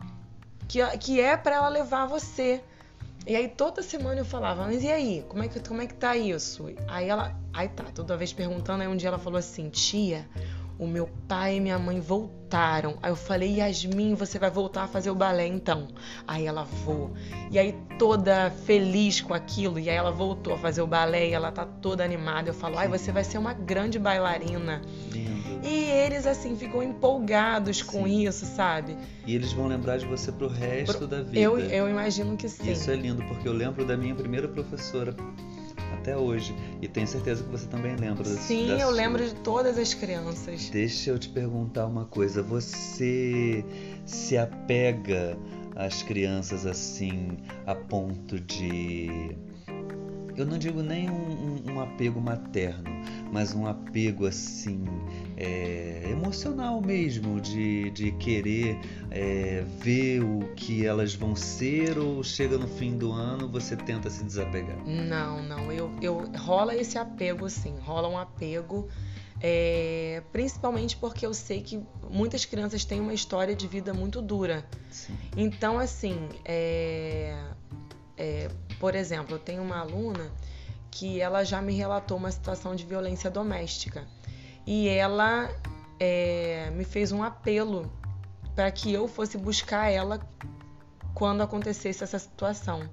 Que, 0.67 0.85
que 0.97 1.19
é 1.19 1.35
para 1.35 1.57
ela 1.57 1.67
levar 1.67 2.05
você. 2.05 2.63
E 3.25 3.35
aí 3.35 3.47
toda 3.47 3.83
semana 3.83 4.19
eu 4.21 4.25
falava, 4.25 4.63
mas 4.63 4.83
e 4.83 4.91
aí, 4.91 5.23
como 5.27 5.43
é 5.43 5.47
que, 5.47 5.59
como 5.59 5.81
é 5.81 5.85
que 5.87 5.93
tá 5.93 6.17
isso? 6.17 6.73
Aí 6.87 7.07
ela, 7.07 7.35
aí 7.53 7.69
tá, 7.69 7.83
toda 7.83 8.17
vez 8.17 8.33
perguntando, 8.33 8.81
aí 8.81 8.87
um 8.87 8.95
dia 8.95 9.09
ela 9.09 9.19
falou 9.19 9.37
assim, 9.37 9.69
tia, 9.69 10.27
o 10.81 10.87
meu 10.87 11.07
pai 11.27 11.57
e 11.57 11.59
minha 11.59 11.77
mãe 11.77 11.99
voltaram. 11.99 12.97
Aí 13.03 13.11
eu 13.11 13.15
falei, 13.15 13.59
Yasmin, 13.59 14.15
você 14.15 14.39
vai 14.39 14.49
voltar 14.49 14.85
a 14.85 14.87
fazer 14.87 15.11
o 15.11 15.15
balé 15.15 15.45
então? 15.45 15.89
Aí 16.27 16.47
ela 16.47 16.63
vou. 16.63 17.13
E 17.51 17.59
aí 17.59 17.77
toda 17.99 18.49
feliz 18.49 19.21
com 19.21 19.31
aquilo, 19.31 19.77
e 19.77 19.91
aí 19.91 19.95
ela 19.95 20.11
voltou 20.11 20.55
a 20.55 20.57
fazer 20.57 20.81
o 20.81 20.87
balé 20.87 21.29
e 21.29 21.33
ela 21.33 21.51
tá 21.51 21.67
toda 21.67 22.03
animada. 22.03 22.49
Eu 22.49 22.55
falo, 22.55 22.79
ai, 22.79 22.87
você 22.87 23.11
vai 23.11 23.23
ser 23.23 23.37
uma 23.37 23.53
grande 23.53 23.99
bailarina. 23.99 24.81
Lindo. 25.11 25.31
E 25.63 25.83
eles 25.91 26.25
assim 26.25 26.55
ficam 26.55 26.81
empolgados 26.81 27.83
com 27.83 28.07
sim. 28.07 28.25
isso, 28.25 28.43
sabe? 28.47 28.97
E 29.27 29.35
eles 29.35 29.53
vão 29.53 29.67
lembrar 29.67 29.97
de 29.97 30.07
você 30.07 30.31
pro 30.31 30.47
resto 30.47 30.97
pro... 30.97 31.07
da 31.07 31.21
vida. 31.21 31.37
Eu, 31.37 31.59
eu 31.59 31.87
imagino 31.87 32.35
que 32.35 32.49
sim. 32.49 32.71
Isso 32.71 32.89
é 32.89 32.95
lindo, 32.95 33.23
porque 33.25 33.47
eu 33.47 33.53
lembro 33.53 33.85
da 33.85 33.95
minha 33.95 34.15
primeira 34.15 34.47
professora 34.47 35.15
até 35.93 36.15
hoje. 36.17 36.55
E 36.81 36.87
tenho 36.87 37.07
certeza 37.07 37.43
que 37.43 37.49
você 37.49 37.67
também 37.67 37.95
lembra. 37.95 38.23
Sim, 38.25 38.67
da 38.67 38.73
eu 38.73 38.87
sua. 38.87 38.91
lembro 38.91 39.25
de 39.25 39.35
todas 39.35 39.77
as 39.77 39.93
crianças. 39.93 40.69
Deixa 40.69 41.11
eu 41.11 41.19
te 41.19 41.29
perguntar 41.29 41.85
uma 41.85 42.05
coisa. 42.05 42.41
Você 42.43 43.63
se 44.05 44.37
apega 44.37 45.37
às 45.75 46.03
crianças 46.03 46.65
assim 46.65 47.37
a 47.65 47.75
ponto 47.75 48.39
de 48.39 49.35
eu 50.35 50.45
não 50.45 50.57
digo 50.57 50.81
nem 50.81 51.09
um, 51.09 51.13
um, 51.67 51.73
um 51.73 51.81
apego 51.81 52.19
materno, 52.19 52.89
mas 53.31 53.53
um 53.53 53.67
apego 53.67 54.25
assim 54.25 54.83
é, 55.37 56.09
emocional 56.09 56.81
mesmo, 56.81 57.39
de, 57.39 57.89
de 57.91 58.11
querer 58.13 58.77
é, 59.09 59.63
ver 59.79 60.21
o 60.23 60.53
que 60.55 60.85
elas 60.85 61.13
vão 61.13 61.35
ser 61.35 61.97
ou 61.97 62.23
chega 62.23 62.57
no 62.57 62.67
fim 62.67 62.97
do 62.97 63.11
ano 63.11 63.47
você 63.47 63.75
tenta 63.75 64.09
se 64.09 64.23
desapegar? 64.23 64.77
Não, 64.85 65.41
não, 65.43 65.71
eu, 65.71 65.91
eu 66.01 66.31
rola 66.37 66.75
esse 66.75 66.97
apego 66.97 67.49
sim, 67.49 67.75
rola 67.79 68.07
um 68.07 68.17
apego. 68.17 68.87
É, 69.43 70.21
principalmente 70.31 70.95
porque 70.95 71.25
eu 71.25 71.33
sei 71.33 71.61
que 71.61 71.81
muitas 72.11 72.45
crianças 72.45 72.85
têm 72.85 72.99
uma 72.99 73.13
história 73.13 73.55
de 73.55 73.67
vida 73.67 73.91
muito 73.91 74.21
dura. 74.21 74.63
Sim. 74.91 75.17
Então, 75.35 75.79
assim, 75.79 76.29
é, 76.45 77.35
é, 78.15 78.51
por 78.79 78.93
exemplo, 78.93 79.35
eu 79.35 79.39
tenho 79.39 79.63
uma 79.63 79.79
aluna 79.79 80.31
que 80.91 81.19
ela 81.19 81.43
já 81.43 81.59
me 81.59 81.73
relatou 81.73 82.17
uma 82.17 82.31
situação 82.31 82.75
de 82.75 82.85
violência 82.85 83.31
doméstica 83.31 84.05
e 84.65 84.87
ela 84.87 85.49
é, 85.99 86.69
me 86.71 86.83
fez 86.83 87.11
um 87.11 87.23
apelo 87.23 87.91
para 88.55 88.69
que 88.71 88.91
eu 88.91 89.07
fosse 89.07 89.37
buscar 89.37 89.89
ela 89.89 90.19
quando 91.13 91.41
acontecesse 91.41 92.03
essa 92.03 92.19
situação. 92.19 92.89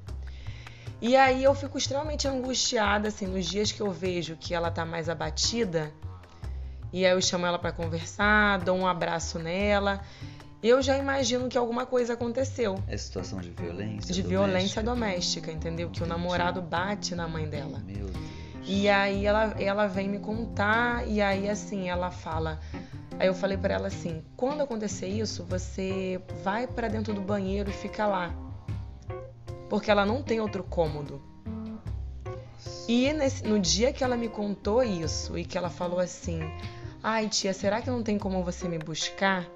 E 1.00 1.16
aí 1.16 1.44
eu 1.44 1.54
fico 1.54 1.78
extremamente 1.78 2.26
angustiada 2.26 3.08
assim 3.08 3.26
nos 3.26 3.46
dias 3.46 3.70
que 3.70 3.80
eu 3.80 3.90
vejo 3.90 4.36
que 4.36 4.54
ela 4.54 4.70
tá 4.70 4.84
mais 4.84 5.08
abatida. 5.08 5.92
E 6.92 7.04
aí 7.06 7.12
eu 7.12 7.20
chamo 7.20 7.46
ela 7.46 7.58
para 7.58 7.70
conversar, 7.70 8.58
dou 8.60 8.76
um 8.76 8.86
abraço 8.86 9.38
nela 9.38 10.00
eu 10.62 10.82
já 10.82 10.98
imagino 10.98 11.48
que 11.48 11.56
alguma 11.56 11.86
coisa 11.86 12.14
aconteceu. 12.14 12.82
É 12.88 12.96
situação 12.96 13.40
de 13.40 13.50
violência? 13.50 14.12
De 14.12 14.22
doméstica. 14.22 14.28
violência 14.28 14.82
doméstica, 14.82 15.52
entendeu? 15.52 15.88
Que 15.90 16.02
o 16.02 16.06
namorado 16.06 16.60
bate 16.60 17.14
na 17.14 17.28
mãe 17.28 17.48
dela. 17.48 17.78
Meu 17.86 18.06
Deus. 18.06 18.16
E 18.68 18.88
aí 18.88 19.24
ela, 19.24 19.54
ela 19.58 19.86
vem 19.86 20.08
me 20.08 20.18
contar, 20.18 21.08
e 21.08 21.22
aí 21.22 21.48
assim, 21.48 21.88
ela 21.88 22.10
fala. 22.10 22.60
Aí 23.18 23.26
eu 23.26 23.34
falei 23.34 23.56
para 23.56 23.74
ela 23.74 23.88
assim: 23.88 24.22
quando 24.36 24.60
acontecer 24.60 25.08
isso, 25.08 25.42
você 25.44 26.20
vai 26.44 26.66
para 26.66 26.86
dentro 26.86 27.14
do 27.14 27.20
banheiro 27.20 27.70
e 27.70 27.72
fica 27.72 28.06
lá. 28.06 28.32
Porque 29.70 29.90
ela 29.90 30.04
não 30.04 30.22
tem 30.22 30.40
outro 30.40 30.62
cômodo. 30.62 31.22
E 32.86 33.10
nesse, 33.12 33.42
no 33.44 33.58
dia 33.58 33.92
que 33.92 34.04
ela 34.04 34.16
me 34.16 34.28
contou 34.28 34.82
isso 34.82 35.38
e 35.38 35.44
que 35.44 35.56
ela 35.56 35.70
falou 35.70 35.98
assim: 35.98 36.40
ai 37.02 37.26
tia, 37.26 37.54
será 37.54 37.80
que 37.80 37.88
não 37.88 38.02
tem 38.02 38.18
como 38.18 38.44
você 38.44 38.68
me 38.68 38.78
buscar? 38.78 39.46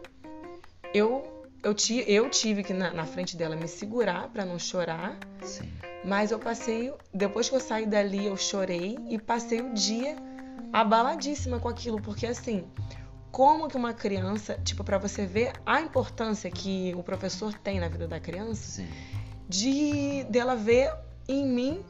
eu 0.94 1.31
eu, 1.62 1.74
ti, 1.74 2.04
eu 2.06 2.28
tive 2.28 2.62
que 2.62 2.72
na, 2.72 2.92
na 2.92 3.06
frente 3.06 3.36
dela 3.36 3.56
me 3.56 3.68
segurar 3.68 4.28
para 4.28 4.44
não 4.44 4.58
chorar. 4.58 5.16
Sim. 5.42 5.70
Mas 6.04 6.30
eu 6.30 6.38
passei, 6.38 6.92
depois 7.14 7.48
que 7.48 7.54
eu 7.54 7.60
saí 7.60 7.86
dali, 7.86 8.26
eu 8.26 8.36
chorei 8.36 8.98
e 9.08 9.18
passei 9.18 9.60
o 9.60 9.72
dia 9.72 10.16
abaladíssima 10.72 11.60
com 11.60 11.68
aquilo, 11.68 12.00
porque 12.00 12.26
assim, 12.26 12.64
como 13.30 13.68
que 13.68 13.76
uma 13.76 13.94
criança, 13.94 14.58
tipo, 14.64 14.82
para 14.82 14.98
você 14.98 15.24
ver 15.26 15.52
a 15.64 15.80
importância 15.80 16.50
que 16.50 16.92
o 16.96 17.02
professor 17.02 17.54
tem 17.54 17.78
na 17.78 17.88
vida 17.88 18.08
da 18.08 18.18
criança, 18.18 18.82
Sim. 18.82 18.88
de 19.48 20.24
dela 20.24 20.56
ver 20.56 20.92
em 21.28 21.46
mim 21.46 21.84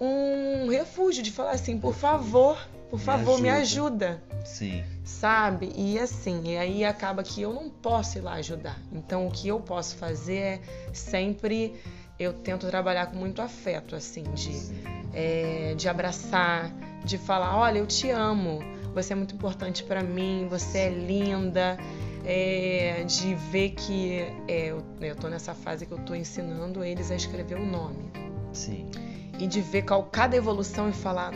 um 0.00 0.68
refúgio, 0.68 1.22
de 1.22 1.30
falar 1.30 1.52
assim, 1.52 1.78
por 1.78 1.94
favor, 1.94 2.58
por 2.90 2.98
Me 2.98 3.04
favor, 3.04 3.40
me 3.40 3.48
ajuda. 3.48 4.22
ajuda, 4.22 4.44
Sim. 4.44 4.84
sabe? 5.04 5.72
E 5.76 5.98
assim, 5.98 6.42
e 6.44 6.56
aí 6.56 6.84
acaba 6.84 7.22
que 7.22 7.42
eu 7.42 7.52
não 7.52 7.68
posso 7.68 8.18
ir 8.18 8.20
lá 8.20 8.34
ajudar. 8.34 8.78
Então 8.92 9.26
o 9.26 9.30
que 9.30 9.48
eu 9.48 9.60
posso 9.60 9.96
fazer 9.96 10.36
é 10.36 10.60
sempre 10.92 11.74
eu 12.18 12.32
tento 12.32 12.66
trabalhar 12.68 13.06
com 13.06 13.16
muito 13.16 13.42
afeto, 13.42 13.94
assim, 13.94 14.22
de, 14.34 14.52
é, 15.12 15.74
de 15.76 15.88
abraçar, 15.88 16.70
de 17.04 17.18
falar, 17.18 17.56
olha, 17.58 17.78
eu 17.78 17.86
te 17.86 18.08
amo, 18.08 18.60
você 18.94 19.12
é 19.12 19.16
muito 19.16 19.34
importante 19.34 19.82
para 19.84 20.02
mim, 20.02 20.46
você 20.48 20.78
é 20.78 20.88
linda, 20.88 21.76
é, 22.24 23.04
de 23.04 23.34
ver 23.34 23.70
que 23.70 24.20
é, 24.48 24.66
eu, 24.68 24.82
eu 25.00 25.14
tô 25.14 25.28
nessa 25.28 25.54
fase 25.54 25.84
que 25.84 25.92
eu 25.92 25.98
tô 25.98 26.14
ensinando 26.14 26.82
eles 26.82 27.10
a 27.10 27.14
escrever 27.14 27.56
o 27.56 27.64
nome 27.66 28.10
Sim. 28.52 28.86
E 29.38 29.46
de 29.46 29.60
ver 29.60 29.82
qual, 29.82 30.04
cada 30.04 30.36
evolução 30.36 30.88
e 30.88 30.92
falar. 30.92 31.32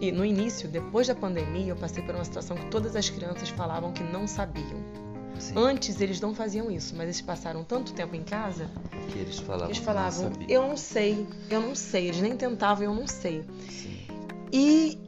e 0.00 0.12
no 0.12 0.24
início, 0.24 0.68
depois 0.68 1.06
da 1.06 1.14
pandemia, 1.14 1.68
eu 1.68 1.76
passei 1.76 2.02
por 2.02 2.14
uma 2.14 2.24
situação 2.24 2.56
que 2.56 2.66
todas 2.66 2.94
as 2.94 3.08
crianças 3.08 3.48
falavam 3.48 3.92
que 3.92 4.02
não 4.02 4.26
sabiam. 4.26 4.82
Sim. 5.38 5.54
Antes 5.56 6.00
eles 6.00 6.20
não 6.20 6.34
faziam 6.34 6.70
isso, 6.70 6.94
mas 6.94 7.04
eles 7.04 7.20
passaram 7.20 7.64
tanto 7.64 7.92
tempo 7.94 8.14
em 8.14 8.22
casa 8.22 8.70
Que 9.10 9.18
eles 9.18 9.38
falavam. 9.38 9.66
que 9.66 9.72
eles 9.72 9.84
falavam: 9.84 10.30
não 10.30 10.46
eu 10.48 10.68
não 10.68 10.76
sei, 10.76 11.26
eu 11.50 11.60
não 11.60 11.74
sei. 11.74 12.08
Eles 12.08 12.20
nem 12.20 12.36
tentavam, 12.36 12.84
eu 12.84 12.94
não 12.94 13.08
sei. 13.08 13.44
Sim. 13.68 13.98
E 14.52 14.98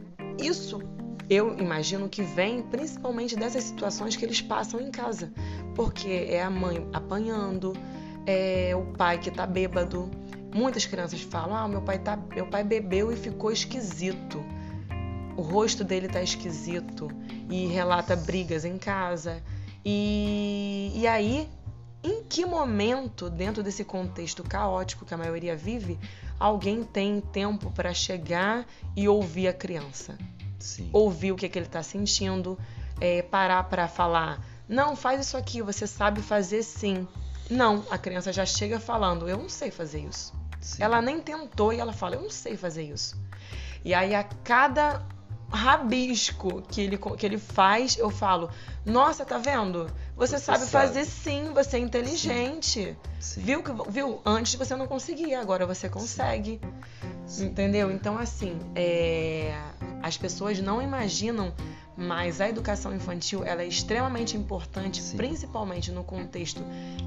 isso 0.40 0.80
eu 1.28 1.56
imagino 1.58 2.08
que 2.08 2.22
vem 2.22 2.62
principalmente 2.62 3.36
dessas 3.36 3.64
situações 3.64 4.16
que 4.16 4.24
eles 4.24 4.40
passam 4.40 4.80
em 4.80 4.90
casa. 4.90 5.32
Porque 5.74 6.08
é 6.08 6.42
a 6.42 6.50
mãe 6.50 6.86
apanhando, 6.92 7.72
é 8.26 8.74
o 8.74 8.92
pai 8.96 9.18
que 9.18 9.30
tá 9.30 9.46
bêbado. 9.46 10.10
Muitas 10.54 10.86
crianças 10.86 11.20
falam: 11.20 11.56
"Ah, 11.56 11.68
meu 11.68 11.82
pai 11.82 11.98
tá, 11.98 12.16
meu 12.16 12.46
pai 12.46 12.64
bebeu 12.64 13.12
e 13.12 13.16
ficou 13.16 13.50
esquisito. 13.50 14.42
O 15.36 15.42
rosto 15.42 15.82
dele 15.84 16.08
tá 16.08 16.22
esquisito" 16.22 17.10
e 17.50 17.66
relata 17.66 18.16
brigas 18.16 18.64
em 18.64 18.78
casa. 18.78 19.42
E, 19.84 20.92
e 20.94 21.06
aí, 21.06 21.48
em 22.02 22.22
que 22.22 22.46
momento, 22.46 23.28
dentro 23.28 23.62
desse 23.62 23.84
contexto 23.84 24.42
caótico 24.42 25.04
que 25.04 25.12
a 25.12 25.16
maioria 25.16 25.56
vive, 25.56 25.98
alguém 26.38 26.82
tem 26.82 27.20
tempo 27.20 27.70
para 27.70 27.92
chegar 27.92 28.66
e 28.96 29.08
ouvir 29.08 29.48
a 29.48 29.52
criança? 29.52 30.16
Sim. 30.58 30.88
Ouvir 30.92 31.32
o 31.32 31.36
que, 31.36 31.48
que 31.48 31.58
ele 31.58 31.66
está 31.66 31.82
sentindo, 31.82 32.58
é, 33.00 33.22
parar 33.22 33.64
para 33.64 33.88
falar: 33.88 34.44
não, 34.68 34.96
faz 34.96 35.20
isso 35.20 35.36
aqui, 35.36 35.60
você 35.60 35.86
sabe 35.86 36.22
fazer 36.22 36.62
sim. 36.62 37.06
Não, 37.50 37.84
a 37.90 37.98
criança 37.98 38.32
já 38.32 38.46
chega 38.46 38.80
falando: 38.80 39.28
eu 39.28 39.36
não 39.36 39.48
sei 39.48 39.70
fazer 39.70 40.00
isso. 40.00 40.32
Sim. 40.64 40.82
Ela 40.82 41.02
nem 41.02 41.20
tentou 41.20 41.72
e 41.74 41.78
ela 41.78 41.92
fala: 41.92 42.14
eu 42.16 42.22
não 42.22 42.30
sei 42.30 42.56
fazer 42.56 42.84
isso. 42.84 43.16
E 43.84 43.92
aí, 43.92 44.14
a 44.14 44.24
cada 44.24 45.02
rabisco 45.50 46.62
que 46.62 46.80
ele, 46.80 46.96
que 46.98 47.26
ele 47.26 47.38
faz, 47.38 47.98
eu 47.98 48.10
falo: 48.10 48.48
Nossa, 48.84 49.24
tá 49.26 49.36
vendo? 49.38 49.90
Você, 50.16 50.38
Você 50.38 50.44
sabe, 50.44 50.58
sabe. 50.64 50.70
fazer 50.70 51.04
sim, 51.04 51.52
você 51.52 51.76
é 51.76 51.80
inteligente. 51.80 52.96
Sim. 53.20 53.40
Viu, 53.42 53.62
que- 53.62 53.90
viu? 53.90 54.20
Antes 54.24 54.54
você 54.54 54.74
não 54.74 54.86
conseguia, 54.86 55.38
agora 55.40 55.66
você 55.66 55.88
consegue. 55.88 56.60
Sim. 57.26 57.46
Entendeu? 57.46 57.90
Então, 57.90 58.18
assim, 58.18 58.58
é, 58.74 59.54
as 60.02 60.16
pessoas 60.16 60.58
não 60.60 60.80
imaginam, 60.80 61.52
mas 61.96 62.40
a 62.40 62.48
educação 62.48 62.94
infantil 62.94 63.44
ela 63.44 63.62
é 63.62 63.66
extremamente 63.66 64.36
importante, 64.36 65.00
Sim. 65.00 65.16
principalmente 65.16 65.92
no 65.92 66.02
contexto 66.02 66.62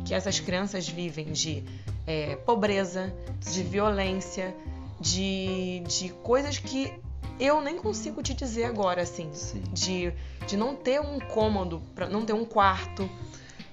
que 0.06 0.14
essas 0.14 0.40
crianças 0.40 0.88
vivem 0.88 1.32
de 1.32 1.64
é, 2.06 2.36
pobreza, 2.38 3.14
de 3.40 3.50
Sim. 3.50 3.64
violência, 3.64 4.56
de, 5.00 5.84
de 5.88 6.10
coisas 6.24 6.58
que 6.58 6.94
eu 7.40 7.62
nem 7.62 7.78
consigo 7.78 8.24
te 8.24 8.34
dizer 8.34 8.66
agora, 8.66 9.02
assim. 9.02 9.30
Sim. 9.34 9.62
De, 9.72 10.14
de 10.48 10.58
não 10.58 10.76
ter 10.76 11.00
um 11.00 11.20
cômodo, 11.20 11.82
pra 11.94 12.08
não 12.08 12.26
ter 12.26 12.34
um 12.34 12.46
quarto. 12.46 13.10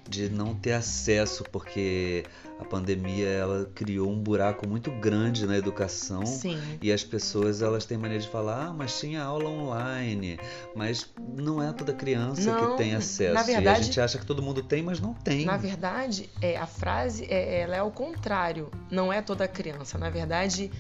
De 0.09 0.29
não 0.29 0.55
ter 0.55 0.73
acesso, 0.73 1.43
porque 1.51 2.25
a 2.61 2.65
pandemia 2.65 3.27
ela 3.29 3.71
criou 3.75 4.11
um 4.11 4.19
buraco 4.23 4.69
muito 4.69 4.91
grande 4.91 5.47
na 5.47 5.57
educação. 5.57 6.25
Sim. 6.27 6.61
E 6.81 6.93
as 6.93 7.03
pessoas 7.03 7.63
elas 7.63 7.85
têm 7.87 7.97
mania 7.99 8.19
de 8.19 8.29
falar, 8.29 8.67
ah, 8.67 8.73
mas 8.73 8.99
tinha 9.01 9.23
aula 9.23 9.49
online. 9.49 10.39
Mas 10.77 11.11
não 11.37 11.63
é 11.63 11.73
toda 11.73 11.93
criança 11.93 12.51
Não, 12.53 12.73
que 12.73 12.77
tem 12.77 12.95
acesso. 12.95 13.33
na 13.35 13.41
e 13.41 13.43
a 13.43 13.45
verdade- 13.47 13.83
gente 13.85 14.01
acha 14.01 14.19
que 14.19 14.27
todo 14.27 14.43
mundo 14.43 14.63
tem, 14.63 14.83
mas 14.83 15.01
não 15.01 15.15
tem. 15.15 15.45
Na 15.45 15.57
verdade, 15.57 16.29
é, 16.41 16.57
a 16.57 16.67
frase 16.67 17.25
é, 17.29 17.61
ela 17.61 17.75
é 17.77 17.79
ao 17.79 17.91
contrário. 17.91 18.71
Não 18.91 19.13
é 19.13 19.23
toda 19.23 19.49
criança. 19.49 19.97
Na 19.99 20.11
verdade, 20.11 20.71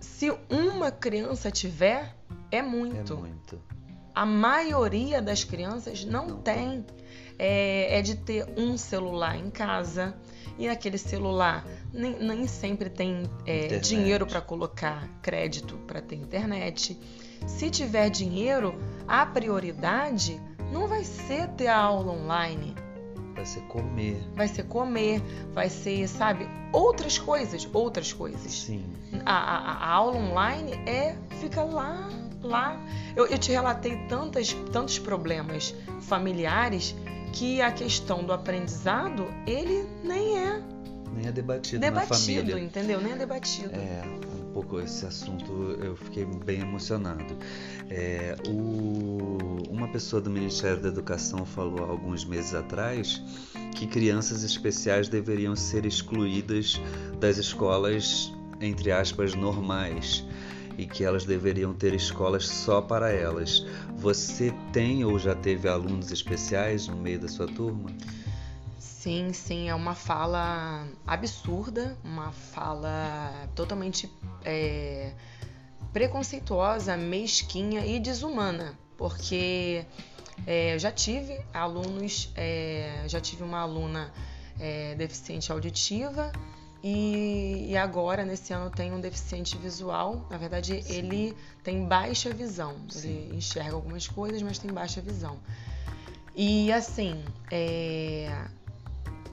se 0.00 0.30
uma 0.50 0.90
criança 0.90 1.50
tiver, 1.50 2.14
é 2.50 2.58
É 2.58 2.62
muito. 2.62 3.16
muito. 3.16 3.60
A 4.14 4.24
maioria 4.24 5.20
das 5.20 5.42
crianças 5.42 6.04
não, 6.04 6.28
Não 6.28 6.36
tem. 6.42 6.84
É, 7.38 7.98
é 7.98 8.02
de 8.02 8.14
ter 8.16 8.46
um 8.56 8.76
celular 8.76 9.36
em 9.36 9.50
casa. 9.50 10.14
E 10.56 10.68
aquele 10.68 10.98
celular 10.98 11.66
nem, 11.92 12.12
nem 12.20 12.46
sempre 12.46 12.88
tem 12.88 13.24
é, 13.44 13.78
dinheiro 13.78 14.24
para 14.24 14.40
colocar 14.40 15.08
crédito 15.20 15.76
para 15.86 16.00
ter 16.00 16.14
internet. 16.16 16.96
Se 17.46 17.68
tiver 17.70 18.08
dinheiro, 18.08 18.74
a 19.08 19.26
prioridade 19.26 20.40
não 20.72 20.86
vai 20.86 21.02
ser 21.04 21.48
ter 21.48 21.66
a 21.66 21.76
aula 21.76 22.12
online 22.12 22.74
Vai 23.34 23.44
ser 23.44 23.60
comer. 23.62 24.16
vai 24.34 24.46
ser 24.48 24.62
comer, 24.62 25.20
vai 25.52 25.68
ser, 25.68 26.08
sabe, 26.08 26.48
outras 26.72 27.18
coisas, 27.18 27.68
outras 27.72 28.12
coisas. 28.12 28.50
Sim. 28.52 28.84
A, 29.26 29.34
a- 29.34 29.72
a 29.84 29.88
aula 29.90 30.16
online 30.16 30.72
é 30.88 31.16
fica 31.40 31.62
lá, 31.64 32.08
lá. 32.40 32.80
Eu, 33.16 33.26
eu 33.26 33.36
te 33.38 33.50
relatei 33.50 33.96
tantas, 34.08 34.52
tantos 34.72 35.00
problemas 35.00 35.74
familiares 36.00 36.94
que 37.34 37.60
a 37.60 37.70
questão 37.72 38.22
do 38.24 38.32
aprendizado 38.32 39.26
ele 39.46 39.86
nem 40.02 40.38
é 40.38 40.62
Nem 41.14 41.26
é 41.26 41.32
debatido, 41.32 41.80
na 41.80 41.90
debatido, 41.90 42.40
família. 42.40 42.58
entendeu? 42.64 43.00
Nem 43.00 43.12
é 43.12 43.16
debatido. 43.16 43.70
É, 43.74 44.02
um 44.40 44.52
pouco 44.52 44.80
esse 44.80 45.04
assunto 45.04 45.76
eu 45.82 45.96
fiquei 45.96 46.24
bem 46.24 46.60
emocionado. 46.60 47.36
É, 47.90 48.36
o- 48.48 49.38
uma 49.70 49.88
pessoa 49.88 50.20
do 50.22 50.30
Ministério 50.30 50.80
da 50.80 50.88
Educação 50.88 51.44
falou 51.44 51.84
há 51.84 51.88
alguns 51.88 52.24
meses 52.24 52.54
atrás 52.54 53.20
que 53.74 53.86
crianças 53.86 54.42
especiais 54.44 55.08
deveriam 55.08 55.54
ser 55.56 55.84
excluídas 55.86 56.80
das 57.20 57.36
escolas, 57.38 58.32
entre 58.60 58.90
aspas, 58.92 59.34
normais. 59.34 60.24
E 60.76 60.86
que 60.86 61.04
elas 61.04 61.24
deveriam 61.24 61.72
ter 61.72 61.94
escolas 61.94 62.48
só 62.48 62.80
para 62.80 63.10
elas. 63.10 63.64
Você 63.96 64.52
tem 64.72 65.04
ou 65.04 65.18
já 65.18 65.34
teve 65.34 65.68
alunos 65.68 66.10
especiais 66.10 66.88
no 66.88 66.96
meio 66.96 67.20
da 67.20 67.28
sua 67.28 67.46
turma? 67.46 67.90
Sim, 68.78 69.32
sim, 69.32 69.68
é 69.68 69.74
uma 69.74 69.94
fala 69.94 70.88
absurda, 71.06 71.96
uma 72.02 72.32
fala 72.32 73.48
totalmente 73.54 74.10
é, 74.42 75.12
preconceituosa, 75.92 76.96
mesquinha 76.96 77.84
e 77.84 78.00
desumana, 78.00 78.78
porque 78.96 79.84
é, 80.46 80.78
já 80.78 80.90
tive 80.90 81.38
alunos, 81.52 82.32
é, 82.34 83.04
já 83.06 83.20
tive 83.20 83.42
uma 83.42 83.60
aluna 83.60 84.12
é, 84.58 84.94
deficiente 84.94 85.52
auditiva 85.52 86.32
e, 86.86 87.68
e 87.70 87.76
agora 87.78 88.26
nesse 88.26 88.52
ano 88.52 88.68
tem 88.68 88.92
um 88.92 89.00
deficiente 89.00 89.56
visual. 89.56 90.26
Na 90.28 90.36
verdade, 90.36 90.82
Sim. 90.82 90.94
ele 90.94 91.36
tem 91.62 91.86
baixa 91.86 92.28
visão, 92.30 92.76
Sim. 92.90 93.08
ele 93.08 93.36
enxerga 93.36 93.74
algumas 93.74 94.06
coisas, 94.06 94.42
mas 94.42 94.58
tem 94.58 94.70
baixa 94.70 95.00
visão. 95.00 95.38
E 96.36 96.70
assim, 96.70 97.24
é, 97.50 98.30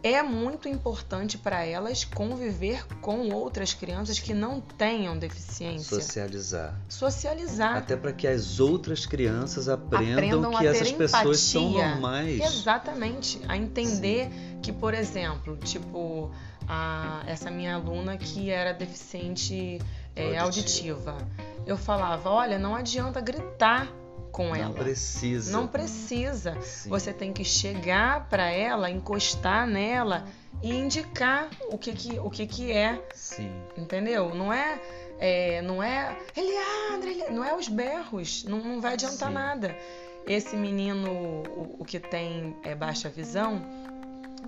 é 0.02 0.24
muito 0.24 0.70
importante 0.70 1.38
para 1.38 1.66
elas 1.66 2.06
conviver 2.06 2.88
com 3.02 3.30
outras 3.32 3.74
crianças 3.74 4.18
que 4.18 4.34
não 4.34 4.62
tenham 4.62 5.18
deficiência. 5.18 6.00
Socializar. 6.00 6.80
Socializar. 6.88 7.76
Até 7.76 7.98
para 7.98 8.14
que 8.14 8.28
as 8.28 8.62
outras 8.62 9.06
crianças 9.06 9.68
aprendam, 9.68 10.14
Aprendam 10.14 10.52
que 10.58 10.68
essas 10.68 10.94
pessoas 10.94 11.42
são 11.42 11.72
empatia. 11.72 11.90
normais. 11.90 12.42
Exatamente. 12.42 13.42
A 13.50 13.58
entender 13.58 14.30
que, 14.62 14.72
por 14.72 14.94
exemplo, 14.94 15.58
tipo, 15.58 16.32
a- 16.74 17.24
essa 17.28 17.52
minha 17.52 17.76
aluna 17.76 18.18
que 18.18 18.50
era 18.50 18.72
deficiente 18.74 19.78
é, 20.16 20.38
Auditiva. 20.38 21.18
Eu 21.66 21.78
falava, 21.78 22.30
olha, 22.30 22.58
não 22.58 22.74
adianta 22.76 23.20
gritar 23.22 23.88
com 24.32 24.48
Não 24.50 24.56
ela. 24.56 24.74
precisa. 24.74 25.52
Não 25.52 25.68
precisa. 25.68 26.60
Sim. 26.62 26.90
Você 26.90 27.12
tem 27.12 27.34
que 27.34 27.44
chegar 27.44 28.30
para 28.30 28.50
ela, 28.50 28.90
encostar 28.90 29.68
nela 29.68 30.26
e 30.64 30.74
indicar 30.74 31.50
o 31.70 31.78
que 31.78 31.92
que, 31.92 32.20
o 32.20 32.30
que, 32.30 32.48
que 32.48 32.72
é, 32.72 33.02
Sim. 33.14 33.52
entendeu? 33.78 34.34
Não 34.34 34.52
é, 34.54 34.80
é, 35.20 35.62
não 35.62 35.84
é, 35.84 36.18
Eliandra, 36.36 37.10
Eli-" 37.10 37.30
não 37.32 37.44
é 37.44 37.54
os 37.56 37.68
berros, 37.68 38.46
não, 38.46 38.60
não 38.60 38.80
vai 38.82 38.94
adiantar 38.94 39.28
Sim. 39.30 39.34
nada. 39.36 39.76
esse 40.28 40.56
menino, 40.56 41.10
o, 41.10 41.78
o 41.80 41.86
que 41.86 42.00
tem 42.00 42.56
é, 42.64 42.76
baixa 42.76 43.10
visão, 43.10 43.62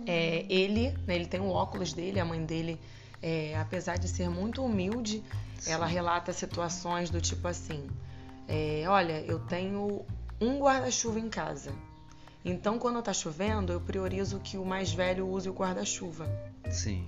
é, 0.05 0.45
ele, 0.49 0.91
né, 1.07 1.15
ele 1.15 1.25
tem 1.25 1.39
o 1.39 1.49
óculos 1.49 1.93
dele, 1.93 2.19
a 2.19 2.25
mãe 2.25 2.43
dele, 2.45 2.79
é, 3.21 3.55
apesar 3.57 3.97
de 3.97 4.07
ser 4.07 4.29
muito 4.29 4.63
humilde, 4.63 5.23
Sim. 5.59 5.71
ela 5.71 5.85
relata 5.85 6.33
situações 6.33 7.09
do 7.09 7.21
tipo 7.21 7.47
assim: 7.47 7.87
é, 8.47 8.83
olha, 8.87 9.21
eu 9.21 9.39
tenho 9.39 10.05
um 10.39 10.59
guarda-chuva 10.59 11.19
em 11.19 11.29
casa. 11.29 11.71
Então, 12.45 12.77
quando 12.77 12.99
está 12.99 13.13
chovendo, 13.13 13.71
eu 13.71 13.79
priorizo 13.79 14.39
que 14.39 14.57
o 14.57 14.65
mais 14.65 14.91
velho 14.91 15.25
use 15.27 15.47
o 15.49 15.53
guarda-chuva. 15.53 16.27
Sim. 16.69 17.07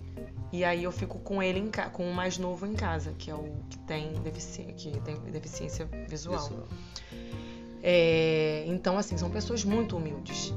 E 0.52 0.64
aí 0.64 0.86
eu 0.86 0.92
fico 0.92 1.20
com 1.20 1.44
ele 1.44 1.60
em 1.60 1.70
com 1.92 2.10
o 2.10 2.14
mais 2.14 2.38
novo 2.38 2.66
em 2.66 2.74
casa, 2.74 3.14
que 3.18 3.30
é 3.30 3.36
o 3.36 3.58
que 3.70 3.78
tem, 3.80 4.14
defici 4.22 4.64
que 4.78 4.92
tem 5.02 5.20
deficiência 5.32 5.86
visual. 6.08 6.40
visual. 6.40 6.68
É, 7.84 8.64
então, 8.68 8.98
assim, 8.98 9.18
são 9.18 9.30
pessoas 9.30 9.66
muito 9.66 9.98
humildes. 9.98 10.54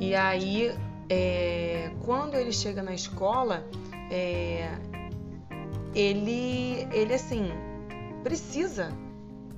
E 0.00 0.14
aí, 0.14 0.72
é, 1.12 1.90
quando 2.06 2.36
ele 2.36 2.52
chega 2.52 2.82
na 2.82 2.94
escola, 2.94 3.62
é, 4.10 4.66
ele, 5.94 6.88
ele, 6.90 7.12
assim, 7.12 7.50
precisa 8.24 8.90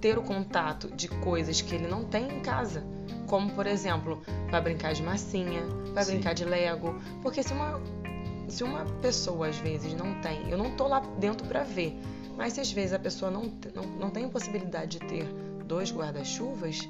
ter 0.00 0.18
o 0.18 0.22
contato 0.22 0.90
de 0.90 1.06
coisas 1.06 1.60
que 1.60 1.76
ele 1.76 1.86
não 1.86 2.04
tem 2.04 2.26
em 2.26 2.40
casa. 2.40 2.84
Como, 3.28 3.52
por 3.52 3.68
exemplo, 3.68 4.20
vai 4.50 4.60
brincar 4.60 4.94
de 4.94 5.02
massinha, 5.04 5.62
vai 5.94 6.02
Sim. 6.02 6.14
brincar 6.14 6.34
de 6.34 6.44
Lego. 6.44 6.96
Porque 7.22 7.40
se 7.40 7.52
uma, 7.52 7.80
se 8.48 8.64
uma 8.64 8.84
pessoa, 9.00 9.46
às 9.46 9.56
vezes, 9.58 9.94
não 9.94 10.20
tem... 10.20 10.50
Eu 10.50 10.58
não 10.58 10.72
tô 10.72 10.88
lá 10.88 10.98
dentro 11.20 11.46
para 11.46 11.62
ver. 11.62 11.96
Mas 12.36 12.54
se 12.54 12.60
às 12.60 12.72
vezes 12.72 12.92
a 12.92 12.98
pessoa 12.98 13.30
não, 13.30 13.44
não, 13.72 13.84
não 14.00 14.10
tem 14.10 14.28
possibilidade 14.28 14.98
de 14.98 15.06
ter 15.06 15.24
dois 15.64 15.92
guarda-chuvas, 15.92 16.88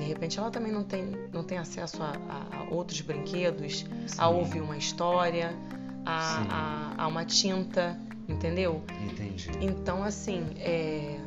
de 0.00 0.06
repente 0.06 0.38
ela 0.38 0.50
também 0.50 0.72
não 0.72 0.82
tem, 0.82 1.12
não 1.30 1.44
tem 1.44 1.58
acesso 1.58 2.02
a, 2.02 2.14
a, 2.28 2.56
a 2.56 2.74
outros 2.74 3.02
brinquedos, 3.02 3.84
Sim. 4.06 4.16
a 4.16 4.28
ouvir 4.28 4.62
uma 4.62 4.76
história, 4.76 5.54
a, 6.06 6.94
a, 6.96 7.06
uma 7.06 7.24
tinta, 7.24 8.00
entendeu? 8.26 8.82
Entendi. 9.04 9.50
Então, 9.60 10.02
assim, 10.02 10.46
é, 10.56 11.18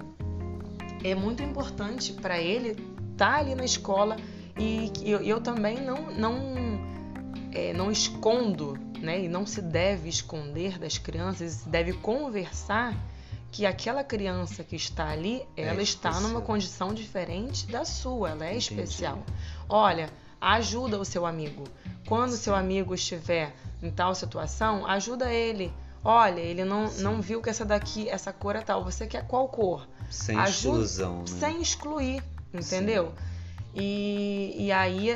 é 1.03 1.13
muito 1.13 1.43
importante 1.43 2.13
para 2.13 2.41
ele 2.41 2.71
estar 3.11 3.33
tá 3.33 3.37
ali 3.37 3.53
na 3.53 3.63
escola 3.63 4.17
e 4.57 4.91
eu, 5.03 5.21
eu 5.21 5.39
também 5.39 5.79
não 5.79 6.11
não 6.11 6.33
é, 7.51 7.73
não 7.73 7.91
escondo, 7.91 8.75
né? 8.99 9.23
E 9.23 9.27
não 9.27 9.45
se 9.45 9.61
deve 9.61 10.09
esconder 10.09 10.79
das 10.79 10.97
crianças, 10.97 11.51
se 11.53 11.69
deve 11.69 11.93
conversar 11.93 12.95
que 13.53 13.67
aquela 13.67 14.03
criança 14.03 14.63
que 14.63 14.75
está 14.75 15.09
ali, 15.09 15.47
é 15.55 15.61
ela 15.61 15.81
está 15.83 16.19
numa 16.19 16.41
condição 16.41 16.91
diferente 16.91 17.67
da 17.67 17.85
sua, 17.85 18.31
ela 18.31 18.45
é 18.45 18.49
Entendi. 18.49 18.65
especial. 18.81 19.23
Olha, 19.69 20.09
ajuda 20.41 20.99
o 20.99 21.05
seu 21.05 21.23
amigo. 21.23 21.63
Quando 22.07 22.31
o 22.31 22.35
seu 22.35 22.55
amigo 22.55 22.95
estiver 22.95 23.55
em 23.81 23.91
tal 23.91 24.15
situação, 24.15 24.87
ajuda 24.87 25.31
ele. 25.31 25.71
Olha, 26.03 26.39
ele 26.39 26.65
não, 26.65 26.91
não 26.93 27.21
viu 27.21 27.43
que 27.43 27.49
essa 27.49 27.63
daqui, 27.63 28.09
essa 28.09 28.33
cor 28.33 28.55
é 28.55 28.61
tal. 28.61 28.83
Você 28.83 29.05
quer 29.05 29.27
qual 29.27 29.47
cor? 29.47 29.87
Sem 30.09 30.35
Ajuda, 30.35 30.77
exclusão, 30.79 31.19
né? 31.19 31.27
Sem 31.27 31.61
excluir, 31.61 32.23
entendeu? 32.51 33.13
E, 33.75 34.55
e 34.57 34.71
aí 34.71 35.15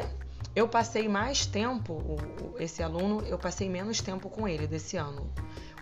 eu 0.56 0.68
passei 0.68 1.10
mais 1.10 1.48
tempo, 1.48 2.18
esse 2.60 2.84
aluno, 2.84 3.22
eu 3.26 3.40
passei 3.40 3.68
menos 3.68 4.00
tempo 4.00 4.30
com 4.30 4.48
ele 4.48 4.68
desse 4.68 4.96
ano. 4.96 5.28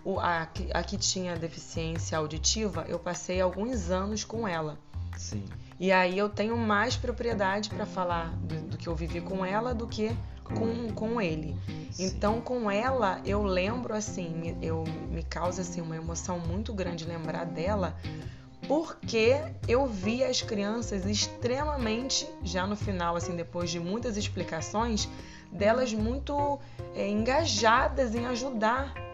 O, 0.06 0.20
a, 0.20 0.42
a 0.72 0.82
que 0.84 0.96
tinha 0.96 1.34
deficiência 1.34 2.16
auditiva, 2.16 2.86
eu 2.88 2.96
passei 2.96 3.40
alguns 3.40 3.90
anos 3.90 4.22
com 4.22 4.46
ela. 4.46 4.78
Sim. 5.16 5.44
E 5.80 5.90
aí 5.90 6.16
eu 6.16 6.28
tenho 6.28 6.56
mais 6.56 6.96
propriedade 6.96 7.70
para 7.70 7.84
falar 7.84 8.32
do, 8.36 8.54
do, 8.68 8.76
que 8.76 8.88
eu 8.88 8.94
vivi 8.94 9.20
com 9.20 9.44
ela 9.44 9.74
do 9.74 9.88
que 9.88 10.16
com, 10.44 10.92
com 10.94 11.20
ele. 11.20 11.56
Sim. 11.90 12.06
Então, 12.06 12.40
com 12.40 12.70
ela, 12.70 13.20
eu 13.24 13.42
lembro 13.42 13.92
assim, 13.92 14.56
eu 14.62 14.84
me 15.10 15.24
causa 15.24 15.62
assim 15.62 15.80
uma 15.80 15.96
emoção 15.96 16.38
muito 16.38 16.72
grande 16.72 17.04
lembrar 17.04 17.44
dela, 17.44 17.96
porque 18.68 19.42
eu 19.66 19.88
vi 19.88 20.22
as 20.22 20.40
crianças 20.40 21.04
extremamente, 21.04 22.28
já 22.44 22.64
no 22.64 22.76
final, 22.76 23.16
assim, 23.16 23.34
depois 23.34 23.70
de 23.70 23.80
muitas 23.80 24.16
explicações, 24.16 25.08
delas 25.50 25.92
muito 25.92 26.60
é, 26.94 27.08
engajadas 27.08 28.14
em 28.14 28.24
ajudar 28.26 29.05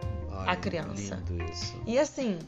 A 0.46 0.56
criança. 0.56 1.22
E 1.86 1.98
assim, 1.98 2.38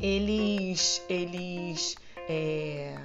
eles, 0.00 1.02
eles 1.08 1.96
é, 2.28 2.96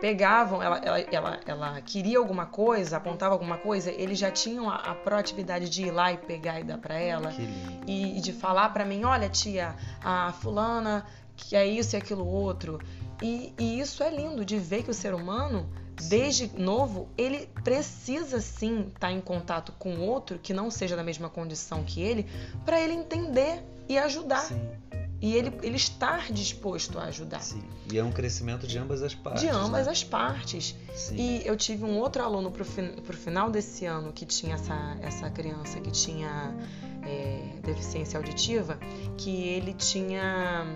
pegavam, 0.00 0.62
ela, 0.62 0.78
ela, 0.78 0.98
ela, 0.98 1.40
ela, 1.46 1.80
queria 1.80 2.18
alguma 2.18 2.46
coisa, 2.46 2.96
apontava 2.96 3.34
alguma 3.34 3.58
coisa, 3.58 3.90
eles 3.90 4.18
já 4.18 4.30
tinham 4.30 4.68
a, 4.68 4.76
a 4.76 4.94
proatividade 4.94 5.68
de 5.68 5.84
ir 5.84 5.90
lá 5.90 6.12
e 6.12 6.16
pegar 6.16 6.58
e 6.58 6.64
dar 6.64 6.78
para 6.78 6.98
ela 6.98 7.32
e, 7.86 8.18
e, 8.18 8.20
de 8.20 8.32
falar 8.32 8.70
para 8.70 8.84
mim, 8.84 9.04
olha 9.04 9.28
tia, 9.28 9.76
a 10.02 10.32
fulana 10.32 11.06
que 11.36 11.56
é 11.56 11.66
isso 11.66 11.94
e 11.94 11.98
aquilo 11.98 12.26
outro. 12.26 12.80
E, 13.22 13.52
e 13.58 13.80
isso 13.80 14.02
é 14.02 14.10
lindo 14.10 14.44
de 14.44 14.58
ver 14.58 14.82
que 14.82 14.90
o 14.90 14.94
ser 14.94 15.14
humano, 15.14 15.68
desde 16.08 16.50
novo, 16.58 17.08
ele 17.16 17.48
precisa 17.62 18.40
sim 18.40 18.80
estar 18.88 19.00
tá 19.00 19.12
em 19.12 19.20
contato 19.20 19.72
com 19.78 19.98
outro 20.00 20.38
que 20.38 20.52
não 20.52 20.70
seja 20.70 20.96
da 20.96 21.02
mesma 21.02 21.28
condição 21.28 21.84
que 21.84 22.00
ele, 22.00 22.26
para 22.64 22.80
ele 22.80 22.94
entender 22.94 23.62
e 23.88 23.98
ajudar. 23.98 24.40
Sim. 24.40 24.60
E 25.20 25.36
ele, 25.36 25.52
ele 25.62 25.76
estar 25.76 26.32
disposto 26.32 26.98
a 26.98 27.04
ajudar. 27.04 27.40
Sim. 27.40 27.62
E 27.92 27.96
é 27.96 28.02
um 28.02 28.10
crescimento 28.10 28.66
de 28.66 28.76
ambas 28.76 29.02
as 29.04 29.14
partes. 29.14 29.42
De 29.42 29.48
ambas 29.48 29.86
né? 29.86 29.92
as 29.92 30.02
partes. 30.02 30.74
Sim. 30.94 31.14
E 31.16 31.46
eu 31.46 31.56
tive 31.56 31.84
um 31.84 31.96
outro 31.98 32.24
aluno 32.24 32.50
para 32.50 32.62
o 32.62 33.16
final 33.16 33.48
desse 33.48 33.86
ano 33.86 34.12
que 34.12 34.26
tinha 34.26 34.56
essa, 34.56 34.96
essa 35.00 35.30
criança 35.30 35.80
que 35.80 35.92
tinha 35.92 36.52
é, 37.04 37.60
deficiência 37.62 38.18
auditiva, 38.18 38.78
que 39.16 39.30
ele 39.30 39.74
tinha 39.74 40.66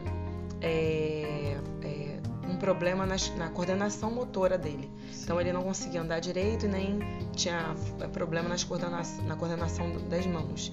é, 0.60 1.58
é, 1.82 2.05
um 2.48 2.56
problema 2.56 3.04
na, 3.06 3.16
na, 3.36 3.50
coordenação 3.50 4.10
motora 4.10 4.56
dele. 4.56 4.90
Sim. 5.10 5.24
Então 5.24 5.40
ele 5.40 5.52
não 5.52 5.62
conseguia 5.62 6.00
andar 6.00 6.20
direito 6.20 6.66
e 6.66 6.68
nem 6.68 6.98
tinha 7.34 7.74
é, 8.00 8.06
problema 8.06 8.48
nas 8.48 8.64
coordena 8.64 9.02
na 9.26 9.36
coordenação 9.36 9.90
das 10.08 10.26
mãos. 10.26 10.72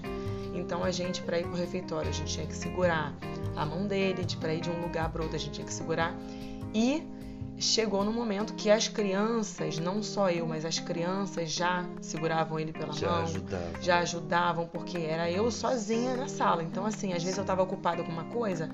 Então 0.53 0.83
a 0.83 0.91
gente, 0.91 1.21
para 1.21 1.39
ir 1.39 1.43
para 1.43 1.53
o 1.53 1.57
refeitório, 1.57 2.09
a 2.09 2.13
gente 2.13 2.31
tinha 2.33 2.45
que 2.45 2.55
segurar 2.55 3.13
a 3.55 3.65
mão 3.65 3.87
dele, 3.87 4.23
de 4.23 4.37
para 4.37 4.53
ir 4.53 4.61
de 4.61 4.69
um 4.69 4.81
lugar 4.81 5.11
para 5.11 5.21
outro, 5.21 5.35
a 5.35 5.39
gente 5.39 5.53
tinha 5.53 5.65
que 5.65 5.73
segurar. 5.73 6.15
E 6.73 7.03
chegou 7.57 8.03
no 8.03 8.11
momento 8.11 8.53
que 8.53 8.69
as 8.69 8.87
crianças, 8.87 9.77
não 9.77 10.01
só 10.01 10.29
eu, 10.29 10.45
mas 10.47 10.65
as 10.65 10.79
crianças 10.79 11.51
já 11.51 11.85
seguravam 12.01 12.59
ele 12.59 12.73
pela 12.73 12.93
já 12.93 13.09
mão, 13.09 13.23
ajudavam. 13.23 13.81
já 13.81 13.99
ajudavam, 13.99 14.67
porque 14.67 14.97
era 14.97 15.29
eu 15.29 15.49
sozinha 15.51 16.15
na 16.15 16.27
sala. 16.27 16.63
Então, 16.63 16.85
assim, 16.85 17.13
às 17.13 17.23
vezes 17.23 17.37
eu 17.37 17.43
estava 17.43 17.61
ocupada 17.61 18.03
com 18.03 18.11
uma 18.11 18.25
coisa, 18.25 18.69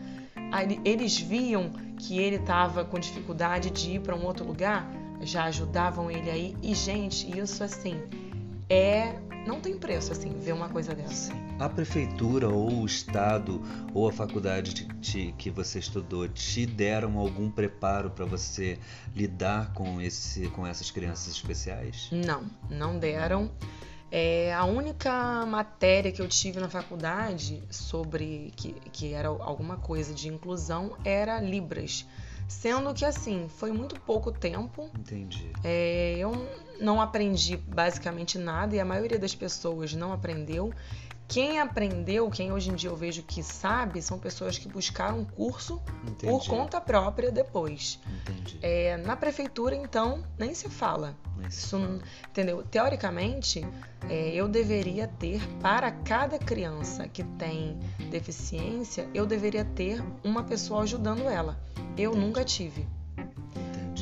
eles 0.83 1.19
viam 1.19 1.71
que 1.97 2.17
ele 2.17 2.37
estava 2.37 2.85
com 2.85 2.99
dificuldade 2.99 3.69
de 3.69 3.95
ir 3.95 4.01
para 4.01 4.15
um 4.15 4.25
outro 4.25 4.45
lugar, 4.45 4.89
já 5.21 5.45
ajudavam 5.45 6.09
ele 6.09 6.29
aí. 6.29 6.57
E, 6.61 6.73
gente, 6.73 7.37
isso 7.37 7.63
assim 7.63 8.01
é 8.69 9.15
não 9.47 9.59
tem 9.61 9.77
preço, 9.77 10.11
assim, 10.11 10.37
ver 10.37 10.53
uma 10.53 10.69
coisa 10.69 10.93
dessa. 10.93 11.33
A 11.57 11.67
prefeitura 11.67 12.47
ou 12.49 12.81
o 12.81 12.85
estado 12.85 13.61
ou 13.93 14.07
a 14.07 14.11
faculdade 14.11 14.73
te, 14.73 14.85
te, 14.99 15.35
que 15.37 15.49
você 15.49 15.79
estudou 15.79 16.27
te 16.27 16.65
deram 16.65 17.17
algum 17.17 17.49
preparo 17.49 18.11
para 18.11 18.25
você 18.25 18.77
lidar 19.15 19.73
com, 19.73 19.99
esse, 20.01 20.47
com 20.49 20.67
essas 20.67 20.91
crianças 20.91 21.33
especiais? 21.33 22.09
Não, 22.11 22.43
não 22.69 22.99
deram. 22.99 23.49
É, 24.11 24.53
a 24.53 24.65
única 24.65 25.45
matéria 25.45 26.11
que 26.11 26.21
eu 26.21 26.27
tive 26.27 26.59
na 26.59 26.67
faculdade 26.69 27.61
sobre 27.69 28.51
que, 28.55 28.73
que 28.91 29.13
era 29.13 29.27
alguma 29.27 29.77
coisa 29.77 30.13
de 30.13 30.27
inclusão 30.27 30.95
era 31.03 31.39
Libras. 31.39 32.05
Sendo 32.47 32.91
que, 32.95 33.05
assim, 33.05 33.47
foi 33.47 33.71
muito 33.71 33.99
pouco 34.01 34.31
tempo. 34.31 34.89
Entendi. 34.97 35.51
É, 35.63 36.15
eu 36.17 36.31
não 36.81 36.99
aprendi 36.99 37.55
basicamente 37.55 38.39
nada 38.39 38.75
e 38.75 38.79
a 38.79 38.85
maioria 38.85 39.19
das 39.19 39.35
pessoas 39.35 39.93
não 39.93 40.11
aprendeu. 40.11 40.73
Quem 41.29 41.59
aprendeu, 41.59 42.27
quem 42.31 42.51
hoje 42.51 42.71
em 42.71 42.75
dia 42.75 42.89
eu 42.89 42.95
vejo 42.95 43.21
que 43.21 43.43
sabe, 43.43 44.01
são 44.01 44.17
pessoas 44.17 44.57
que 44.57 44.67
buscaram 44.67 45.19
um 45.19 45.25
curso 45.25 45.79
Entendi. 46.01 46.25
por 46.25 46.43
conta 46.47 46.81
própria 46.81 47.31
depois. 47.31 47.99
Entendi. 48.23 48.57
É, 48.63 48.97
na 48.97 49.15
prefeitura, 49.15 49.75
então, 49.75 50.23
nem 50.39 50.55
se 50.55 50.67
fala. 50.67 51.15
Nem 51.37 51.47
se 51.51 51.59
Isso, 51.59 51.79
fala. 51.79 52.01
entendeu? 52.29 52.63
Teoricamente, 52.63 53.63
é, 54.09 54.33
eu 54.33 54.47
deveria 54.47 55.07
ter, 55.07 55.39
para 55.61 55.91
cada 55.91 56.39
criança 56.39 57.07
que 57.07 57.23
tem 57.23 57.77
deficiência, 58.09 59.07
eu 59.13 59.27
deveria 59.27 59.63
ter 59.63 60.03
uma 60.23 60.43
pessoa 60.43 60.81
ajudando 60.81 61.29
ela. 61.29 61.59
Eu 61.95 62.09
Entendi. 62.09 62.25
nunca 62.25 62.43
tive. 62.43 62.87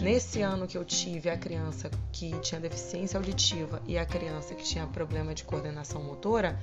Nesse 0.01 0.41
ano 0.43 0.67
que 0.67 0.77
eu 0.77 0.85
tive 0.85 1.29
a 1.29 1.37
criança 1.37 1.89
que 2.11 2.39
tinha 2.39 2.61
deficiência 2.61 3.17
auditiva 3.17 3.81
e 3.87 3.97
a 3.97 4.05
criança 4.05 4.53
que 4.53 4.63
tinha 4.63 4.85
problema 4.85 5.33
de 5.33 5.43
coordenação 5.43 6.03
motora, 6.03 6.59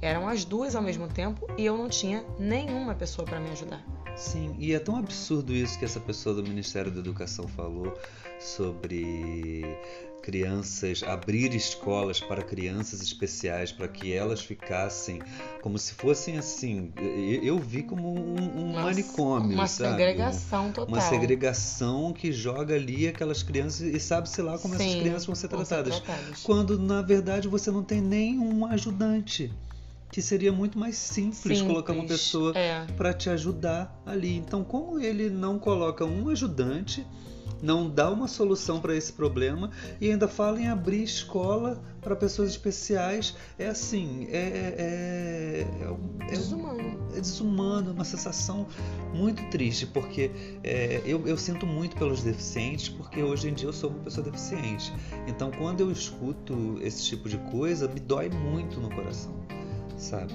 eram 0.00 0.28
as 0.28 0.44
duas 0.44 0.74
ao 0.74 0.82
mesmo 0.82 1.08
tempo 1.08 1.48
e 1.56 1.64
eu 1.64 1.76
não 1.76 1.88
tinha 1.88 2.24
nenhuma 2.38 2.94
pessoa 2.94 3.26
para 3.26 3.40
me 3.40 3.50
ajudar. 3.50 3.84
Sim, 4.16 4.56
e 4.58 4.72
é 4.74 4.78
tão 4.80 4.96
absurdo 4.96 5.54
isso 5.54 5.78
que 5.78 5.84
essa 5.84 6.00
pessoa 6.00 6.34
do 6.34 6.42
Ministério 6.42 6.90
da 6.90 6.98
Educação 6.98 7.46
falou 7.46 7.96
sobre 8.40 9.64
crianças, 10.22 11.02
abrir 11.02 11.54
escolas 11.54 12.20
para 12.20 12.42
crianças 12.42 13.00
especiais, 13.00 13.72
para 13.72 13.88
que 13.88 14.12
elas 14.12 14.40
ficassem 14.40 15.22
como 15.62 15.78
se 15.78 15.94
fossem 15.94 16.36
assim. 16.36 16.92
Eu 17.42 17.58
vi 17.58 17.82
como 17.82 18.14
um, 18.14 18.60
um 18.60 18.72
manicômio. 18.74 19.54
Uma 19.54 19.66
sabe? 19.66 19.90
segregação 19.90 20.72
total. 20.72 20.94
Uma 20.94 21.00
segregação 21.00 22.12
que 22.12 22.32
joga 22.32 22.74
ali 22.74 23.08
aquelas 23.08 23.42
crianças 23.42 23.80
e 23.80 24.00
sabe-se 24.00 24.42
lá 24.42 24.58
como 24.58 24.76
Sim, 24.76 24.84
essas 24.84 25.00
crianças 25.00 25.26
vão 25.26 25.34
ser 25.34 25.48
vão 25.48 25.64
ser 25.64 25.82
tratadas. 25.84 26.02
Quando 26.42 26.78
na 26.78 27.02
verdade 27.02 27.48
você 27.48 27.70
não 27.70 27.82
tem 27.82 28.00
nenhum 28.00 28.66
ajudante. 28.66 29.50
Que 30.10 30.22
seria 30.22 30.50
muito 30.52 30.78
mais 30.78 30.96
simples, 30.96 31.60
colocar 31.62 31.92
uma 31.92 32.00
Simples, 32.02 32.20
pessoa 32.20 32.52
é. 32.56 32.86
para 32.96 33.12
te 33.12 33.28
ajudar 33.30 34.00
ali. 34.06 34.36
Então, 34.36 34.64
como 34.64 34.98
ele 34.98 35.28
não 35.28 35.58
coloca 35.58 36.04
um 36.04 36.28
ajudante, 36.30 37.06
não 37.62 37.90
dá 37.90 38.10
uma 38.10 38.26
solução 38.28 38.80
para 38.80 38.94
esse 38.96 39.12
problema 39.12 39.70
e 40.00 40.10
ainda 40.10 40.26
fala 40.28 40.60
em 40.60 40.68
abrir 40.68 41.02
escola 41.02 41.82
para 42.00 42.14
pessoas 42.16 42.48
especiais, 42.50 43.34
é 43.58 43.66
assim, 43.66 44.28
é, 44.30 44.38
é, 44.38 45.66
é, 45.82 45.90
um- 45.90 46.22
é, 46.22 46.24
um- 46.24 46.26
Desumano. 46.30 47.08
é 47.14 47.20
desumano, 47.20 47.90
é 47.90 47.92
uma 47.92 48.04
sensação 48.04 48.66
muito 49.12 49.42
triste, 49.50 49.86
porque 49.86 50.30
é, 50.62 51.02
eu, 51.04 51.26
eu 51.26 51.36
sinto 51.36 51.66
muito 51.66 51.96
pelos 51.96 52.22
deficientes, 52.22 52.88
porque 52.88 53.22
hoje 53.22 53.48
em 53.48 53.54
dia 53.54 53.68
eu 53.68 53.72
sou 53.72 53.90
uma 53.90 53.98
pessoa 54.00 54.24
deficiente. 54.24 54.92
Então, 55.26 55.50
quando 55.50 55.80
eu 55.80 55.90
escuto 55.90 56.78
esse 56.80 57.04
tipo 57.04 57.28
de 57.28 57.36
coisa, 57.50 57.88
me 57.88 58.00
dói 58.00 58.28
muito 58.30 58.80
no 58.80 58.88
coração, 58.88 59.34
sabe? 59.98 60.32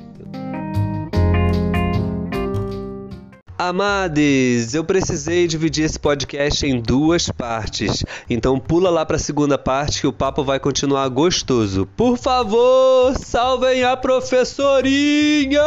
Amades, 3.57 4.73
eu 4.73 4.83
precisei 4.83 5.47
dividir 5.47 5.85
esse 5.85 5.97
podcast 5.97 6.65
em 6.65 6.81
duas 6.81 7.29
partes. 7.29 8.03
Então 8.29 8.59
pula 8.59 8.89
lá 8.89 9.05
para 9.05 9.15
a 9.15 9.19
segunda 9.19 9.57
parte 9.57 10.01
que 10.01 10.07
o 10.07 10.11
papo 10.11 10.43
vai 10.43 10.59
continuar 10.59 11.07
gostoso. 11.07 11.87
Por 11.95 12.17
favor, 12.17 13.17
salvem 13.17 13.83
a 13.83 13.95
professorinha! 13.95 15.61